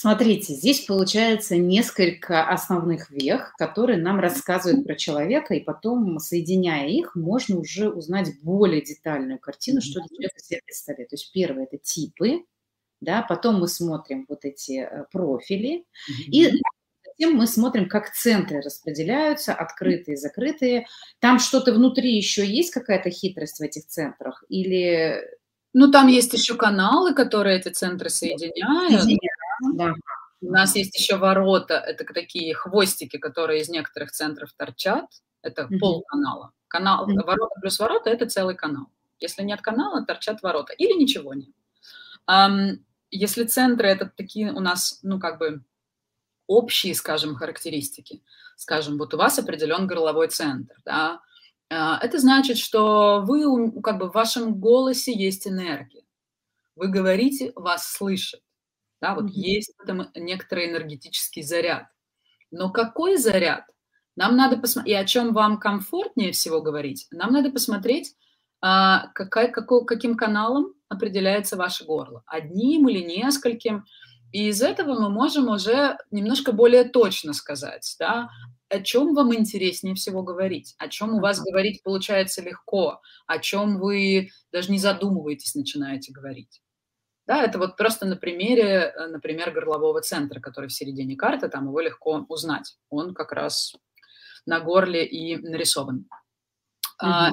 Смотрите, 0.00 0.54
здесь 0.54 0.86
получается 0.86 1.58
несколько 1.58 2.48
основных 2.48 3.10
вех, 3.10 3.52
которые 3.58 3.98
нам 3.98 4.18
рассказывают 4.18 4.86
про 4.86 4.94
человека, 4.94 5.52
и 5.52 5.60
потом, 5.60 6.18
соединяя 6.20 6.88
их, 6.88 7.14
можно 7.14 7.58
уже 7.58 7.90
узнать 7.90 8.28
более 8.42 8.80
детальную 8.80 9.38
картину, 9.38 9.82
что 9.82 10.00
для 10.00 10.08
человека 10.08 10.38
себе 10.38 10.60
представляет. 10.64 11.10
То 11.10 11.16
есть 11.16 11.30
первое– 11.34 11.64
это 11.70 11.76
типы, 11.76 12.44
да, 13.02 13.20
потом 13.20 13.60
мы 13.60 13.68
смотрим 13.68 14.24
вот 14.26 14.46
эти 14.46 14.88
э, 14.90 15.04
профили, 15.12 15.84
и 16.28 16.50
затем 17.04 17.36
мы 17.36 17.46
смотрим, 17.46 17.86
как 17.86 18.10
центры 18.14 18.62
распределяются, 18.62 19.52
открытые, 19.52 20.16
закрытые. 20.16 20.86
Там 21.18 21.38
что-то 21.38 21.74
внутри 21.74 22.16
еще 22.16 22.46
есть, 22.46 22.72
какая-то 22.72 23.10
хитрость 23.10 23.58
в 23.58 23.62
этих 23.62 23.84
центрах, 23.84 24.44
или 24.48 25.20
ну, 25.72 25.90
там 25.90 26.08
есть 26.08 26.32
еще 26.32 26.54
каналы, 26.54 27.14
которые 27.14 27.58
эти 27.58 27.68
центры 27.68 28.08
соединяют. 28.08 29.04
Да. 29.74 29.94
У 30.42 30.50
нас 30.50 30.74
есть 30.74 30.98
еще 30.98 31.16
ворота, 31.16 31.74
это 31.74 32.04
такие 32.04 32.54
хвостики, 32.54 33.18
которые 33.18 33.60
из 33.60 33.68
некоторых 33.68 34.10
центров 34.10 34.52
торчат. 34.56 35.06
Это 35.42 35.62
mm-hmm. 35.62 35.78
полканала. 35.78 36.52
Канал, 36.68 37.08
mm-hmm. 37.08 37.24
ворота 37.24 37.60
плюс 37.60 37.78
ворота– 37.78 38.10
это 38.10 38.26
целый 38.26 38.54
канал. 38.54 38.86
Если 39.18 39.42
нет 39.42 39.60
канала, 39.60 40.04
торчат 40.04 40.42
ворота. 40.42 40.72
Или 40.72 40.98
ничего 40.98 41.34
нет. 41.34 41.50
Um, 42.28 42.78
если 43.10 43.44
центры– 43.44 43.88
это 43.90 44.10
такие 44.14 44.52
у 44.52 44.60
нас, 44.60 45.00
ну, 45.02 45.18
как 45.18 45.38
бы 45.38 45.62
общие, 46.46 46.94
скажем, 46.94 47.34
характеристики. 47.34 48.22
Скажем, 48.56 48.98
вот 48.98 49.14
у 49.14 49.16
вас 49.16 49.38
определен 49.38 49.86
горловой 49.86 50.28
центр, 50.28 50.74
да, 50.84 51.20
а, 51.70 51.98
это 52.02 52.18
значит, 52.18 52.58
что 52.58 53.22
вы, 53.24 53.80
как 53.82 53.98
бы 53.98 54.10
в 54.10 54.14
вашем 54.14 54.58
голосе 54.58 55.12
есть 55.12 55.46
энергия. 55.46 56.02
Вы 56.74 56.88
говорите, 56.88 57.52
вас 57.54 57.92
слышат. 57.92 58.40
Да, 59.00 59.14
вот 59.14 59.26
mm-hmm. 59.26 59.34
есть 59.34 59.72
в 59.76 59.82
этом 59.82 60.08
некоторый 60.14 60.70
энергетический 60.70 61.42
заряд. 61.42 61.86
Но 62.50 62.70
какой 62.70 63.16
заряд? 63.16 63.64
Нам 64.16 64.36
надо 64.36 64.58
посмотреть, 64.58 64.94
и 64.94 64.96
о 64.96 65.04
чем 65.04 65.32
вам 65.32 65.58
комфортнее 65.58 66.32
всего 66.32 66.60
говорить, 66.60 67.06
нам 67.10 67.32
надо 67.32 67.50
посмотреть, 67.50 68.14
а, 68.60 69.08
какая, 69.14 69.48
какой, 69.48 69.86
каким 69.86 70.16
каналом 70.16 70.74
определяется 70.88 71.56
ваше 71.56 71.84
горло. 71.84 72.22
Одним 72.26 72.88
или 72.88 72.98
нескольким. 72.98 73.84
И 74.32 74.48
из 74.48 74.60
этого 74.62 75.00
мы 75.00 75.08
можем 75.08 75.48
уже 75.48 75.96
немножко 76.10 76.52
более 76.52 76.84
точно 76.84 77.32
сказать, 77.32 77.96
да, 77.98 78.28
о 78.68 78.80
чем 78.80 79.14
вам 79.14 79.34
интереснее 79.34 79.94
всего 79.94 80.22
говорить, 80.22 80.74
о 80.78 80.88
чем 80.88 81.14
у 81.14 81.20
вас 81.20 81.40
говорить 81.40 81.82
получается 81.82 82.42
легко, 82.42 83.00
о 83.26 83.38
чем 83.38 83.78
вы 83.80 84.30
даже 84.52 84.70
не 84.70 84.78
задумываетесь, 84.78 85.54
начинаете 85.54 86.12
говорить. 86.12 86.60
Да, 87.30 87.44
это 87.44 87.60
вот 87.60 87.76
просто 87.76 88.06
на 88.06 88.16
примере, 88.16 88.92
э, 88.92 89.06
например, 89.06 89.52
горлового 89.52 90.00
центра, 90.00 90.40
который 90.40 90.66
в 90.66 90.72
середине 90.72 91.14
карты, 91.14 91.48
там 91.48 91.68
его 91.68 91.78
легко 91.78 92.26
узнать. 92.28 92.76
Он 92.88 93.14
как 93.14 93.30
раз 93.30 93.76
на 94.46 94.58
горле 94.58 95.06
и 95.06 95.36
нарисован. 95.36 96.08
Mm-hmm. 97.00 97.30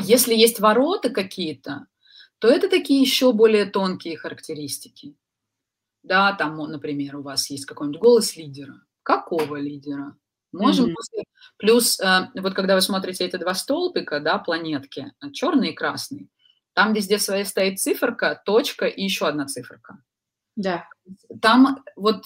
Если 0.00 0.34
есть 0.34 0.58
ворота 0.58 1.10
какие-то, 1.10 1.86
то 2.40 2.48
это 2.48 2.68
такие 2.68 3.00
еще 3.00 3.32
более 3.32 3.64
тонкие 3.64 4.16
характеристики. 4.16 5.14
Да, 6.02 6.32
там, 6.32 6.56
например, 6.56 7.18
у 7.18 7.22
вас 7.22 7.48
есть 7.48 7.64
какой-нибудь 7.64 8.00
голос 8.00 8.34
лидера. 8.34 8.82
Какого 9.04 9.54
лидера? 9.54 10.16
Можем 10.50 10.86
mm-hmm. 10.86 10.94
после... 10.94 11.24
Плюс, 11.58 12.00
э, 12.00 12.28
вот 12.34 12.54
когда 12.54 12.74
вы 12.74 12.80
смотрите 12.80 13.24
эти 13.24 13.36
два 13.36 13.54
столбика, 13.54 14.18
да, 14.18 14.38
планетки, 14.38 15.12
черный 15.32 15.68
и 15.68 15.74
красный, 15.74 16.28
там 16.74 16.92
везде 16.92 17.18
своей 17.18 17.44
стоит 17.44 17.80
циферка, 17.80 18.40
точка 18.44 18.86
и 18.86 19.02
еще 19.02 19.28
одна 19.28 19.46
циферка. 19.46 20.02
Да. 20.56 20.88
Там 21.40 21.84
вот 21.96 22.24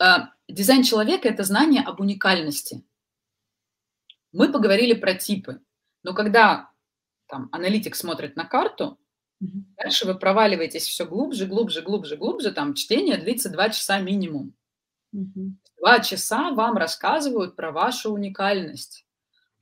э, 0.00 0.04
дизайн 0.48 0.82
человека– 0.82 1.28
это 1.30 1.44
знание 1.44 1.82
об 1.82 2.00
уникальности. 2.00 2.84
Мы 4.32 4.50
поговорили 4.50 4.94
про 4.94 5.14
типы, 5.14 5.60
но 6.02 6.14
когда 6.14 6.70
там 7.28 7.48
аналитик 7.52 7.94
смотрит 7.94 8.36
на 8.36 8.44
карту, 8.44 8.98
mm-hmm. 9.42 9.74
дальше 9.76 10.06
вы 10.06 10.18
проваливаетесь 10.18 10.86
все 10.86 11.06
глубже, 11.06 11.46
глубже, 11.46 11.82
глубже, 11.82 12.16
глубже, 12.16 12.52
там 12.52 12.74
чтение 12.74 13.18
длится 13.18 13.50
два 13.50 13.68
часа 13.68 14.00
минимум. 14.00 14.54
Mm-hmm. 15.14 15.50
Два 15.78 16.00
часа 16.00 16.50
вам 16.52 16.76
рассказывают 16.76 17.56
про 17.56 17.72
вашу 17.72 18.12
уникальность. 18.12 19.01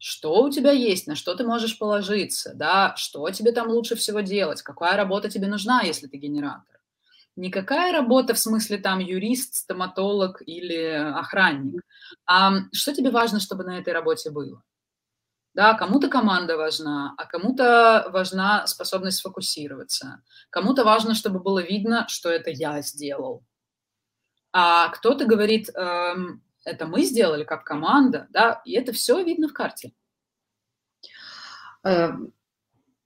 Что 0.00 0.42
у 0.42 0.50
тебя 0.50 0.72
есть, 0.72 1.06
на 1.06 1.14
что 1.14 1.34
ты 1.36 1.44
можешь 1.44 1.78
положиться, 1.78 2.52
да, 2.54 2.94
что 2.96 3.28
тебе 3.30 3.52
там 3.52 3.68
лучше 3.68 3.96
всего 3.96 4.20
делать, 4.20 4.62
какая 4.62 4.96
работа 4.96 5.30
тебе 5.30 5.46
нужна, 5.46 5.82
если 5.82 6.06
ты 6.08 6.16
генератор. 6.16 6.80
Никакая 7.36 7.92
работа 7.92 8.34
в 8.34 8.38
смысле 8.38 8.78
там 8.78 9.00
юрист, 9.00 9.54
стоматолог 9.56 10.42
или 10.46 10.76
охранник, 10.84 11.82
а 12.26 12.52
что 12.72 12.94
тебе 12.94 13.10
важно, 13.10 13.40
чтобы 13.40 13.64
на 13.64 13.78
этой 13.78 13.92
работе 13.92 14.30
было. 14.30 14.62
Да, 15.54 15.74
кому-то 15.74 16.08
команда 16.08 16.56
важна, 16.56 17.14
а 17.18 17.26
кому-то 17.26 18.08
важна 18.12 18.66
способность 18.66 19.18
сфокусироваться. 19.18 20.22
Кому-то 20.50 20.84
важно, 20.84 21.14
чтобы 21.14 21.40
было 21.40 21.60
видно, 21.60 22.06
что 22.08 22.30
это 22.30 22.50
я 22.50 22.82
сделал, 22.82 23.44
а 24.52 24.88
кто-то 24.88 25.26
говорит, 25.26 25.68
эм, 25.74 26.42
это 26.64 26.86
мы 26.86 27.02
сделали 27.04 27.44
как 27.44 27.64
команда, 27.64 28.26
да, 28.30 28.60
и 28.64 28.72
это 28.72 28.92
все 28.92 29.22
видно 29.22 29.48
в 29.48 29.52
карте. 29.52 29.92
Эм, 31.84 32.32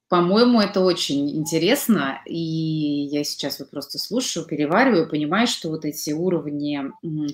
По-моему, 0.08 0.60
это 0.60 0.80
очень 0.80 1.30
интересно, 1.36 2.20
и 2.26 2.38
я 2.38 3.24
сейчас 3.24 3.58
вот 3.60 3.70
просто 3.70 3.98
слушаю, 3.98 4.46
перевариваю, 4.46 5.08
понимаю, 5.08 5.48
что 5.48 5.70
вот 5.70 5.84
эти 5.84 6.12
уровни 6.12 6.80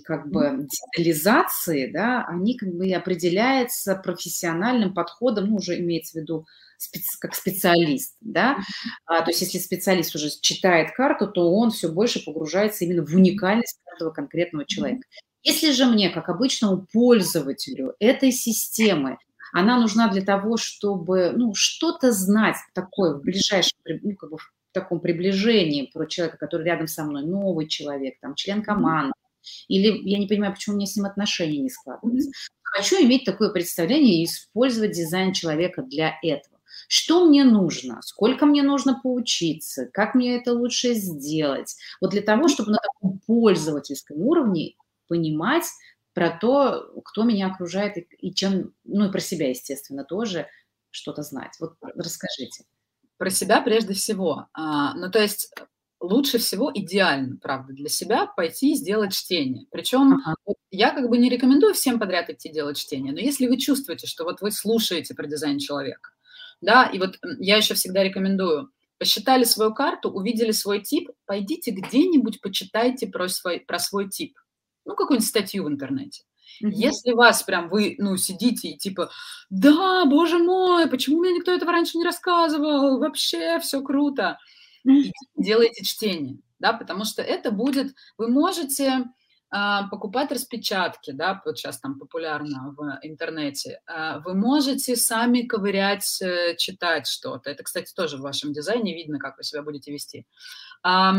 как 0.05 0.31
бы 0.31 0.67
детализации, 0.97 1.91
да, 1.93 2.25
они 2.29 2.57
как 2.57 2.71
бы 2.75 2.91
определяются 2.93 3.97
профессиональным 3.97 4.95
подходом, 4.95 5.49
ну, 5.51 5.57
уже 5.57 5.79
имеется 5.81 6.19
в 6.19 6.23
виду 6.23 6.47
специ, 6.79 7.19
как 7.21 7.35
специалист, 7.35 8.17
да, 8.23 8.59
а, 9.07 9.23
то 9.23 9.31
есть 9.31 9.43
если 9.43 9.59
специалист 9.59 10.15
уже 10.15 10.31
читает 10.41 10.93
карту, 10.97 11.29
то 11.31 11.53
он 11.53 11.71
все 11.73 11.89
больше 11.93 12.25
погружается 12.25 12.85
именно 12.87 13.05
в 13.07 13.15
уникальность 13.15 13.81
каждого 13.85 14.11
конкретного 14.13 14.65
человека. 14.67 15.03
Если 15.43 15.73
же 15.73 15.87
мне, 15.87 16.11
как 16.11 16.29
обычному 16.29 16.87
пользователю 16.93 17.95
этой 17.99 18.31
системы, 18.31 19.19
она 19.53 19.81
нужна 19.81 20.09
для 20.09 20.23
того, 20.23 20.57
чтобы 20.57 21.33
ну, 21.35 21.55
что-то 21.55 22.13
знать 22.13 22.57
такое 22.75 23.15
в 23.15 23.23
ближайшем, 23.23 23.77
ну, 24.03 24.15
как 24.17 24.31
бы 24.31 24.39
в 24.39 24.53
таком 24.73 25.01
приближении 25.01 25.91
про 25.93 26.07
человека, 26.07 26.39
который 26.39 26.67
рядом 26.67 26.87
со 26.87 27.05
мной, 27.05 27.25
новый 27.25 27.67
человек, 27.67 28.15
там, 28.21 28.35
член 28.35 28.63
команды, 28.63 29.15
или 29.69 30.09
я 30.09 30.19
не 30.19 30.27
понимаю, 30.27 30.53
почему 30.53 30.75
у 30.75 30.77
меня 30.77 30.87
с 30.87 30.97
ним 30.97 31.07
отношения 31.07 31.59
не 31.59 31.71
складываются. 31.71 32.31
Хочу 32.63 32.97
иметь 32.97 33.25
такое 33.25 33.51
представление 33.51 34.23
и 34.23 34.25
использовать 34.27 34.93
дизайн 34.93 35.33
человека 35.33 35.83
для 35.83 36.15
этого. 36.23 36.61
Что 36.87 37.25
мне 37.25 37.45
нужно? 37.45 38.01
Сколько 38.03 38.47
мне 38.47 38.63
нужно 38.63 39.01
поучиться? 39.03 39.87
Как 39.93 40.15
мне 40.15 40.37
это 40.37 40.53
лучше 40.53 40.95
сделать? 40.95 41.77
Вот 42.01 42.11
для 42.11 42.23
того, 42.23 42.49
чтобы 42.49 42.73
на 42.73 42.79
таком 42.79 43.19
пользовательском 43.27 44.19
уровне 44.19 44.75
понимать, 45.11 45.65
про 46.15 46.31
то, 46.31 46.93
кто 47.05 47.25
меня 47.25 47.49
окружает 47.49 47.97
и, 47.97 48.07
и 48.19 48.35
чем, 48.35 48.73
ну 48.85 49.09
и 49.09 49.13
про 49.13 49.21
себя, 49.21 49.49
естественно, 49.49 50.05
тоже 50.05 50.47
что-то 50.91 51.23
знать. 51.23 51.57
Вот 51.61 51.75
расскажите. 51.81 52.65
Про 53.17 53.31
себя 53.31 53.61
прежде 53.61 53.95
всего. 53.95 54.47
А, 54.53 54.95
ну, 54.95 55.11
то 55.11 55.21
есть 55.21 55.53
лучше 56.01 56.39
всего, 56.39 56.71
идеально, 56.75 57.37
правда, 57.37 57.73
для 57.73 57.89
себя 57.89 58.27
пойти 58.27 58.73
и 58.73 58.77
сделать 58.77 59.13
чтение. 59.13 59.67
Причем 59.71 60.15
ага. 60.15 60.35
вот, 60.47 60.57
я 60.71 60.93
как 60.93 61.09
бы 61.09 61.19
не 61.19 61.29
рекомендую 61.29 61.75
всем 61.75 61.99
подряд 61.99 62.31
идти 62.31 62.51
делать 62.51 62.79
чтение, 62.79 63.13
но 63.13 63.21
если 63.21 63.47
вы 63.47 63.59
чувствуете, 63.59 64.07
что 64.07 64.25
вот 64.25 64.41
вы 64.41 64.51
слушаете 64.51 65.15
про 65.15 65.27
дизайн 65.27 65.59
человека, 65.59 66.11
да, 66.61 66.85
и 66.85 66.99
вот 66.99 67.19
я 67.39 67.57
еще 67.57 67.75
всегда 67.75 68.03
рекомендую, 68.03 68.71
посчитали 68.99 69.45
свою 69.45 69.75
карту, 69.75 70.11
увидели 70.11 70.53
свой 70.53 70.81
тип, 70.81 71.11
пойдите 71.27 71.71
где-нибудь 71.71 72.41
почитайте 72.41 73.07
про 73.07 73.29
свой, 73.29 73.61
про 73.61 73.79
свой 73.79 74.09
тип 74.09 74.35
ну, 74.91 74.97
какую-нибудь 74.97 75.29
статью 75.29 75.65
в 75.65 75.69
интернете. 75.69 76.25
Mm-hmm. 76.63 76.71
Если 76.73 77.13
вас 77.13 77.43
прям 77.43 77.69
вы, 77.69 77.95
ну, 77.99 78.17
сидите 78.17 78.71
и 78.71 78.77
типа, 78.77 79.11
да, 79.49 80.05
боже 80.05 80.39
мой, 80.39 80.89
почему 80.89 81.21
мне 81.21 81.33
никто 81.33 81.53
этого 81.53 81.73
раньше 81.73 81.97
не 81.97 82.05
рассказывал, 82.05 82.99
вообще 82.99 83.61
все 83.61 83.83
круто, 83.83 84.39
mm-hmm. 84.87 85.13
делайте 85.37 85.85
чтение, 85.85 86.39
да, 86.59 86.73
потому 86.73 87.05
что 87.05 87.23
это 87.23 87.53
будет, 87.53 87.95
вы 88.19 88.29
можете 88.29 89.05
а, 89.49 89.89
покупать 89.89 90.33
распечатки, 90.33 91.13
да, 91.13 91.41
вот 91.45 91.57
сейчас 91.57 91.79
там 91.79 91.99
популярно 91.99 92.75
в 92.77 92.99
интернете, 93.03 93.81
а, 93.87 94.19
вы 94.19 94.35
можете 94.35 94.97
сами 94.97 95.43
ковырять, 95.43 96.21
э, 96.21 96.57
читать 96.57 97.07
что-то, 97.07 97.49
это, 97.49 97.63
кстати, 97.63 97.93
тоже 97.95 98.17
в 98.17 98.23
вашем 98.23 98.53
дизайне 98.53 98.95
видно, 98.95 99.19
как 99.19 99.39
вы 99.39 99.45
себя 99.45 99.63
будете 99.63 99.93
вести, 99.93 100.27
а, 100.83 101.15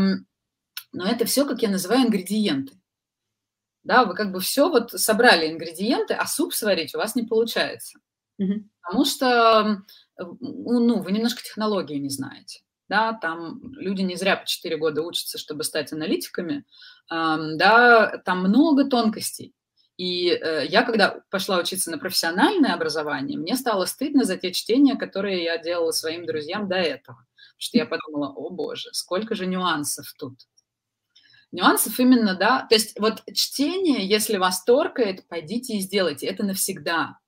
но 0.92 1.06
это 1.06 1.24
все, 1.24 1.46
как 1.46 1.62
я 1.62 1.70
называю, 1.70 2.06
ингредиенты, 2.06 2.74
да, 3.84 4.04
вы 4.04 4.14
как 4.14 4.32
бы 4.32 4.40
все 4.40 4.68
вот 4.68 4.92
собрали 4.92 5.50
ингредиенты, 5.50 6.14
а 6.14 6.26
суп 6.26 6.54
сварить 6.54 6.94
у 6.94 6.98
вас 6.98 7.14
не 7.14 7.24
получается. 7.24 7.98
Mm-hmm. 8.40 8.62
Потому 8.82 9.04
что, 9.04 9.82
ну, 10.18 11.00
вы 11.00 11.12
немножко 11.12 11.42
технологию 11.42 12.00
не 12.00 12.08
знаете. 12.08 12.62
Да, 12.88 13.14
там 13.14 13.60
люди 13.74 14.02
не 14.02 14.16
зря 14.16 14.36
по 14.36 14.46
4 14.46 14.76
года 14.76 15.02
учатся, 15.02 15.38
чтобы 15.38 15.64
стать 15.64 15.92
аналитиками. 15.92 16.64
Да, 17.08 18.20
там 18.24 18.40
много 18.40 18.84
тонкостей. 18.84 19.54
И 19.96 20.28
э, 20.30 20.66
я, 20.66 20.82
когда 20.82 21.20
пошла 21.30 21.58
учиться 21.58 21.90
на 21.90 21.98
профессиональное 21.98 22.74
образование, 22.74 23.38
мне 23.38 23.56
стало 23.56 23.84
стыдно 23.84 24.24
за 24.24 24.36
те 24.36 24.52
чтения, 24.52 24.96
которые 24.96 25.44
я 25.44 25.58
делала 25.58 25.92
своим 25.92 26.26
друзьям 26.26 26.68
до 26.68 26.76
этого. 26.76 27.18
Потому 27.18 27.58
что 27.58 27.78
я 27.78 27.86
подумала, 27.86 28.32
о 28.34 28.50
боже, 28.50 28.88
сколько 28.92 29.34
же 29.34 29.46
нюансов 29.46 30.12
тут 30.18 30.34
нюансов 31.52 31.98
именно, 32.00 32.34
да, 32.34 32.66
то 32.68 32.74
есть 32.74 32.98
вот 32.98 33.22
чтение, 33.32 34.06
если 34.06 34.38
вас 34.38 34.64
торкает, 34.64 35.28
пойдите 35.28 35.74
и 35.74 35.80
сделайте, 35.80 36.26
это 36.26 36.42
навсегда, 36.44 37.18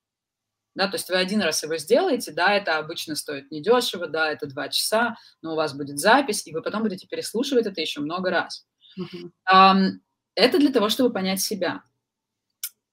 да, 0.75 0.87
то 0.87 0.95
есть 0.95 1.09
вы 1.09 1.15
один 1.15 1.41
раз 1.41 1.63
его 1.63 1.77
сделаете, 1.77 2.33
да, 2.33 2.53
это 2.53 2.77
обычно 2.77 3.15
стоит 3.15 3.49
недешево, 3.49 4.07
да, 4.07 4.31
это 4.31 4.45
два 4.47 4.67
часа, 4.67 5.15
но 5.41 5.53
у 5.53 5.55
вас 5.55 5.73
будет 5.73 5.99
запись, 5.99 6.45
и 6.45 6.53
вы 6.53 6.61
потом 6.61 6.81
будете 6.83 7.07
переслушивать 7.07 7.65
это 7.65 7.79
еще 7.79 8.01
много 8.01 8.29
раз. 8.29 8.67
Uh-huh. 8.99 9.91
Это 10.35 10.57
для 10.59 10.71
того, 10.71 10.89
чтобы 10.89 11.13
понять 11.13 11.39
себя. 11.39 11.83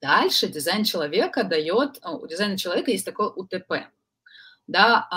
Дальше 0.00 0.46
дизайн 0.46 0.84
человека 0.84 1.42
дает, 1.42 1.98
у 2.04 2.26
дизайна 2.28 2.56
человека 2.56 2.92
есть 2.92 3.04
такое 3.04 3.28
УТП, 3.28 3.88
да, 4.68 5.08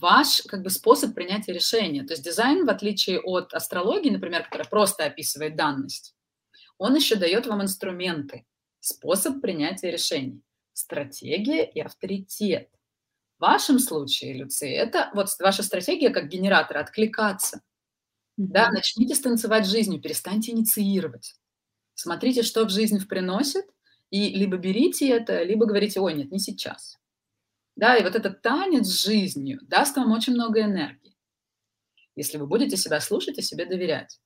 ваш 0.00 0.42
как 0.42 0.62
бы 0.62 0.70
способ 0.70 1.14
принятия 1.14 1.52
решения. 1.52 2.04
То 2.04 2.12
есть 2.12 2.24
дизайн, 2.24 2.66
в 2.66 2.70
отличие 2.70 3.20
от 3.20 3.54
астрологии, 3.54 4.10
например, 4.10 4.44
которая 4.44 4.68
просто 4.68 5.04
описывает 5.04 5.56
данность, 5.56 6.14
он 6.78 6.94
еще 6.94 7.16
дает 7.16 7.46
вам 7.46 7.62
инструменты, 7.62 8.46
способ 8.80 9.40
принятия 9.40 9.90
решений, 9.90 10.42
стратегия 10.72 11.64
и 11.64 11.80
авторитет. 11.80 12.68
В 13.38 13.42
вашем 13.42 13.78
случае, 13.78 14.34
Люци, 14.34 14.68
это 14.68 15.10
вот 15.14 15.28
ваша 15.38 15.62
стратегия 15.62 16.10
как 16.10 16.28
генератор 16.28 16.78
откликаться. 16.78 17.58
Mm-hmm. 18.38 18.46
Да, 18.46 18.70
начните 18.70 19.14
станцевать 19.14 19.66
жизнью, 19.66 20.00
перестаньте 20.00 20.52
инициировать. 20.52 21.34
Смотрите, 21.94 22.42
что 22.42 22.64
в 22.64 22.70
жизнь 22.70 23.06
приносит, 23.06 23.64
и 24.10 24.28
либо 24.30 24.56
берите 24.56 25.08
это, 25.08 25.42
либо 25.42 25.66
говорите, 25.66 26.00
ой, 26.00 26.14
нет, 26.14 26.30
не 26.30 26.38
сейчас. 26.38 26.99
Да, 27.76 27.96
и 27.96 28.02
вот 28.02 28.14
этот 28.14 28.42
танец 28.42 28.86
с 28.86 29.04
жизнью 29.04 29.60
даст 29.62 29.96
вам 29.96 30.12
очень 30.12 30.34
много 30.34 30.62
энергии, 30.62 31.16
если 32.16 32.38
вы 32.38 32.46
будете 32.46 32.76
себя 32.76 33.00
слушать 33.00 33.38
и 33.38 33.42
себе 33.42 33.64
доверять. 33.64 34.20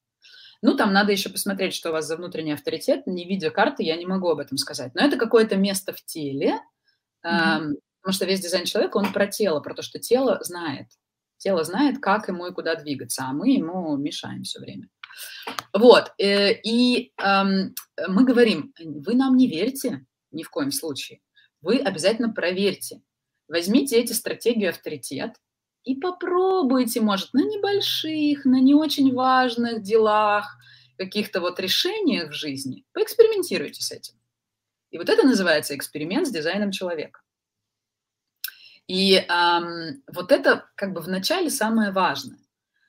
Ну, 0.62 0.76
там 0.76 0.92
надо 0.92 1.12
еще 1.12 1.28
посмотреть, 1.28 1.74
что 1.74 1.90
у 1.90 1.92
вас 1.92 2.06
за 2.06 2.16
внутренний 2.16 2.52
авторитет. 2.52 3.06
Не 3.06 3.26
видя 3.26 3.50
карты, 3.50 3.82
я 3.82 3.96
не 3.96 4.06
могу 4.06 4.30
об 4.30 4.38
этом 4.38 4.56
сказать. 4.56 4.94
Но 4.94 5.02
это 5.04 5.18
какое-то 5.18 5.56
место 5.56 5.92
в 5.92 6.02
теле, 6.04 6.54
mm-hmm. 7.22 7.74
потому 8.00 8.12
что 8.12 8.24
весь 8.24 8.40
дизайн 8.40 8.64
человека, 8.64 8.96
он 8.96 9.12
про 9.12 9.26
тело, 9.26 9.60
про 9.60 9.74
то, 9.74 9.82
что 9.82 9.98
тело 9.98 10.38
знает. 10.42 10.86
Тело 11.36 11.64
знает, 11.64 11.98
как 12.00 12.28
ему 12.28 12.46
и 12.46 12.52
куда 12.52 12.76
двигаться, 12.76 13.24
а 13.24 13.34
мы 13.34 13.50
ему 13.50 13.96
мешаем 13.98 14.44
все 14.44 14.58
время. 14.58 14.88
Вот, 15.74 16.12
э, 16.18 16.54
и 16.62 17.12
мы 17.18 18.24
говорим, 18.24 18.72
вы 18.78 19.14
нам 19.14 19.36
не 19.36 19.48
верите 19.48 20.06
ни 20.30 20.42
в 20.42 20.50
коем 20.50 20.70
случае. 20.70 21.20
Вы 21.60 21.78
обязательно 21.78 22.32
проверьте, 22.32 23.02
Возьмите 23.48 23.96
эти 23.96 24.12
стратегии 24.12 24.66
авторитет 24.66 25.36
и 25.84 25.94
попробуйте, 25.96 27.00
может, 27.00 27.34
на 27.34 27.44
небольших, 27.44 28.44
на 28.44 28.60
не 28.60 28.74
очень 28.74 29.12
важных 29.12 29.82
делах, 29.82 30.56
каких-то 30.96 31.40
вот 31.40 31.60
решениях 31.60 32.30
в 32.30 32.34
жизни, 32.34 32.84
поэкспериментируйте 32.92 33.82
с 33.82 33.90
этим. 33.90 34.14
И 34.90 34.98
вот 34.98 35.08
это 35.08 35.26
называется 35.26 35.76
эксперимент 35.76 36.26
с 36.26 36.30
дизайном 36.30 36.70
человека. 36.70 37.20
И 38.86 39.14
эм, 39.14 40.02
вот 40.12 40.30
это 40.30 40.70
как 40.76 40.92
бы 40.92 41.00
в 41.00 41.08
начале 41.08 41.50
самое 41.50 41.90
важное. 41.90 42.38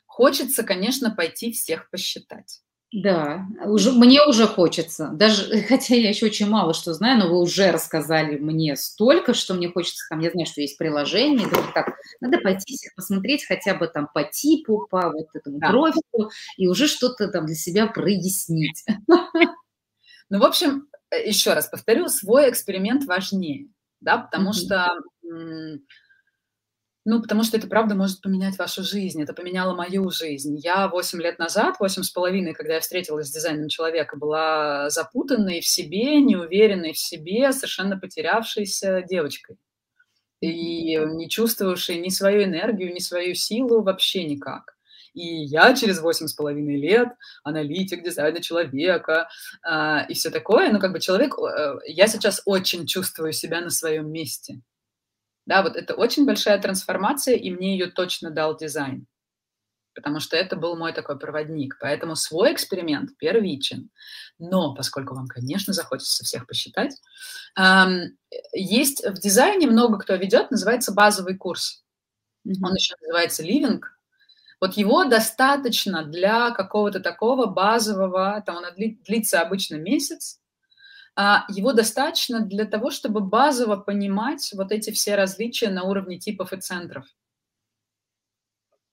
Хочется, 0.06 0.64
конечно, 0.64 1.10
пойти 1.10 1.51
всех 1.51 1.89
посчитать. 1.89 2.62
Да, 2.98 3.46
уже, 3.66 3.91
мне 3.91 4.24
уже 4.24 4.48
хочется. 4.48 5.10
Даже, 5.12 5.62
хотя 5.68 5.96
я 5.96 6.08
еще 6.08 6.28
очень 6.28 6.48
мало 6.48 6.74
что 6.74 6.93
знаю, 6.93 7.20
но 7.20 7.28
вы 7.28 7.41
уже 7.41 7.72
рассказали 7.72 8.38
мне 8.38 8.78
столько, 8.78 9.34
что 9.34 9.54
мне 9.54 9.70
хочется, 9.70 10.06
там, 10.10 10.22
я 10.22 10.32
знаю, 10.32 10.46
что 10.46 10.62
есть 10.62 10.78
приложение, 10.78 11.46
да, 11.52 11.58
так, 11.74 11.93
надо 12.22 12.38
пойти 12.38 12.78
посмотреть 12.96 13.46
хотя 13.46 13.74
бы 13.76 13.88
там 13.88 14.08
по 14.14 14.24
типу, 14.24 14.88
по 14.89 15.10
вот 15.10 15.28
этому 15.34 15.60
да. 15.60 15.72
профилю, 15.72 16.30
и 16.56 16.70
уже 16.70 16.88
что-то 16.88 17.28
там 17.28 17.46
для 17.46 17.56
себя 17.56 17.88
прояснить. 17.88 18.86
Ну, 20.28 20.39
в 20.39 20.43
общем, 20.43 20.88
э, 21.12 21.30
еще 21.30 21.54
раз 21.54 21.68
повторю, 21.68 22.08
свой 22.08 22.50
эксперимент 22.50 23.06
важнее, 23.06 23.68
да, 24.02 24.18
потому 24.18 24.50
mm-hmm. 24.50 24.54
что 24.54 24.91
ну, 27.08 27.22
потому 27.22 27.43
что 27.43 27.56
это 27.56 27.68
правда 27.68 27.93
может 27.93 28.20
поменять 28.22 28.58
вашу 28.58 28.84
жизнь. 28.84 29.22
Это 29.22 29.34
поменяло 29.34 29.76
мою 29.76 30.10
жизнь. 30.10 30.58
Я 30.58 30.88
8 30.88 31.22
лет 31.22 31.38
назад, 31.38 31.76
8 31.80 32.01
с 32.01 32.10
половиной, 32.10 32.53
когда 32.53 32.74
я 32.74 32.80
встретилась 32.80 33.28
с 33.28 33.32
дизайном 33.32 33.70
человека, 33.70 34.18
была 34.18 34.89
запутанной 34.89 35.62
в 35.62 35.68
себе, 35.68 36.20
неуверенной 36.20 36.93
в 36.93 36.97
себе, 36.97 37.53
совершенно 37.53 37.95
потерявшейся 37.95 39.03
девочкой. 39.08 39.58
И 40.41 40.95
не 40.95 41.30
чувствовавшей 41.30 41.99
ни 41.99 42.10
свою 42.10 42.43
энергию, 42.43 42.91
ни 42.91 42.99
свою 42.99 43.36
силу 43.36 43.84
вообще 43.84 44.24
никак. 44.24 44.76
И 45.14 45.24
я 45.24 45.76
через 45.76 46.01
восемь 46.01 46.28
с 46.28 46.34
половиной 46.34 46.78
лет, 46.78 47.10
аналитик 47.43 48.03
дизайна 48.03 48.41
человека 48.41 49.30
э, 49.64 50.08
и 50.10 50.14
все 50.16 50.32
такое, 50.32 50.72
ну, 50.72 50.80
как 50.80 50.91
бы 50.91 50.99
человек, 50.99 51.36
э, 51.38 51.76
я 51.86 52.08
сейчас 52.08 52.41
очень 52.45 52.88
чувствую 52.88 53.32
себя 53.32 53.62
на 53.62 53.70
своем 53.70 54.12
месте 54.12 54.62
Да, 55.46 55.62
вот 55.62 55.76
это 55.76 55.93
очень 55.93 56.26
большая 56.26 56.60
трансформация, 56.60 57.36
и 57.36 57.52
мне 57.52 57.78
ее 57.78 57.88
точно 57.88 58.32
дал 58.32 58.58
дизайн 58.58 59.08
потому 59.96 60.20
что 60.20 60.36
это 60.38 60.56
был 60.56 60.76
мой 60.76 60.93
такой 60.93 61.18
проводник. 61.18 61.78
Поэтому 61.80 62.16
свой 62.16 62.54
эксперимент 62.54 63.18
первичен. 63.18 63.89
Но 64.38 64.76
поскольку 64.76 65.16
вам, 65.16 65.28
конечно, 65.28 65.74
захочется 65.74 66.24
всех 66.24 66.46
посчитать, 66.46 66.93
есть 68.54 69.04
в 69.08 69.14
дизайне 69.20 69.68
много 69.68 69.98
кто 69.98 70.16
ведет, 70.16 70.52
называется 70.52 70.93
базовый 70.93 71.36
курс. 71.38 71.84
Он 72.46 72.76
еще 72.76 72.96
называется 73.02 73.43
living. 73.43 73.82
Вот 74.62 74.76
его 74.76 75.06
достаточно 75.06 76.04
для 76.06 76.52
какого-то 76.52 77.00
такого 77.00 77.46
базового, 77.46 78.43
там 78.46 78.58
он 78.58 78.64
длится 78.76 79.41
обычно 79.41 79.76
месяц, 79.76 80.39
его 81.49 81.74
достаточно 81.74 82.41
для 82.41 82.66
того, 82.66 82.91
чтобы 82.91 83.22
базово 83.22 83.78
понимать 83.78 84.51
вот 84.53 84.72
эти 84.72 84.91
все 84.91 85.16
различия 85.16 85.70
на 85.70 85.84
уровне 85.84 86.20
типов 86.20 86.51
и 86.53 86.57
центров 86.59 87.05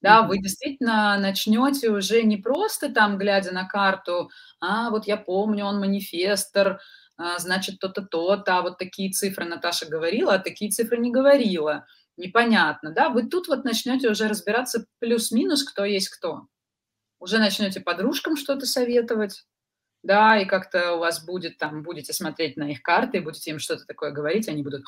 да, 0.02 0.22
вы 0.22 0.38
действительно 0.38 1.16
начнете 1.18 1.90
уже 1.90 2.22
не 2.24 2.36
просто 2.36 2.92
там, 2.92 3.18
глядя 3.18 3.52
на 3.52 3.66
карту, 3.66 4.30
а 4.60 4.90
вот 4.90 5.06
я 5.06 5.16
помню, 5.16 5.64
он 5.64 5.78
манифестор, 5.78 6.80
а, 7.16 7.38
значит, 7.38 7.78
то-то, 7.78 8.02
то-то, 8.02 8.58
а 8.58 8.62
вот 8.62 8.78
такие 8.78 9.12
цифры 9.12 9.44
Наташа 9.44 9.86
говорила, 9.86 10.34
а 10.34 10.38
такие 10.38 10.70
цифры 10.72 10.98
не 10.98 11.12
говорила. 11.12 11.86
Непонятно, 12.16 12.92
да? 12.92 13.08
Вы 13.10 13.28
тут 13.28 13.48
вот 13.48 13.64
начнете 13.64 14.10
уже 14.10 14.28
разбираться 14.28 14.86
плюс-минус, 14.98 15.62
кто 15.64 15.84
есть 15.84 16.08
кто. 16.08 16.46
Уже 17.20 17.38
начнете 17.38 17.80
подружкам 17.80 18.36
что-то 18.36 18.66
советовать, 18.66 19.44
да, 20.02 20.38
и 20.38 20.44
как-то 20.44 20.94
у 20.94 20.98
вас 20.98 21.24
будет 21.24 21.58
там, 21.58 21.82
будете 21.82 22.12
смотреть 22.12 22.56
на 22.56 22.70
их 22.70 22.82
карты, 22.82 23.20
будете 23.20 23.50
им 23.50 23.58
что-то 23.58 23.84
такое 23.86 24.10
говорить, 24.10 24.48
они 24.48 24.62
будут, 24.62 24.84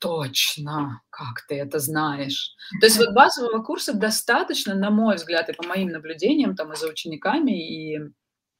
Точно, 0.00 1.02
как 1.10 1.44
ты 1.48 1.56
это 1.56 1.80
знаешь. 1.80 2.54
То 2.80 2.86
есть 2.86 2.98
вот 2.98 3.12
базового 3.14 3.62
курса 3.64 3.94
достаточно, 3.94 4.74
на 4.74 4.90
мой 4.90 5.16
взгляд, 5.16 5.48
и 5.48 5.52
по 5.52 5.66
моим 5.66 5.88
наблюдениям, 5.88 6.54
там, 6.54 6.72
и 6.72 6.76
за 6.76 6.88
учениками, 6.88 7.50
и 7.50 7.98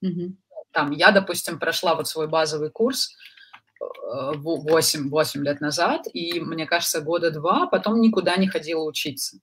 угу. 0.02 0.36
там, 0.72 0.90
я, 0.90 1.12
допустим, 1.12 1.60
прошла 1.60 1.94
вот 1.94 2.08
свой 2.08 2.26
базовый 2.26 2.70
курс 2.70 3.14
8, 3.80 5.06
э, 5.06 5.08
8 5.08 5.44
лет 5.44 5.60
назад, 5.60 6.06
и, 6.12 6.40
мне 6.40 6.66
кажется, 6.66 7.00
года 7.00 7.30
два, 7.30 7.68
потом 7.68 8.00
никуда 8.00 8.36
не 8.36 8.48
ходила 8.48 8.82
учиться. 8.82 9.38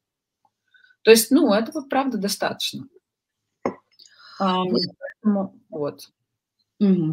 То 1.03 1.11
есть, 1.11 1.31
ну, 1.31 1.53
этого, 1.53 1.81
правда, 1.87 2.17
достаточно. 2.17 2.89
Поэтому, 4.37 5.55
вот. 5.69 6.09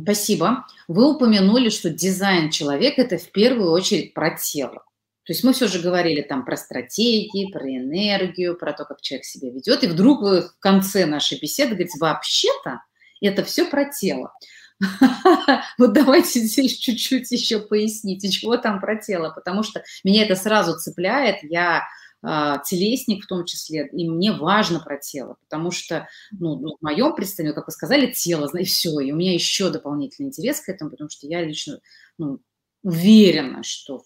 Спасибо. 0.02 0.66
Вы 0.88 1.14
упомянули, 1.14 1.68
что 1.68 1.90
дизайн 1.90 2.50
человека– 2.50 3.02
это 3.02 3.18
в 3.18 3.30
первую 3.30 3.70
очередь 3.70 4.12
про 4.12 4.36
тело. 4.36 4.84
То 5.24 5.32
есть 5.32 5.44
мы 5.44 5.52
все 5.52 5.68
же 5.68 5.78
говорили 5.78 6.20
там 6.20 6.44
про 6.44 6.56
стратегии, 6.56 7.52
про 7.52 7.64
энергию, 7.64 8.56
про 8.56 8.72
то, 8.72 8.84
как 8.84 9.00
человек 9.00 9.24
себя 9.24 9.50
ведет. 9.50 9.84
И 9.84 9.86
вдруг 9.86 10.20
вы 10.20 10.42
в 10.42 10.58
конце 10.58 11.06
нашей 11.06 11.38
беседы 11.38 11.70
говорите, 11.74 11.98
вообще-то 12.00 12.80
это 13.20 13.44
все 13.44 13.66
про 13.66 13.84
тело. 13.90 14.32
Вот 15.78 15.92
давайте 15.92 16.40
здесь 16.40 16.76
чуть-чуть 16.76 17.30
еще 17.30 17.60
поясните, 17.60 18.30
чего 18.30 18.56
там 18.56 18.80
про 18.80 18.96
тело, 18.96 19.30
потому 19.30 19.62
что 19.62 19.84
меня 20.02 20.24
это 20.24 20.34
сразу 20.34 20.76
цепляет. 20.76 21.36
Я 21.42 21.78
а, 21.78 21.82
телесник 22.22 23.24
в 23.24 23.26
том 23.26 23.44
числе, 23.44 23.88
и 23.92 24.08
мне 24.08 24.32
важно 24.32 24.80
про 24.80 24.96
тело, 24.96 25.36
потому 25.42 25.70
что, 25.70 26.08
ну, 26.30 26.56
ну, 26.56 26.76
в 26.80 26.82
моем 26.82 27.14
представлении, 27.14 27.54
как 27.54 27.66
вы 27.66 27.72
сказали, 27.72 28.12
тело, 28.12 28.48
и 28.56 28.64
все, 28.64 29.00
и 29.00 29.12
у 29.12 29.16
меня 29.16 29.34
еще 29.34 29.70
дополнительный 29.70 30.28
интерес 30.28 30.60
к 30.60 30.68
этому, 30.68 30.90
потому 30.90 31.10
что 31.10 31.26
я 31.26 31.42
лично 31.42 31.80
ну, 32.18 32.38
уверена, 32.82 33.62
что 33.62 34.04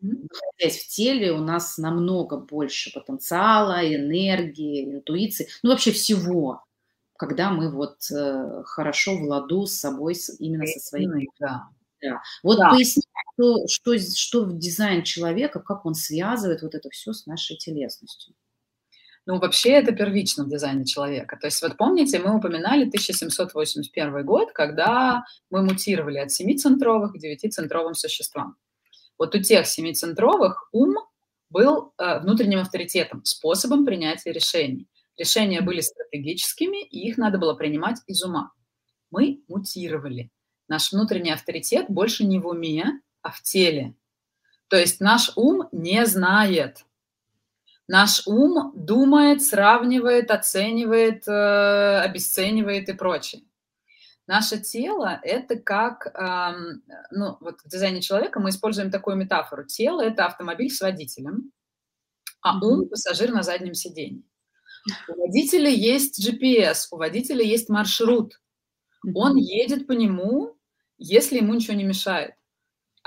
находясь 0.00 0.84
в 0.84 0.88
теле, 0.88 1.32
у 1.32 1.38
нас 1.38 1.78
намного 1.78 2.36
больше 2.36 2.92
потенциала, 2.92 3.80
энергии, 3.82 4.84
интуиции, 4.84 5.48
ну 5.62 5.70
вообще 5.70 5.92
всего, 5.92 6.64
когда 7.16 7.50
мы 7.50 7.70
вот 7.70 7.98
э, 8.10 8.62
хорошо 8.64 9.16
в 9.16 9.22
ладу 9.24 9.66
с 9.66 9.74
собой, 9.74 10.14
с, 10.14 10.34
именно 10.38 10.66
со 10.66 10.80
своей. 10.80 11.28
Да. 11.40 11.68
Да. 12.00 12.22
Вот 12.44 12.58
да. 12.58 12.70
поясни, 12.70 13.02
что, 13.38 13.66
что, 13.68 13.98
что 13.98 14.44
в 14.44 14.58
дизайн 14.58 15.04
человека, 15.04 15.60
как 15.60 15.86
он 15.86 15.94
связывает 15.94 16.62
вот 16.62 16.74
это 16.74 16.90
все 16.90 17.12
с 17.12 17.26
нашей 17.26 17.56
телесностью. 17.56 18.34
Ну, 19.26 19.38
вообще 19.38 19.72
это 19.72 19.92
первично 19.92 20.44
в 20.44 20.48
дизайне 20.48 20.84
человека. 20.84 21.36
То 21.40 21.46
есть 21.46 21.62
вот 21.62 21.76
помните, 21.76 22.18
мы 22.18 22.36
упоминали 22.36 22.86
1781 22.86 24.24
год, 24.24 24.52
когда 24.52 25.24
мы 25.50 25.62
мутировали 25.62 26.18
от 26.18 26.32
семицентровых 26.32 27.12
к 27.12 27.18
девятицентровым 27.18 27.94
существам. 27.94 28.56
Вот 29.18 29.34
у 29.34 29.42
тех 29.42 29.66
семицентровых 29.66 30.68
ум 30.72 30.96
был 31.50 31.92
э, 31.98 32.20
внутренним 32.20 32.60
авторитетом, 32.60 33.24
способом 33.24 33.84
принятия 33.84 34.32
решений. 34.32 34.88
Решения 35.16 35.60
были 35.60 35.80
стратегическими, 35.80 36.82
и 36.84 37.06
их 37.08 37.18
надо 37.18 37.38
было 37.38 37.54
принимать 37.54 37.98
из 38.06 38.22
ума. 38.22 38.52
Мы 39.10 39.42
мутировали. 39.48 40.30
Наш 40.68 40.92
внутренний 40.92 41.32
авторитет 41.32 41.86
больше 41.88 42.24
не 42.24 42.38
в 42.38 42.46
уме, 42.46 43.00
а 43.22 43.30
в 43.30 43.42
теле. 43.42 43.94
То 44.68 44.76
есть 44.76 45.00
наш 45.00 45.32
ум 45.36 45.68
не 45.72 46.04
знает. 46.06 46.84
Наш 47.86 48.26
ум 48.26 48.72
думает, 48.74 49.42
сравнивает, 49.42 50.30
оценивает, 50.30 51.26
э, 51.26 52.00
обесценивает 52.00 52.88
и 52.88 52.92
прочее. 52.92 53.42
Наше 54.26 54.58
тело– 54.58 55.18
это 55.22 55.56
как, 55.56 56.06
э, 56.06 56.80
ну, 57.10 57.38
вот 57.40 57.60
в 57.62 57.68
дизайне 57.68 58.02
человека 58.02 58.40
мы 58.40 58.50
используем 58.50 58.90
такую 58.90 59.16
метафору. 59.16 59.64
Тело– 59.64 60.02
это 60.02 60.26
автомобиль 60.26 60.70
с 60.70 60.82
водителем, 60.82 61.50
а 62.42 62.62
ум– 62.62 62.88
пассажир 62.90 63.32
на 63.32 63.42
заднем 63.42 63.72
сиденье. 63.72 64.22
У 65.08 65.18
водителя 65.18 65.70
есть 65.70 66.20
GPS, 66.20 66.88
у 66.90 66.98
водителя 66.98 67.42
есть 67.42 67.70
маршрут. 67.70 68.38
Он 69.14 69.36
едет 69.36 69.86
по 69.86 69.92
нему 69.92 70.58
если 70.98 71.36
ему 71.36 71.54
ничего 71.54 71.74
не 71.74 71.84
мешает. 71.84 72.34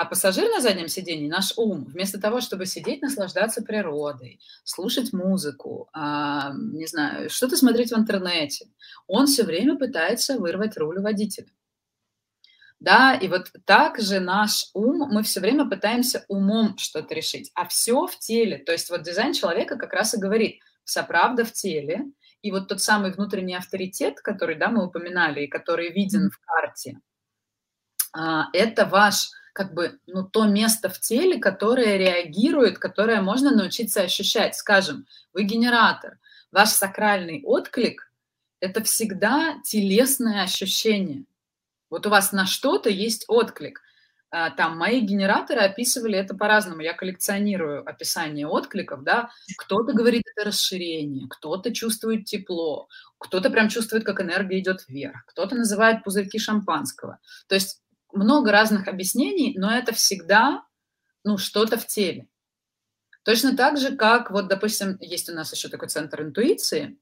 А 0.01 0.05
пассажир 0.05 0.49
на 0.49 0.61
заднем 0.61 0.87
сидении, 0.87 1.29
наш 1.29 1.53
ум, 1.57 1.85
вместо 1.85 2.19
того, 2.19 2.41
чтобы 2.41 2.65
сидеть, 2.65 3.03
наслаждаться 3.03 3.61
природой, 3.61 4.39
слушать 4.63 5.13
музыку, 5.13 5.89
а, 5.93 6.53
не 6.55 6.87
знаю, 6.87 7.29
что-то 7.29 7.55
смотреть 7.55 7.91
в 7.91 7.95
интернете, 7.95 8.65
он 9.05 9.27
все 9.27 9.43
время 9.43 9.77
пытается 9.77 10.39
вырвать 10.39 10.75
руль 10.75 10.97
у 10.97 11.03
водителя. 11.03 11.51
Да, 12.79 13.13
и 13.13 13.27
вот 13.27 13.51
так 13.65 13.99
же 13.99 14.19
наш 14.19 14.71
ум, 14.73 15.07
мы 15.11 15.21
все 15.21 15.39
время 15.39 15.69
пытаемся 15.69 16.25
умом 16.27 16.79
что-то 16.79 17.13
решить, 17.13 17.51
а 17.53 17.67
все 17.67 18.07
в 18.07 18.17
теле. 18.17 18.57
То 18.57 18.71
есть 18.71 18.89
вот 18.89 19.03
дизайн 19.03 19.33
человека 19.33 19.75
как 19.77 19.93
раз 19.93 20.15
и 20.15 20.19
говорит, 20.19 20.61
вся 20.83 21.03
правда 21.03 21.45
в 21.45 21.53
теле, 21.53 22.05
и 22.41 22.49
вот 22.49 22.67
тот 22.67 22.81
самый 22.81 23.11
внутренний 23.11 23.53
авторитет, 23.53 24.19
который, 24.19 24.55
да, 24.55 24.69
мы 24.69 24.83
упоминали, 24.87 25.41
и 25.41 25.47
который 25.47 25.91
виден 25.91 26.31
в 26.31 26.39
карте– 26.39 26.97
а, 28.13 28.49
это 28.53 28.85
ваш 28.85 29.29
как 29.53 29.73
бы, 29.73 29.99
ну, 30.07 30.23
то 30.23 30.45
место 30.45 30.89
в 30.89 30.99
теле, 30.99 31.39
которое 31.39 31.97
реагирует, 31.97 32.79
которое 32.79 33.21
можно 33.21 33.51
научиться 33.51 34.01
ощущать. 34.01 34.55
Скажем, 34.55 35.05
вы 35.33 35.43
генератор, 35.43 36.19
ваш 36.51 36.69
сакральный 36.69 37.43
отклик– 37.43 38.11
это 38.59 38.83
всегда 38.83 39.55
телесное 39.63 40.43
ощущение. 40.43 41.25
Вот 41.89 42.05
у 42.07 42.09
вас 42.09 42.31
на 42.31 42.45
что-то 42.45 42.89
есть 42.89 43.25
отклик. 43.27 43.81
А, 44.33 44.49
там 44.49 44.77
мои 44.77 45.01
генераторы 45.01 45.59
описывали 45.59 46.17
это 46.17 46.33
по-разному. 46.33 46.81
Я 46.81 46.93
коллекционирую 46.93 47.87
описание 47.87 48.47
откликов, 48.47 49.03
да. 49.03 49.29
Кто-то 49.57 49.91
говорит 49.91 50.23
это 50.33 50.47
расширение, 50.47 51.27
кто-то 51.29 51.73
чувствует 51.73 52.23
тепло, 52.25 52.87
кто-то 53.17 53.49
прям 53.49 53.67
чувствует, 53.67 54.05
как 54.05 54.21
энергия 54.21 54.59
идет 54.59 54.85
вверх, 54.87 55.25
кто-то 55.27 55.55
называет 55.55 56.03
пузырьки 56.05 56.39
шампанского. 56.39 57.19
То 57.47 57.55
есть 57.55 57.81
много 58.13 58.51
разных 58.51 58.87
объяснений, 58.87 59.55
но 59.57 59.71
это 59.71 59.93
всегда 59.93 60.63
ну, 61.23 61.37
что-то 61.37 61.77
в 61.77 61.87
теле. 61.87 62.27
Точно 63.23 63.55
так 63.55 63.77
же, 63.77 63.95
как, 63.95 64.31
вот, 64.31 64.47
допустим, 64.47 64.97
есть 64.99 65.29
у 65.29 65.33
нас 65.33 65.53
еще 65.53 65.69
такой 65.69 65.89
центр 65.89 66.23
интуиции, 66.23 66.97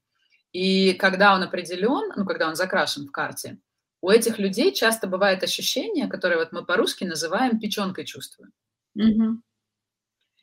и 0.51 0.93
когда 0.93 1.34
он 1.36 1.43
определен, 1.43 2.12
ну, 2.16 2.26
когда 2.26 2.47
он 2.47 2.55
закрашен 2.55 3.07
в 3.07 3.12
карте, 3.12 3.60
у 4.01 4.10
этих 4.10 4.39
людей 4.39 4.74
часто 4.74 5.07
бывает 5.07 5.43
ощущение, 5.43 6.07
которое 6.07 6.38
вот 6.38 6.51
мы 6.51 6.66
по-русски 6.66 7.03
называем 7.03 7.60
печенкой 7.60 8.05
чувствуем. 8.05 8.51
Mm-hmm. 8.97 9.36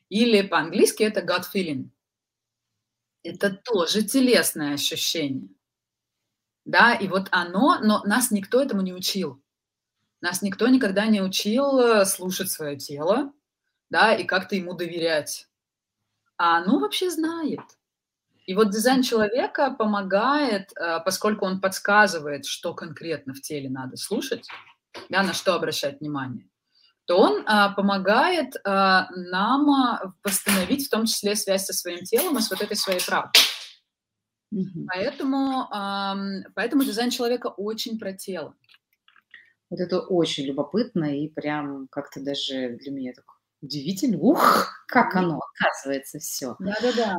Или 0.09 0.41
по-английски 0.41 1.03
это 1.03 1.21
gut 1.21 1.43
feeling. 1.53 1.89
Это 3.23 3.49
тоже 3.51 4.03
телесное 4.03 4.73
ощущение. 4.75 5.49
Да, 6.65 6.93
и 6.93 7.07
вот 7.07 7.27
оно, 7.31 7.79
но 7.81 8.03
нас 8.03 8.31
никто 8.31 8.61
этому 8.61 8.81
не 8.81 8.93
учил. 8.93 9.41
Нас 10.27 10.41
никто 10.41 10.67
никогда 10.67 11.05
не 11.05 11.21
учил 11.21 11.79
э, 11.79 12.05
слушать 12.05 12.51
свое 12.51 12.75
тело, 12.75 13.31
да, 13.89 14.13
и 14.13 14.25
как-то 14.25 14.57
ему 14.57 14.73
доверять. 14.73 15.47
А 16.35 16.57
оно 16.57 16.79
вообще 16.79 17.09
знает. 17.09 17.61
И 18.45 18.53
вот 18.53 18.69
дизайн 18.69 19.03
человека 19.03 19.71
помогает, 19.71 20.73
э, 20.75 20.99
поскольку 21.05 21.45
он 21.45 21.61
подсказывает, 21.61 22.45
что 22.45 22.73
конкретно 22.73 23.33
в 23.33 23.39
теле 23.39 23.69
надо 23.69 23.95
слушать, 23.95 24.49
да, 25.07 25.23
на 25.23 25.31
что 25.31 25.55
обращать 25.55 26.01
внимание. 26.01 26.49
то 27.05 27.17
он 27.19 27.43
а, 27.45 27.69
помогает 27.69 28.55
нам 28.65 30.13
восстановить 30.25 30.87
в 30.87 30.89
том 30.89 31.05
числе 31.05 31.37
связь 31.37 31.65
со 31.65 31.71
своим 31.71 32.03
телом 32.03 32.37
и 32.37 32.41
с 32.41 32.49
вот 32.49 32.61
этой 32.61 32.75
своей 32.75 32.99
правдой. 32.99 33.41
Поэтому, 34.87 35.69
а, 35.71 36.17
поэтому 36.53 36.83
дизайн 36.83 37.11
человека 37.11 37.47
очень 37.47 37.97
про 37.97 38.11
тело. 38.11 38.55
Вот 39.69 39.79
это 39.79 39.99
очень 39.99 40.45
любопытно 40.45 41.19
и 41.19 41.27
прям 41.27 41.87
как-то 41.89 42.23
даже 42.23 42.77
для 42.79 42.91
меня 42.91 43.13
так 43.13 43.25
удивительно. 43.61 44.17
Ух, 44.19 44.85
как 44.87 45.15
оно 45.15 45.39
оказывается 45.39 46.19
все. 46.19 46.55
Да-да-да. 46.59 47.15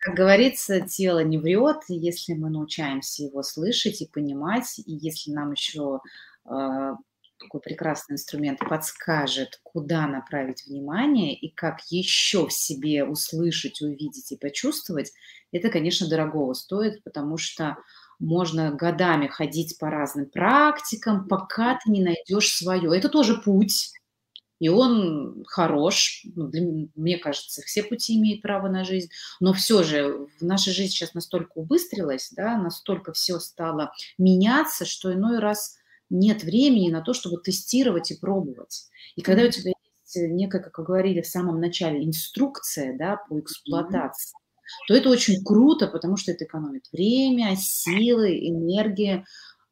Как 0.00 0.14
говорится, 0.14 0.80
тело 0.80 1.20
не 1.20 1.38
врет, 1.38 1.82
если 1.88 2.34
мы 2.34 2.50
научаемся 2.50 3.22
его 3.22 3.42
слышать 3.42 4.02
и 4.02 4.08
понимать, 4.08 4.78
и 4.78 4.92
если 4.92 5.30
нам 5.30 5.52
еще 5.52 6.00
э, 6.46 6.92
такой 7.38 7.60
прекрасный 7.60 8.14
инструмент 8.14 8.58
подскажет, 8.60 9.60
куда 9.62 10.06
направить 10.06 10.66
внимание 10.66 11.34
и 11.34 11.54
как 11.54 11.80
еще 11.90 12.46
в 12.46 12.52
себе 12.52 13.04
услышать, 13.04 13.80
увидеть 13.82 14.32
и 14.32 14.36
почувствовать, 14.36 15.12
это, 15.52 15.70
конечно, 15.70 16.08
дорогого 16.08 16.54
стоит, 16.54 17.02
потому 17.04 17.36
что 17.36 17.76
можно 18.18 18.72
годами 18.72 19.26
ходить 19.26 19.78
по 19.78 19.90
разным 19.90 20.26
практикам, 20.26 21.28
пока 21.28 21.78
ты 21.82 21.90
не 21.90 22.02
найдешь 22.02 22.54
свое. 22.54 22.96
Это 22.96 23.08
тоже 23.08 23.36
путь, 23.36 23.92
и 24.60 24.68
он 24.68 25.44
хорош. 25.46 26.24
Ну, 26.34 26.48
для, 26.48 26.88
мне 26.94 27.18
кажется, 27.18 27.62
все 27.62 27.82
пути 27.82 28.16
имеют 28.16 28.42
право 28.42 28.68
на 28.68 28.84
жизнь. 28.84 29.10
Но 29.40 29.52
все 29.52 29.82
же 29.82 30.26
в 30.40 30.42
нашей 30.42 30.72
жизни 30.72 30.90
сейчас 30.90 31.14
настолько 31.14 31.58
убыстрилась, 31.58 32.30
да, 32.32 32.56
настолько 32.56 33.12
все 33.12 33.38
стало 33.40 33.92
меняться, 34.16 34.84
что 34.84 35.12
иной 35.12 35.38
раз 35.38 35.76
нет 36.08 36.44
времени 36.44 36.90
на 36.90 37.02
то, 37.02 37.12
чтобы 37.12 37.42
тестировать 37.42 38.10
и 38.10 38.16
пробовать. 38.16 38.88
И 39.16 39.22
когда 39.22 39.44
у 39.44 39.48
тебя 39.48 39.72
есть 40.02 40.16
некая, 40.32 40.62
как 40.62 40.78
вы 40.78 40.84
говорили 40.84 41.20
в 41.20 41.26
самом 41.26 41.60
начале, 41.60 42.04
инструкция 42.04 42.96
да, 42.96 43.16
по 43.28 43.38
эксплуатации, 43.40 44.36
то 44.86 44.94
это 44.94 45.08
очень 45.08 45.44
круто, 45.44 45.86
потому 45.86 46.16
что 46.16 46.32
это 46.32 46.44
экономит 46.44 46.84
время, 46.92 47.56
силы, 47.56 48.38
энергии. 48.38 49.24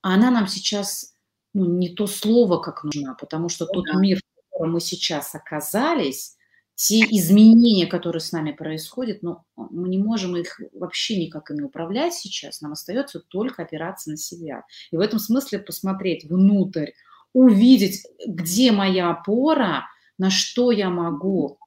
А 0.03 0.15
она 0.15 0.31
нам 0.31 0.47
сейчас 0.49 1.15
ну, 1.55 1.67
не 1.67 1.91
то 1.91 2.07
слово, 2.07 2.59
как 2.59 2.85
нужна, 2.85 3.15
потому 3.15 3.49
что 3.49 3.67
тот 3.67 3.85
мир, 3.95 4.19
в 4.19 4.51
котором 4.53 4.73
мы 4.73 4.81
сейчас 4.81 5.35
оказались, 5.35 6.37
те 6.75 7.01
изменения, 7.01 7.87
которые 7.87 8.21
с 8.21 8.33
нами 8.33 8.53
происходят, 8.53 9.23
но 9.23 9.45
ну, 9.57 9.69
мы 9.71 9.89
не 9.89 9.99
можем 9.99 10.37
их 10.37 10.61
вообще 10.73 11.25
никак 11.25 11.51
ими 11.51 11.63
управлять 11.63 12.15
сейчас, 12.15 12.61
нам 12.61 12.73
остается 12.73 13.21
только 13.21 13.63
опираться 13.63 14.11
на 14.11 14.17
себя. 14.17 14.65
И 14.91 14.97
в 14.97 15.01
этом 15.01 15.19
смысле 15.19 15.59
посмотреть 15.59 16.25
внутрь, 16.25 16.93
увидеть, 17.33 18.05
где 18.27 18.73
моя 18.73 19.11
опора, 19.11 19.87
на 20.19 20.31
что 20.31 20.73
я 20.73 20.91
могу 20.91 21.59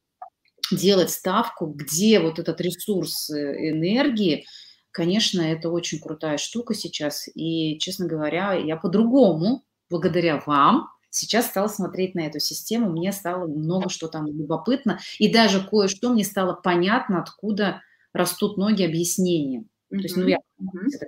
делать 0.71 1.09
ставку, 1.09 1.67
где 1.67 2.19
вот 2.19 2.39
этот 2.39 2.59
ресурс 2.61 3.29
э, 3.29 3.71
энергии, 3.71 4.45
конечно, 4.91 5.41
это 5.41 5.69
очень 5.69 5.99
крутая 5.99 6.37
штука 6.37 6.73
сейчас. 6.73 7.27
И, 7.35 7.77
честно 7.79 8.07
говоря, 8.07 8.53
я 8.53 8.77
по-другому, 8.77 9.63
благодаря 9.89 10.41
вам, 10.45 10.89
сейчас 11.09 11.47
стала 11.47 11.67
смотреть 11.67 12.15
на 12.15 12.21
эту 12.21 12.39
систему, 12.39 12.91
мне 12.91 13.11
стало 13.11 13.47
много 13.47 13.89
что 13.89 14.07
там 14.07 14.27
любопытно, 14.27 14.99
и 15.19 15.31
даже 15.31 15.65
кое-что 15.65 16.09
мне 16.09 16.23
стало 16.23 16.53
понятно, 16.53 17.21
откуда 17.21 17.81
растут 18.13 18.57
ноги 18.57 18.83
объяснения. 18.83 19.61
Mm-hmm. 19.61 19.97
То 19.97 20.03
есть, 20.03 20.17
ну, 20.17 20.27
я 20.27 20.37
это, 20.37 21.05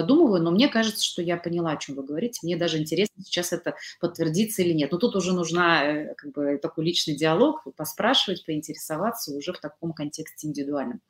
додумываю, 0.00 0.42
но 0.42 0.50
мне 0.50 0.68
кажется, 0.68 1.04
что 1.04 1.22
я 1.22 1.36
поняла, 1.36 1.72
о 1.72 1.76
чем 1.76 1.96
вы 1.96 2.02
говорите. 2.04 2.40
Мне 2.42 2.56
даже 2.56 2.78
интересно, 2.78 3.22
сейчас 3.24 3.52
это 3.52 3.76
подтвердится 4.00 4.62
или 4.62 4.72
нет. 4.72 4.92
Но 4.92 4.98
тут 4.98 5.16
уже 5.16 5.32
нужна 5.32 5.84
э, 5.84 6.14
как 6.14 6.32
бы 6.32 6.58
такой 6.58 6.84
личный 6.84 7.16
диалог, 7.16 7.66
поспрашивать, 7.76 8.44
поинтересоваться 8.44 9.32
уже 9.32 9.52
в 9.52 9.60
таком 9.60 9.92
контексте 9.92 10.46
индивидуальном. 10.46 11.00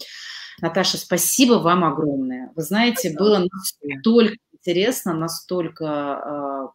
Наташа, 0.61 0.99
спасибо 0.99 1.55
вам 1.55 1.85
огромное. 1.85 2.53
Вы 2.57 2.63
знаете, 2.63 3.15
было 3.17 3.47
настолько 3.83 4.37
интересно, 4.53 5.15
настолько 5.15 5.85
э, 5.85 6.69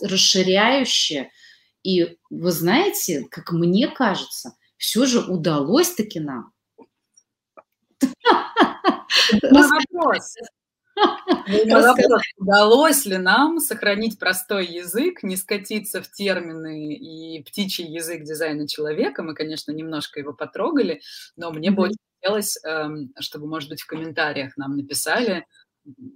расширяюще. 0.00 1.30
И 1.82 2.16
вы 2.30 2.52
знаете, 2.52 3.26
как 3.30 3.52
мне 3.52 3.88
кажется, 3.88 4.56
все 4.76 5.04
же 5.06 5.20
удалось 5.20 5.94
таки 5.94 6.20
нам. 6.20 6.52
Вопрос. 9.42 10.34
Вопрос, 11.46 12.22
удалось 12.38 13.04
ли 13.04 13.18
нам 13.18 13.58
сохранить 13.58 14.18
простой 14.18 14.66
язык, 14.66 15.22
не 15.22 15.36
скатиться 15.36 16.02
в 16.02 16.10
термины 16.10 16.94
и 16.94 17.42
птичий 17.42 17.86
язык 17.86 18.22
дизайна 18.22 18.68
человека? 18.68 19.22
Мы, 19.22 19.34
конечно, 19.34 19.72
немножко 19.72 20.20
его 20.20 20.32
потрогали, 20.32 21.00
но 21.36 21.50
мне 21.50 21.70
бы 21.70 21.84
очень 21.84 21.96
хотелось, 22.20 22.58
эм, 22.64 23.12
чтобы, 23.20 23.46
может 23.46 23.68
быть, 23.68 23.82
в 23.82 23.86
комментариях 23.86 24.56
нам 24.56 24.76
написали. 24.76 25.46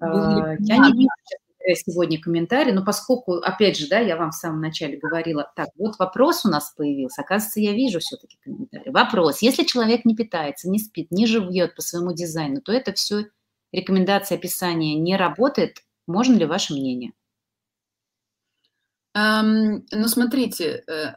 А, 0.00 0.54
я 0.60 0.78
не 0.78 0.92
вижу 0.92 1.08
сегодня 1.74 2.20
комментарий, 2.20 2.72
но 2.72 2.84
поскольку, 2.84 3.34
опять 3.38 3.76
же, 3.76 3.88
да, 3.88 3.98
я 3.98 4.16
вам 4.16 4.30
в 4.30 4.34
самом 4.34 4.60
начале 4.60 4.96
говорила, 4.96 5.50
так, 5.56 5.68
вот 5.76 5.98
вопрос 5.98 6.44
у 6.44 6.48
нас 6.48 6.72
появился, 6.76 7.22
оказывается, 7.22 7.60
я 7.60 7.72
вижу 7.72 7.98
все-таки 7.98 8.38
комментарий. 8.44 8.92
Вопрос, 8.92 9.42
если 9.42 9.64
человек 9.64 10.04
не 10.04 10.14
питается, 10.14 10.70
не 10.70 10.78
спит, 10.78 11.10
не 11.10 11.26
живет 11.26 11.74
по 11.74 11.82
своему 11.82 12.12
дизайну, 12.12 12.60
то 12.60 12.72
это 12.72 12.92
все 12.92 13.26
рекомендация 13.72 14.38
описания 14.38 14.98
не 14.98 15.16
работает, 15.16 15.82
можно 16.06 16.34
ли 16.34 16.44
ваше 16.46 16.74
мнение? 16.74 17.12
Эм, 19.14 19.86
ну, 19.90 20.08
смотрите, 20.08 20.84
э, 20.86 21.14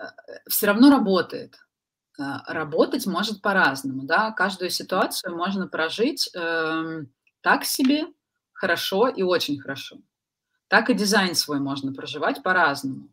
все 0.48 0.68
равно 0.68 0.90
работает. 0.90 1.58
Э, 2.18 2.40
работать 2.48 3.06
может 3.06 3.42
по-разному, 3.42 4.04
да, 4.04 4.32
каждую 4.32 4.70
ситуацию 4.70 5.36
можно 5.36 5.68
прожить 5.68 6.30
э, 6.34 7.04
так 7.42 7.66
себе, 7.66 8.06
хорошо 8.54 9.08
и 9.08 9.22
очень 9.22 9.60
хорошо. 9.60 9.98
Так 10.70 10.90
и 10.90 10.94
дизайн 10.94 11.36
свой 11.36 11.60
можно 11.60 11.94
проживать 11.94 12.42
по-разному. 12.42 13.10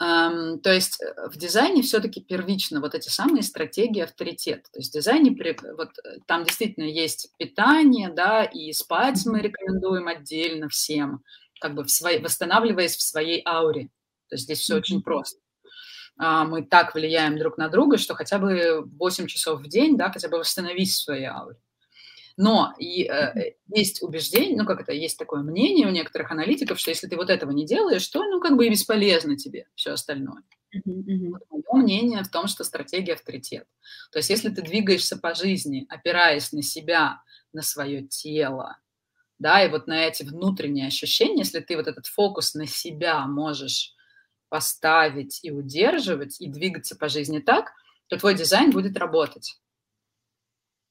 То 0.00 0.72
есть 0.72 0.98
э, 1.02 1.28
в 1.28 1.36
дизайне 1.36 1.82
все-таки 1.82 2.22
первично 2.22 2.80
вот 2.80 2.94
эти 2.94 3.10
самые 3.10 3.42
стратегии 3.42 4.00
авторитет. 4.00 4.62
То 4.72 4.78
есть 4.78 4.90
в 4.90 4.94
дизайне 4.94 5.36
вот, 5.76 5.90
э, 5.98 6.20
там 6.26 6.44
действительно 6.44 6.84
есть 6.84 7.30
питание, 7.36 8.08
да, 8.08 8.44
и 8.44 8.72
спать 8.72 9.20
мы 9.26 9.40
рекомендуем 9.40 10.08
отдельно 10.08 10.70
всем, 10.70 11.22
как 11.60 11.74
бы 11.74 11.84
в 11.84 11.90
своей, 11.90 12.18
восстанавливаясь 12.18 12.96
в 12.96 13.02
своей 13.02 13.42
ауре. 13.44 13.90
То 14.30 14.36
есть 14.36 14.44
здесь 14.44 14.60
все 14.60 14.76
очень 14.76 15.02
просто. 15.02 15.38
Uh, 16.20 16.44
мы 16.44 16.66
так 16.66 16.94
влияем 16.94 17.38
друг 17.38 17.56
на 17.56 17.68
друга, 17.70 17.96
что 17.96 18.14
хотя 18.14 18.38
бы 18.38 18.84
8 18.98 19.26
часов 19.26 19.60
в 19.60 19.68
день, 19.68 19.96
да, 19.96 20.12
хотя 20.12 20.28
бы 20.28 20.36
восстановись 20.36 20.92
в 20.92 21.02
своей 21.02 21.26
ауре. 21.26 21.56
Но 22.42 22.72
и 22.78 23.04
э, 23.04 23.52
есть 23.68 24.02
убеждение, 24.02 24.56
ну 24.56 24.64
как 24.64 24.80
это, 24.80 24.92
есть 24.92 25.18
такое 25.18 25.42
мнение 25.42 25.86
у 25.86 25.90
некоторых 25.90 26.32
аналитиков, 26.32 26.80
что 26.80 26.90
если 26.90 27.06
ты 27.06 27.16
вот 27.16 27.28
этого 27.28 27.50
не 27.50 27.66
делаешь, 27.66 28.08
то 28.08 28.24
ну 28.24 28.40
как 28.40 28.56
бы 28.56 28.64
и 28.64 28.70
бесполезно 28.70 29.36
тебе 29.36 29.66
все 29.74 29.90
остальное. 29.90 30.42
Uh-huh, 30.74 31.34
Мое 31.50 31.82
мнение 31.82 32.22
в 32.22 32.30
том, 32.30 32.46
что 32.46 32.64
стратегия 32.64 33.12
авторитет. 33.12 33.66
То 34.10 34.20
есть 34.20 34.30
если 34.30 34.48
ты 34.48 34.62
двигаешься 34.62 35.18
по 35.18 35.34
жизни, 35.34 35.84
опираясь 35.90 36.50
на 36.52 36.62
себя, 36.62 37.20
на 37.52 37.60
свое 37.60 38.06
тело, 38.06 38.78
да, 39.38 39.62
и 39.62 39.70
вот 39.70 39.86
на 39.86 40.06
эти 40.06 40.22
внутренние 40.22 40.86
ощущения, 40.86 41.40
если 41.40 41.60
ты 41.60 41.76
вот 41.76 41.88
этот 41.88 42.06
фокус 42.06 42.54
на 42.54 42.66
себя 42.66 43.26
можешь 43.26 43.94
поставить 44.48 45.40
и 45.42 45.50
удерживать, 45.50 46.40
и 46.40 46.48
двигаться 46.48 46.96
по 46.96 47.10
жизни 47.10 47.40
так, 47.40 47.72
то 48.08 48.16
твой 48.16 48.34
дизайн 48.34 48.70
будет 48.70 48.96
работать. 48.96 49.60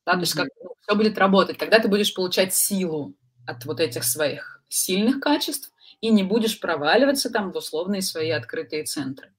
Да, 0.10 0.16
то 0.16 0.22
есть 0.22 0.34
как 0.34 0.48
ну, 0.64 0.74
все 0.82 0.96
будет 0.96 1.20
работать. 1.20 1.60
Тогда 1.60 1.78
ты 1.78 1.88
будешь 1.88 2.16
получать 2.16 2.52
силу 2.52 3.14
от 3.46 3.64
вот 3.66 3.80
этих 3.80 4.04
своих 4.04 4.64
сильных 4.68 5.20
качеств 5.20 5.72
и 6.02 6.10
не 6.10 6.24
будешь 6.24 6.60
проваливаться 6.60 7.30
там 7.30 7.52
в 7.52 7.56
условные 7.56 8.02
свои 8.02 8.32
открытые 8.32 8.86
центры. 8.86 9.32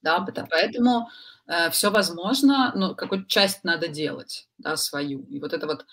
Да, 0.00 0.24
поэтому 0.48 1.08
э, 1.48 1.70
все 1.70 1.90
возможно, 1.90 2.72
но 2.76 2.94
какую-то 2.94 3.28
часть 3.28 3.64
надо 3.64 3.88
делать, 3.88 4.48
да, 4.58 4.76
свою. 4.76 5.24
И 5.24 5.40
вот 5.40 5.52
это 5.52 5.66
вот, 5.66 5.86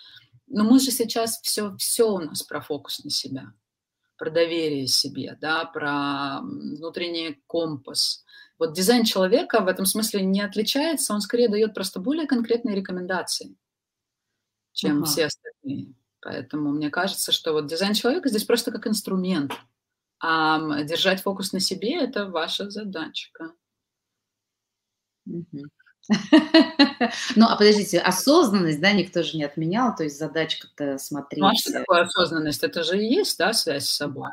ну 0.46 0.64
мы 0.64 0.80
же 0.80 0.92
сейчас 0.92 1.42
все, 1.42 1.76
все 1.78 2.12
у 2.12 2.20
нас 2.20 2.44
про 2.44 2.62
фокус 2.62 3.04
на 3.04 3.10
себя, 3.10 3.52
про 4.16 4.30
доверие 4.30 4.86
себе, 4.86 5.40
да, 5.42 5.66
про 5.66 6.42
внутренний 6.44 7.42
компас, 7.48 8.24
вот 8.64 8.74
дизайн 8.74 9.04
человека 9.04 9.60
в 9.60 9.68
этом 9.68 9.86
смысле 9.86 10.24
не 10.24 10.42
отличается, 10.42 11.14
он 11.14 11.20
скорее 11.20 11.50
дает 11.50 11.74
просто 11.74 12.00
более 12.00 12.26
конкретные 12.26 12.76
рекомендации, 12.76 13.58
чем 14.72 15.00
ага. 15.00 15.06
все 15.06 15.26
остальные. 15.26 15.94
Поэтому 16.22 16.72
мне 16.72 16.90
кажется, 16.90 17.34
что 17.34 17.52
вот 17.52 17.68
дизайн 17.68 17.94
человека 17.94 18.30
здесь 18.30 18.46
просто 18.46 18.72
как 18.72 18.88
инструмент, 18.88 19.52
а 20.20 20.84
держать 20.84 21.22
фокус 21.22 21.52
на 21.52 21.60
себе– 21.60 21.96
это 22.02 22.28
ваша 22.28 22.70
задачка. 22.70 23.52
Угу. 25.26 25.64
Ну, 27.36 27.46
а 27.48 27.56
подождите, 27.56 28.00
осознанность, 28.00 28.82
да, 28.82 28.92
никто 28.92 29.24
же 29.24 29.38
не 29.38 29.44
отменял, 29.44 29.96
то 29.96 30.04
есть 30.04 30.18
задачка-то 30.18 30.98
смотреть. 30.98 31.42
Ну, 31.42 31.48
а 31.48 31.56
что 31.56 31.72
такое 31.72 32.02
осознанность? 32.02 32.64
Это 32.64 32.84
же 32.84 32.98
и 32.98 33.14
есть, 33.14 33.38
да, 33.38 33.54
связь 33.54 33.86
с 33.86 33.96
собой. 33.96 34.30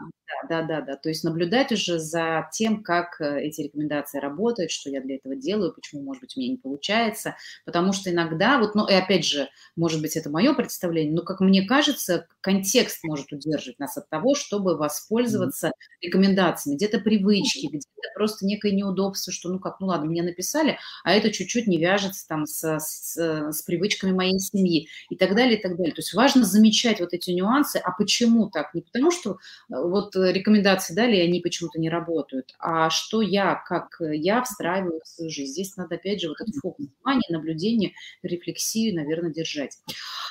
Да, 0.48 0.62
да, 0.62 0.80
да, 0.80 0.96
То 0.96 1.08
есть 1.08 1.24
наблюдать 1.24 1.72
уже 1.72 1.98
за 1.98 2.48
тем, 2.52 2.82
как 2.82 3.20
э, 3.20 3.42
эти 3.42 3.62
рекомендации 3.62 4.18
работают, 4.18 4.70
что 4.70 4.88
я 4.88 5.00
для 5.00 5.16
этого 5.16 5.36
делаю, 5.36 5.72
почему, 5.72 6.02
может 6.02 6.22
быть, 6.22 6.36
у 6.36 6.40
меня 6.40 6.52
не 6.52 6.56
получается. 6.56 7.36
Потому 7.64 7.92
что 7.92 8.10
иногда, 8.10 8.58
вот, 8.58 8.74
ну, 8.74 8.86
и 8.86 8.92
опять 8.92 9.24
же, 9.24 9.48
может 9.76 10.00
быть, 10.00 10.16
это 10.16 10.30
мое 10.30 10.54
представление, 10.54 11.12
но, 11.14 11.22
как 11.22 11.40
мне 11.40 11.66
кажется, 11.66 12.26
контекст 12.40 13.04
может 13.04 13.32
удерживать 13.32 13.78
нас 13.78 13.96
от 13.96 14.08
того, 14.08 14.34
чтобы 14.34 14.76
воспользоваться 14.76 15.72
рекомендациями. 16.00 16.76
Где-то 16.76 17.00
привычки, 17.00 17.66
где-то 17.66 17.86
просто 18.14 18.46
некое 18.46 18.72
неудобство, 18.72 19.32
что, 19.32 19.48
ну 19.48 19.58
как, 19.58 19.80
ну 19.80 19.88
ладно, 19.88 20.06
мне 20.06 20.22
написали, 20.22 20.78
а 21.04 21.12
это 21.12 21.30
чуть-чуть 21.30 21.59
не 21.66 21.78
вяжется 21.78 22.26
там 22.26 22.46
с, 22.46 22.78
с, 22.78 23.16
с 23.16 23.62
привычками 23.62 24.12
моей 24.12 24.38
семьи 24.38 24.88
и 25.08 25.16
так 25.16 25.34
далее, 25.34 25.58
и 25.58 25.62
так 25.62 25.76
далее. 25.76 25.94
То 25.94 26.00
есть 26.00 26.14
важно 26.14 26.44
замечать 26.44 27.00
вот 27.00 27.12
эти 27.12 27.30
нюансы, 27.30 27.76
а 27.76 27.92
почему 27.92 28.48
так? 28.50 28.74
Не 28.74 28.82
потому 28.82 29.10
что 29.10 29.32
э, 29.32 29.34
вот 29.68 30.14
рекомендации 30.16 30.94
дали, 30.94 31.16
и 31.16 31.20
они 31.20 31.40
почему-то 31.40 31.80
не 31.80 31.90
работают, 31.90 32.54
а 32.58 32.90
что 32.90 33.22
я, 33.22 33.54
как 33.54 34.00
я 34.00 34.42
встраиваю 34.42 35.00
в 35.04 35.08
свою 35.08 35.30
жизнь. 35.30 35.52
Здесь 35.52 35.76
надо, 35.76 35.96
опять 35.96 36.20
же, 36.20 36.28
вот 36.28 36.40
этот 36.40 36.54
фокус 36.56 36.86
внимания, 36.86 37.26
наблюдение, 37.30 37.92
рефлексию, 38.22 38.94
наверное, 38.94 39.30
держать. 39.30 39.78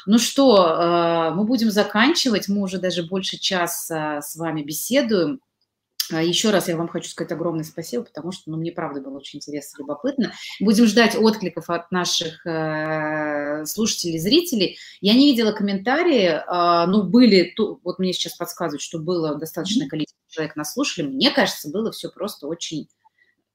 Ну 0.05 0.17
что, 0.17 1.29
э, 1.31 1.35
мы 1.35 1.43
будем 1.43 1.71
заканчивать, 1.71 2.47
мы 2.47 2.61
уже 2.61 2.79
даже 2.79 3.03
больше 3.03 3.37
часа 3.37 4.21
с 4.21 4.35
вами 4.35 4.63
беседуем. 4.63 5.41
Еще 6.11 6.49
раз 6.49 6.67
я 6.67 6.77
вам 6.77 6.87
хочу 6.87 7.09
сказать 7.09 7.31
огромное 7.31 7.63
спасибо, 7.63 8.03
потому 8.03 8.31
что 8.31 8.49
ну, 8.49 8.57
мне 8.57 8.71
правда 8.71 9.01
было 9.01 9.17
очень 9.17 9.37
интересно, 9.37 9.81
любопытно. 9.81 10.33
Будем 10.59 10.85
ждать 10.85 11.15
откликов 11.15 11.69
от 11.69 11.91
наших 11.91 12.45
э, 12.45 13.65
слушателей, 13.65 14.19
зрителей. 14.19 14.77
Я 15.01 15.13
не 15.13 15.31
видела 15.31 15.51
комментарии, 15.51 16.29
э, 16.29 16.87
ну 16.87 17.03
были, 17.03 17.53
ту, 17.55 17.79
вот 17.83 17.99
мне 17.99 18.13
сейчас 18.13 18.35
подсказывают, 18.35 18.81
что 18.81 18.99
было 18.99 19.35
достаточное 19.35 19.87
количество 19.87 20.19
человек 20.29 20.55
нас 20.55 20.73
слушали. 20.73 21.07
Мне 21.07 21.31
кажется, 21.31 21.69
было 21.69 21.91
все 21.91 22.09
просто 22.09 22.47
очень 22.47 22.87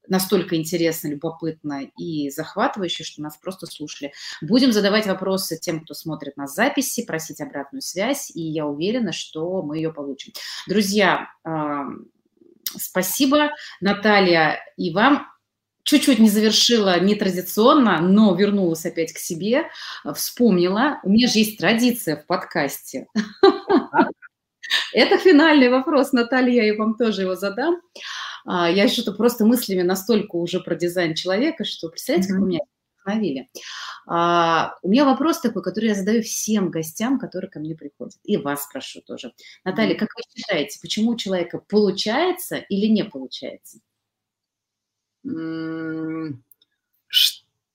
настолько 0.09 0.57
интересно, 0.57 1.09
любопытно 1.09 1.82
и 1.96 2.30
захватывающе, 2.30 3.05
что 3.05 3.22
нас 3.22 3.36
просто 3.36 3.66
слушали. 3.66 4.12
Будем 4.42 4.72
задавать 4.72 5.07
вопросы 5.07 5.59
тем, 5.59 5.82
кто 5.82 5.94
смотрит 5.94 6.36
нас 6.36 6.55
записи, 6.55 7.05
просить 7.05 7.40
обратную 7.40 7.82
связь, 7.82 8.30
и 8.34 8.42
я 8.42 8.66
уверена, 8.66 9.12
что 9.12 9.62
мы 9.62 9.78
ее 9.78 9.92
получим. 9.92 10.32
Друзья, 10.68 11.28
Спасибо, 12.76 13.50
Наталья, 13.80 14.60
и 14.76 14.92
вам. 14.92 15.26
Чуть-чуть 15.84 16.18
не 16.18 16.30
завершила 16.30 16.98
нетрадиционно, 16.98 18.00
но 18.00 18.34
вернулась 18.34 18.86
опять 18.86 19.12
к 19.12 19.18
себе, 19.18 19.64
вспомнила. 20.14 20.98
У 21.02 21.10
меня 21.10 21.28
же 21.28 21.40
есть 21.40 21.58
традиция 21.58 22.16
в 22.16 22.26
подкасте. 22.26 23.06
Это 24.94 25.18
финальный 25.18 25.68
вопрос, 25.68 26.12
Наталья, 26.12 26.64
я 26.64 26.74
вам 26.74 26.94
тоже 26.94 27.22
его 27.22 27.34
задам. 27.34 27.80
А, 28.46 28.70
я 28.70 28.88
что-то 28.88 29.12
просто 29.12 29.44
мыслями 29.44 29.82
настолько 29.82 30.36
уже 30.36 30.60
про 30.60 30.74
дизайн 30.74 31.14
человека, 31.14 31.64
что 31.64 31.88
представляете, 31.88 32.32
как 32.32 32.42
у 32.42 32.46
меня 32.46 32.60
вдохновили. 33.05 33.48
А, 34.07 34.74
у 34.82 34.88
меня 34.88 35.05
вопрос 35.05 35.40
такой, 35.40 35.62
который 35.62 35.88
я 35.88 35.94
задаю 35.94 36.22
всем 36.22 36.70
гостям, 36.70 37.18
которые 37.18 37.50
ко 37.50 37.61
мне 37.61 37.74
приходят. 37.74 38.18
И 38.24 38.36
вас 38.36 38.64
спрошу 38.64 39.00
тоже. 39.02 39.32
Наталья, 39.64 39.96
как 39.96 40.09
вы 40.16 40.22
считаете, 40.34 40.78
почему 40.80 41.12
у 41.12 41.16
человека 41.16 41.59
получается 41.59 42.57
или 42.57 42.86
не 42.86 43.05
получается? 43.05 43.78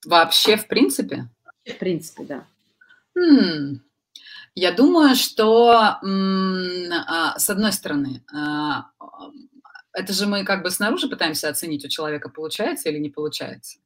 Вообще, 0.05 0.57
в 0.57 0.67
принципе? 0.67 1.29
В 1.65 1.77
принципе, 1.77 2.23
да. 2.23 2.45
Я 4.55 4.71
думаю, 4.71 5.15
что 5.15 5.71
а, 5.71 7.39
с 7.39 7.49
одной 7.49 7.71
стороны, 7.71 8.23
а, 8.33 8.91
это 9.93 10.13
же 10.13 10.27
мы 10.27 10.43
как 10.43 10.63
бы 10.63 10.69
снаружи 10.69 11.07
пытаемся 11.09 11.49
оценить, 11.49 11.85
у 11.85 11.89
человека 11.89 12.29
получается 12.29 12.89
или 12.89 12.99
не 12.99 13.09
получается. 13.09 13.79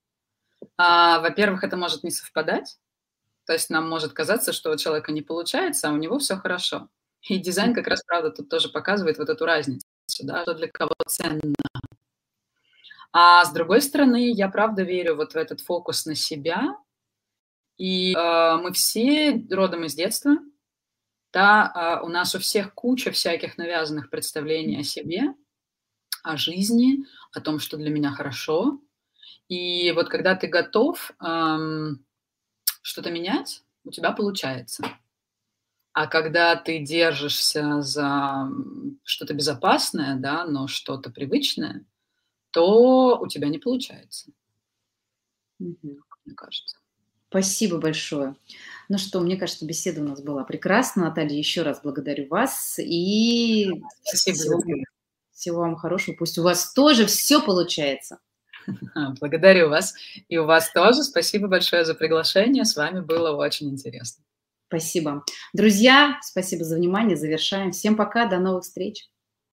А, 0.78 1.20
во-первых, 1.20 1.64
это 1.64 1.78
может 1.78 2.04
не 2.04 2.12
совпадать. 2.12 2.78
То 3.46 3.54
есть 3.54 3.70
нам 3.70 3.90
может 3.90 4.14
казаться, 4.14 4.54
что 4.54 4.72
у 4.72 4.78
человека 4.78 5.12
не 5.12 5.22
получается, 5.22 5.90
а 5.90 5.92
у 5.92 5.98
него 5.98 6.20
все 6.20 6.38
хорошо. 6.38 6.90
И 7.22 7.38
дизайн 7.38 7.74
как 7.74 7.88
раз, 7.88 8.04
правда, 8.04 8.32
тут 8.32 8.50
тоже 8.50 8.70
показывает 8.70 9.18
вот 9.18 9.30
эту 9.30 9.46
разницу, 9.46 9.86
да, 10.22 10.44
что 10.44 10.54
для 10.54 10.68
кого 10.68 10.94
ценно. 11.08 11.42
А 13.12 13.46
с 13.46 13.52
другой 13.54 13.82
стороны, 13.82 14.32
я 14.32 14.50
правда 14.50 14.84
верю 14.84 15.16
вот 15.16 15.34
в 15.34 15.38
этот 15.38 15.62
фокус 15.62 16.06
на 16.06 16.16
себя. 16.16 16.78
И 17.78 18.14
э, 18.14 18.58
мы 18.62 18.72
все 18.74 19.46
родом 19.50 19.86
из 19.86 19.96
детства, 19.96 20.38
да, 21.32 22.00
э, 22.02 22.06
у 22.06 22.10
нас 22.10 22.36
у 22.36 22.40
всех 22.40 22.74
куча 22.74 23.12
всяких 23.12 23.58
навязанных 23.58 24.10
представлений 24.10 24.80
о 24.80 24.84
себе, 24.84 25.34
о 26.24 26.38
жизни, 26.38 27.06
о 27.32 27.42
том, 27.42 27.60
что 27.60 27.78
для 27.78 27.90
меня 27.90 28.12
хорошо, 28.12 28.80
и 29.54 29.92
вот 29.92 30.10
когда 30.10 30.36
ты 30.36 30.48
готов 30.48 31.12
эм, 31.22 32.04
что-то 32.82 33.12
менять, 33.12 33.64
у 33.84 33.92
тебя 33.92 34.12
получается. 34.12 34.84
А 35.92 36.08
когда 36.08 36.56
ты 36.56 36.80
держишься 36.80 37.82
за 37.82 38.50
что-то 39.04 39.36
безопасное, 39.36 40.16
да, 40.16 40.46
но 40.46 40.68
что-то 40.68 41.12
привычное, 41.12 41.86
то 42.52 43.20
у 43.20 43.28
тебя 43.28 43.48
не 43.50 43.60
получается. 43.60 44.32
Угу. 45.60 46.00
Мне 46.26 46.36
кажется. 46.36 46.78
Спасибо 47.30 47.78
большое. 47.78 48.36
Ну 48.90 48.98
что, 48.98 49.20
мне 49.20 49.38
кажется, 49.38 49.66
беседа 49.66 50.02
у 50.02 50.06
нас 50.06 50.22
была 50.22 50.44
прекрасна. 50.44 51.04
Наталья, 51.04 51.38
еще 51.38 51.62
раз 51.62 51.82
благодарю 51.84 52.28
вас. 52.28 52.80
И 52.80 53.70
Спасибо. 54.04 54.36
Всего, 54.36 54.64
всего 55.32 55.60
вам 55.60 55.76
хорошего. 55.76 56.16
Пусть 56.16 56.38
у 56.40 56.44
вас 56.44 56.74
тоже 56.74 57.06
все 57.06 57.42
получается. 57.42 58.20
Благодарю 59.20 59.70
вас. 59.70 59.94
И 60.28 60.38
у 60.38 60.46
вас 60.46 60.72
тоже. 60.72 61.04
Спасибо 61.04 61.48
большое 61.48 61.86
за 61.86 61.96
приглашение. 61.96 62.66
С 62.66 62.76
вами 62.76 63.02
было 63.02 63.32
очень 63.36 63.70
интересно. 63.70 64.24
Спасибо. 64.68 65.24
Друзья, 65.54 66.18
спасибо 66.22 66.64
за 66.64 66.78
внимание. 66.78 67.16
Завершаем. 67.16 67.72
Всем 67.72 67.96
пока. 67.96 68.26
До 68.26 68.40
новых 68.40 68.64
встреч. 68.64 69.08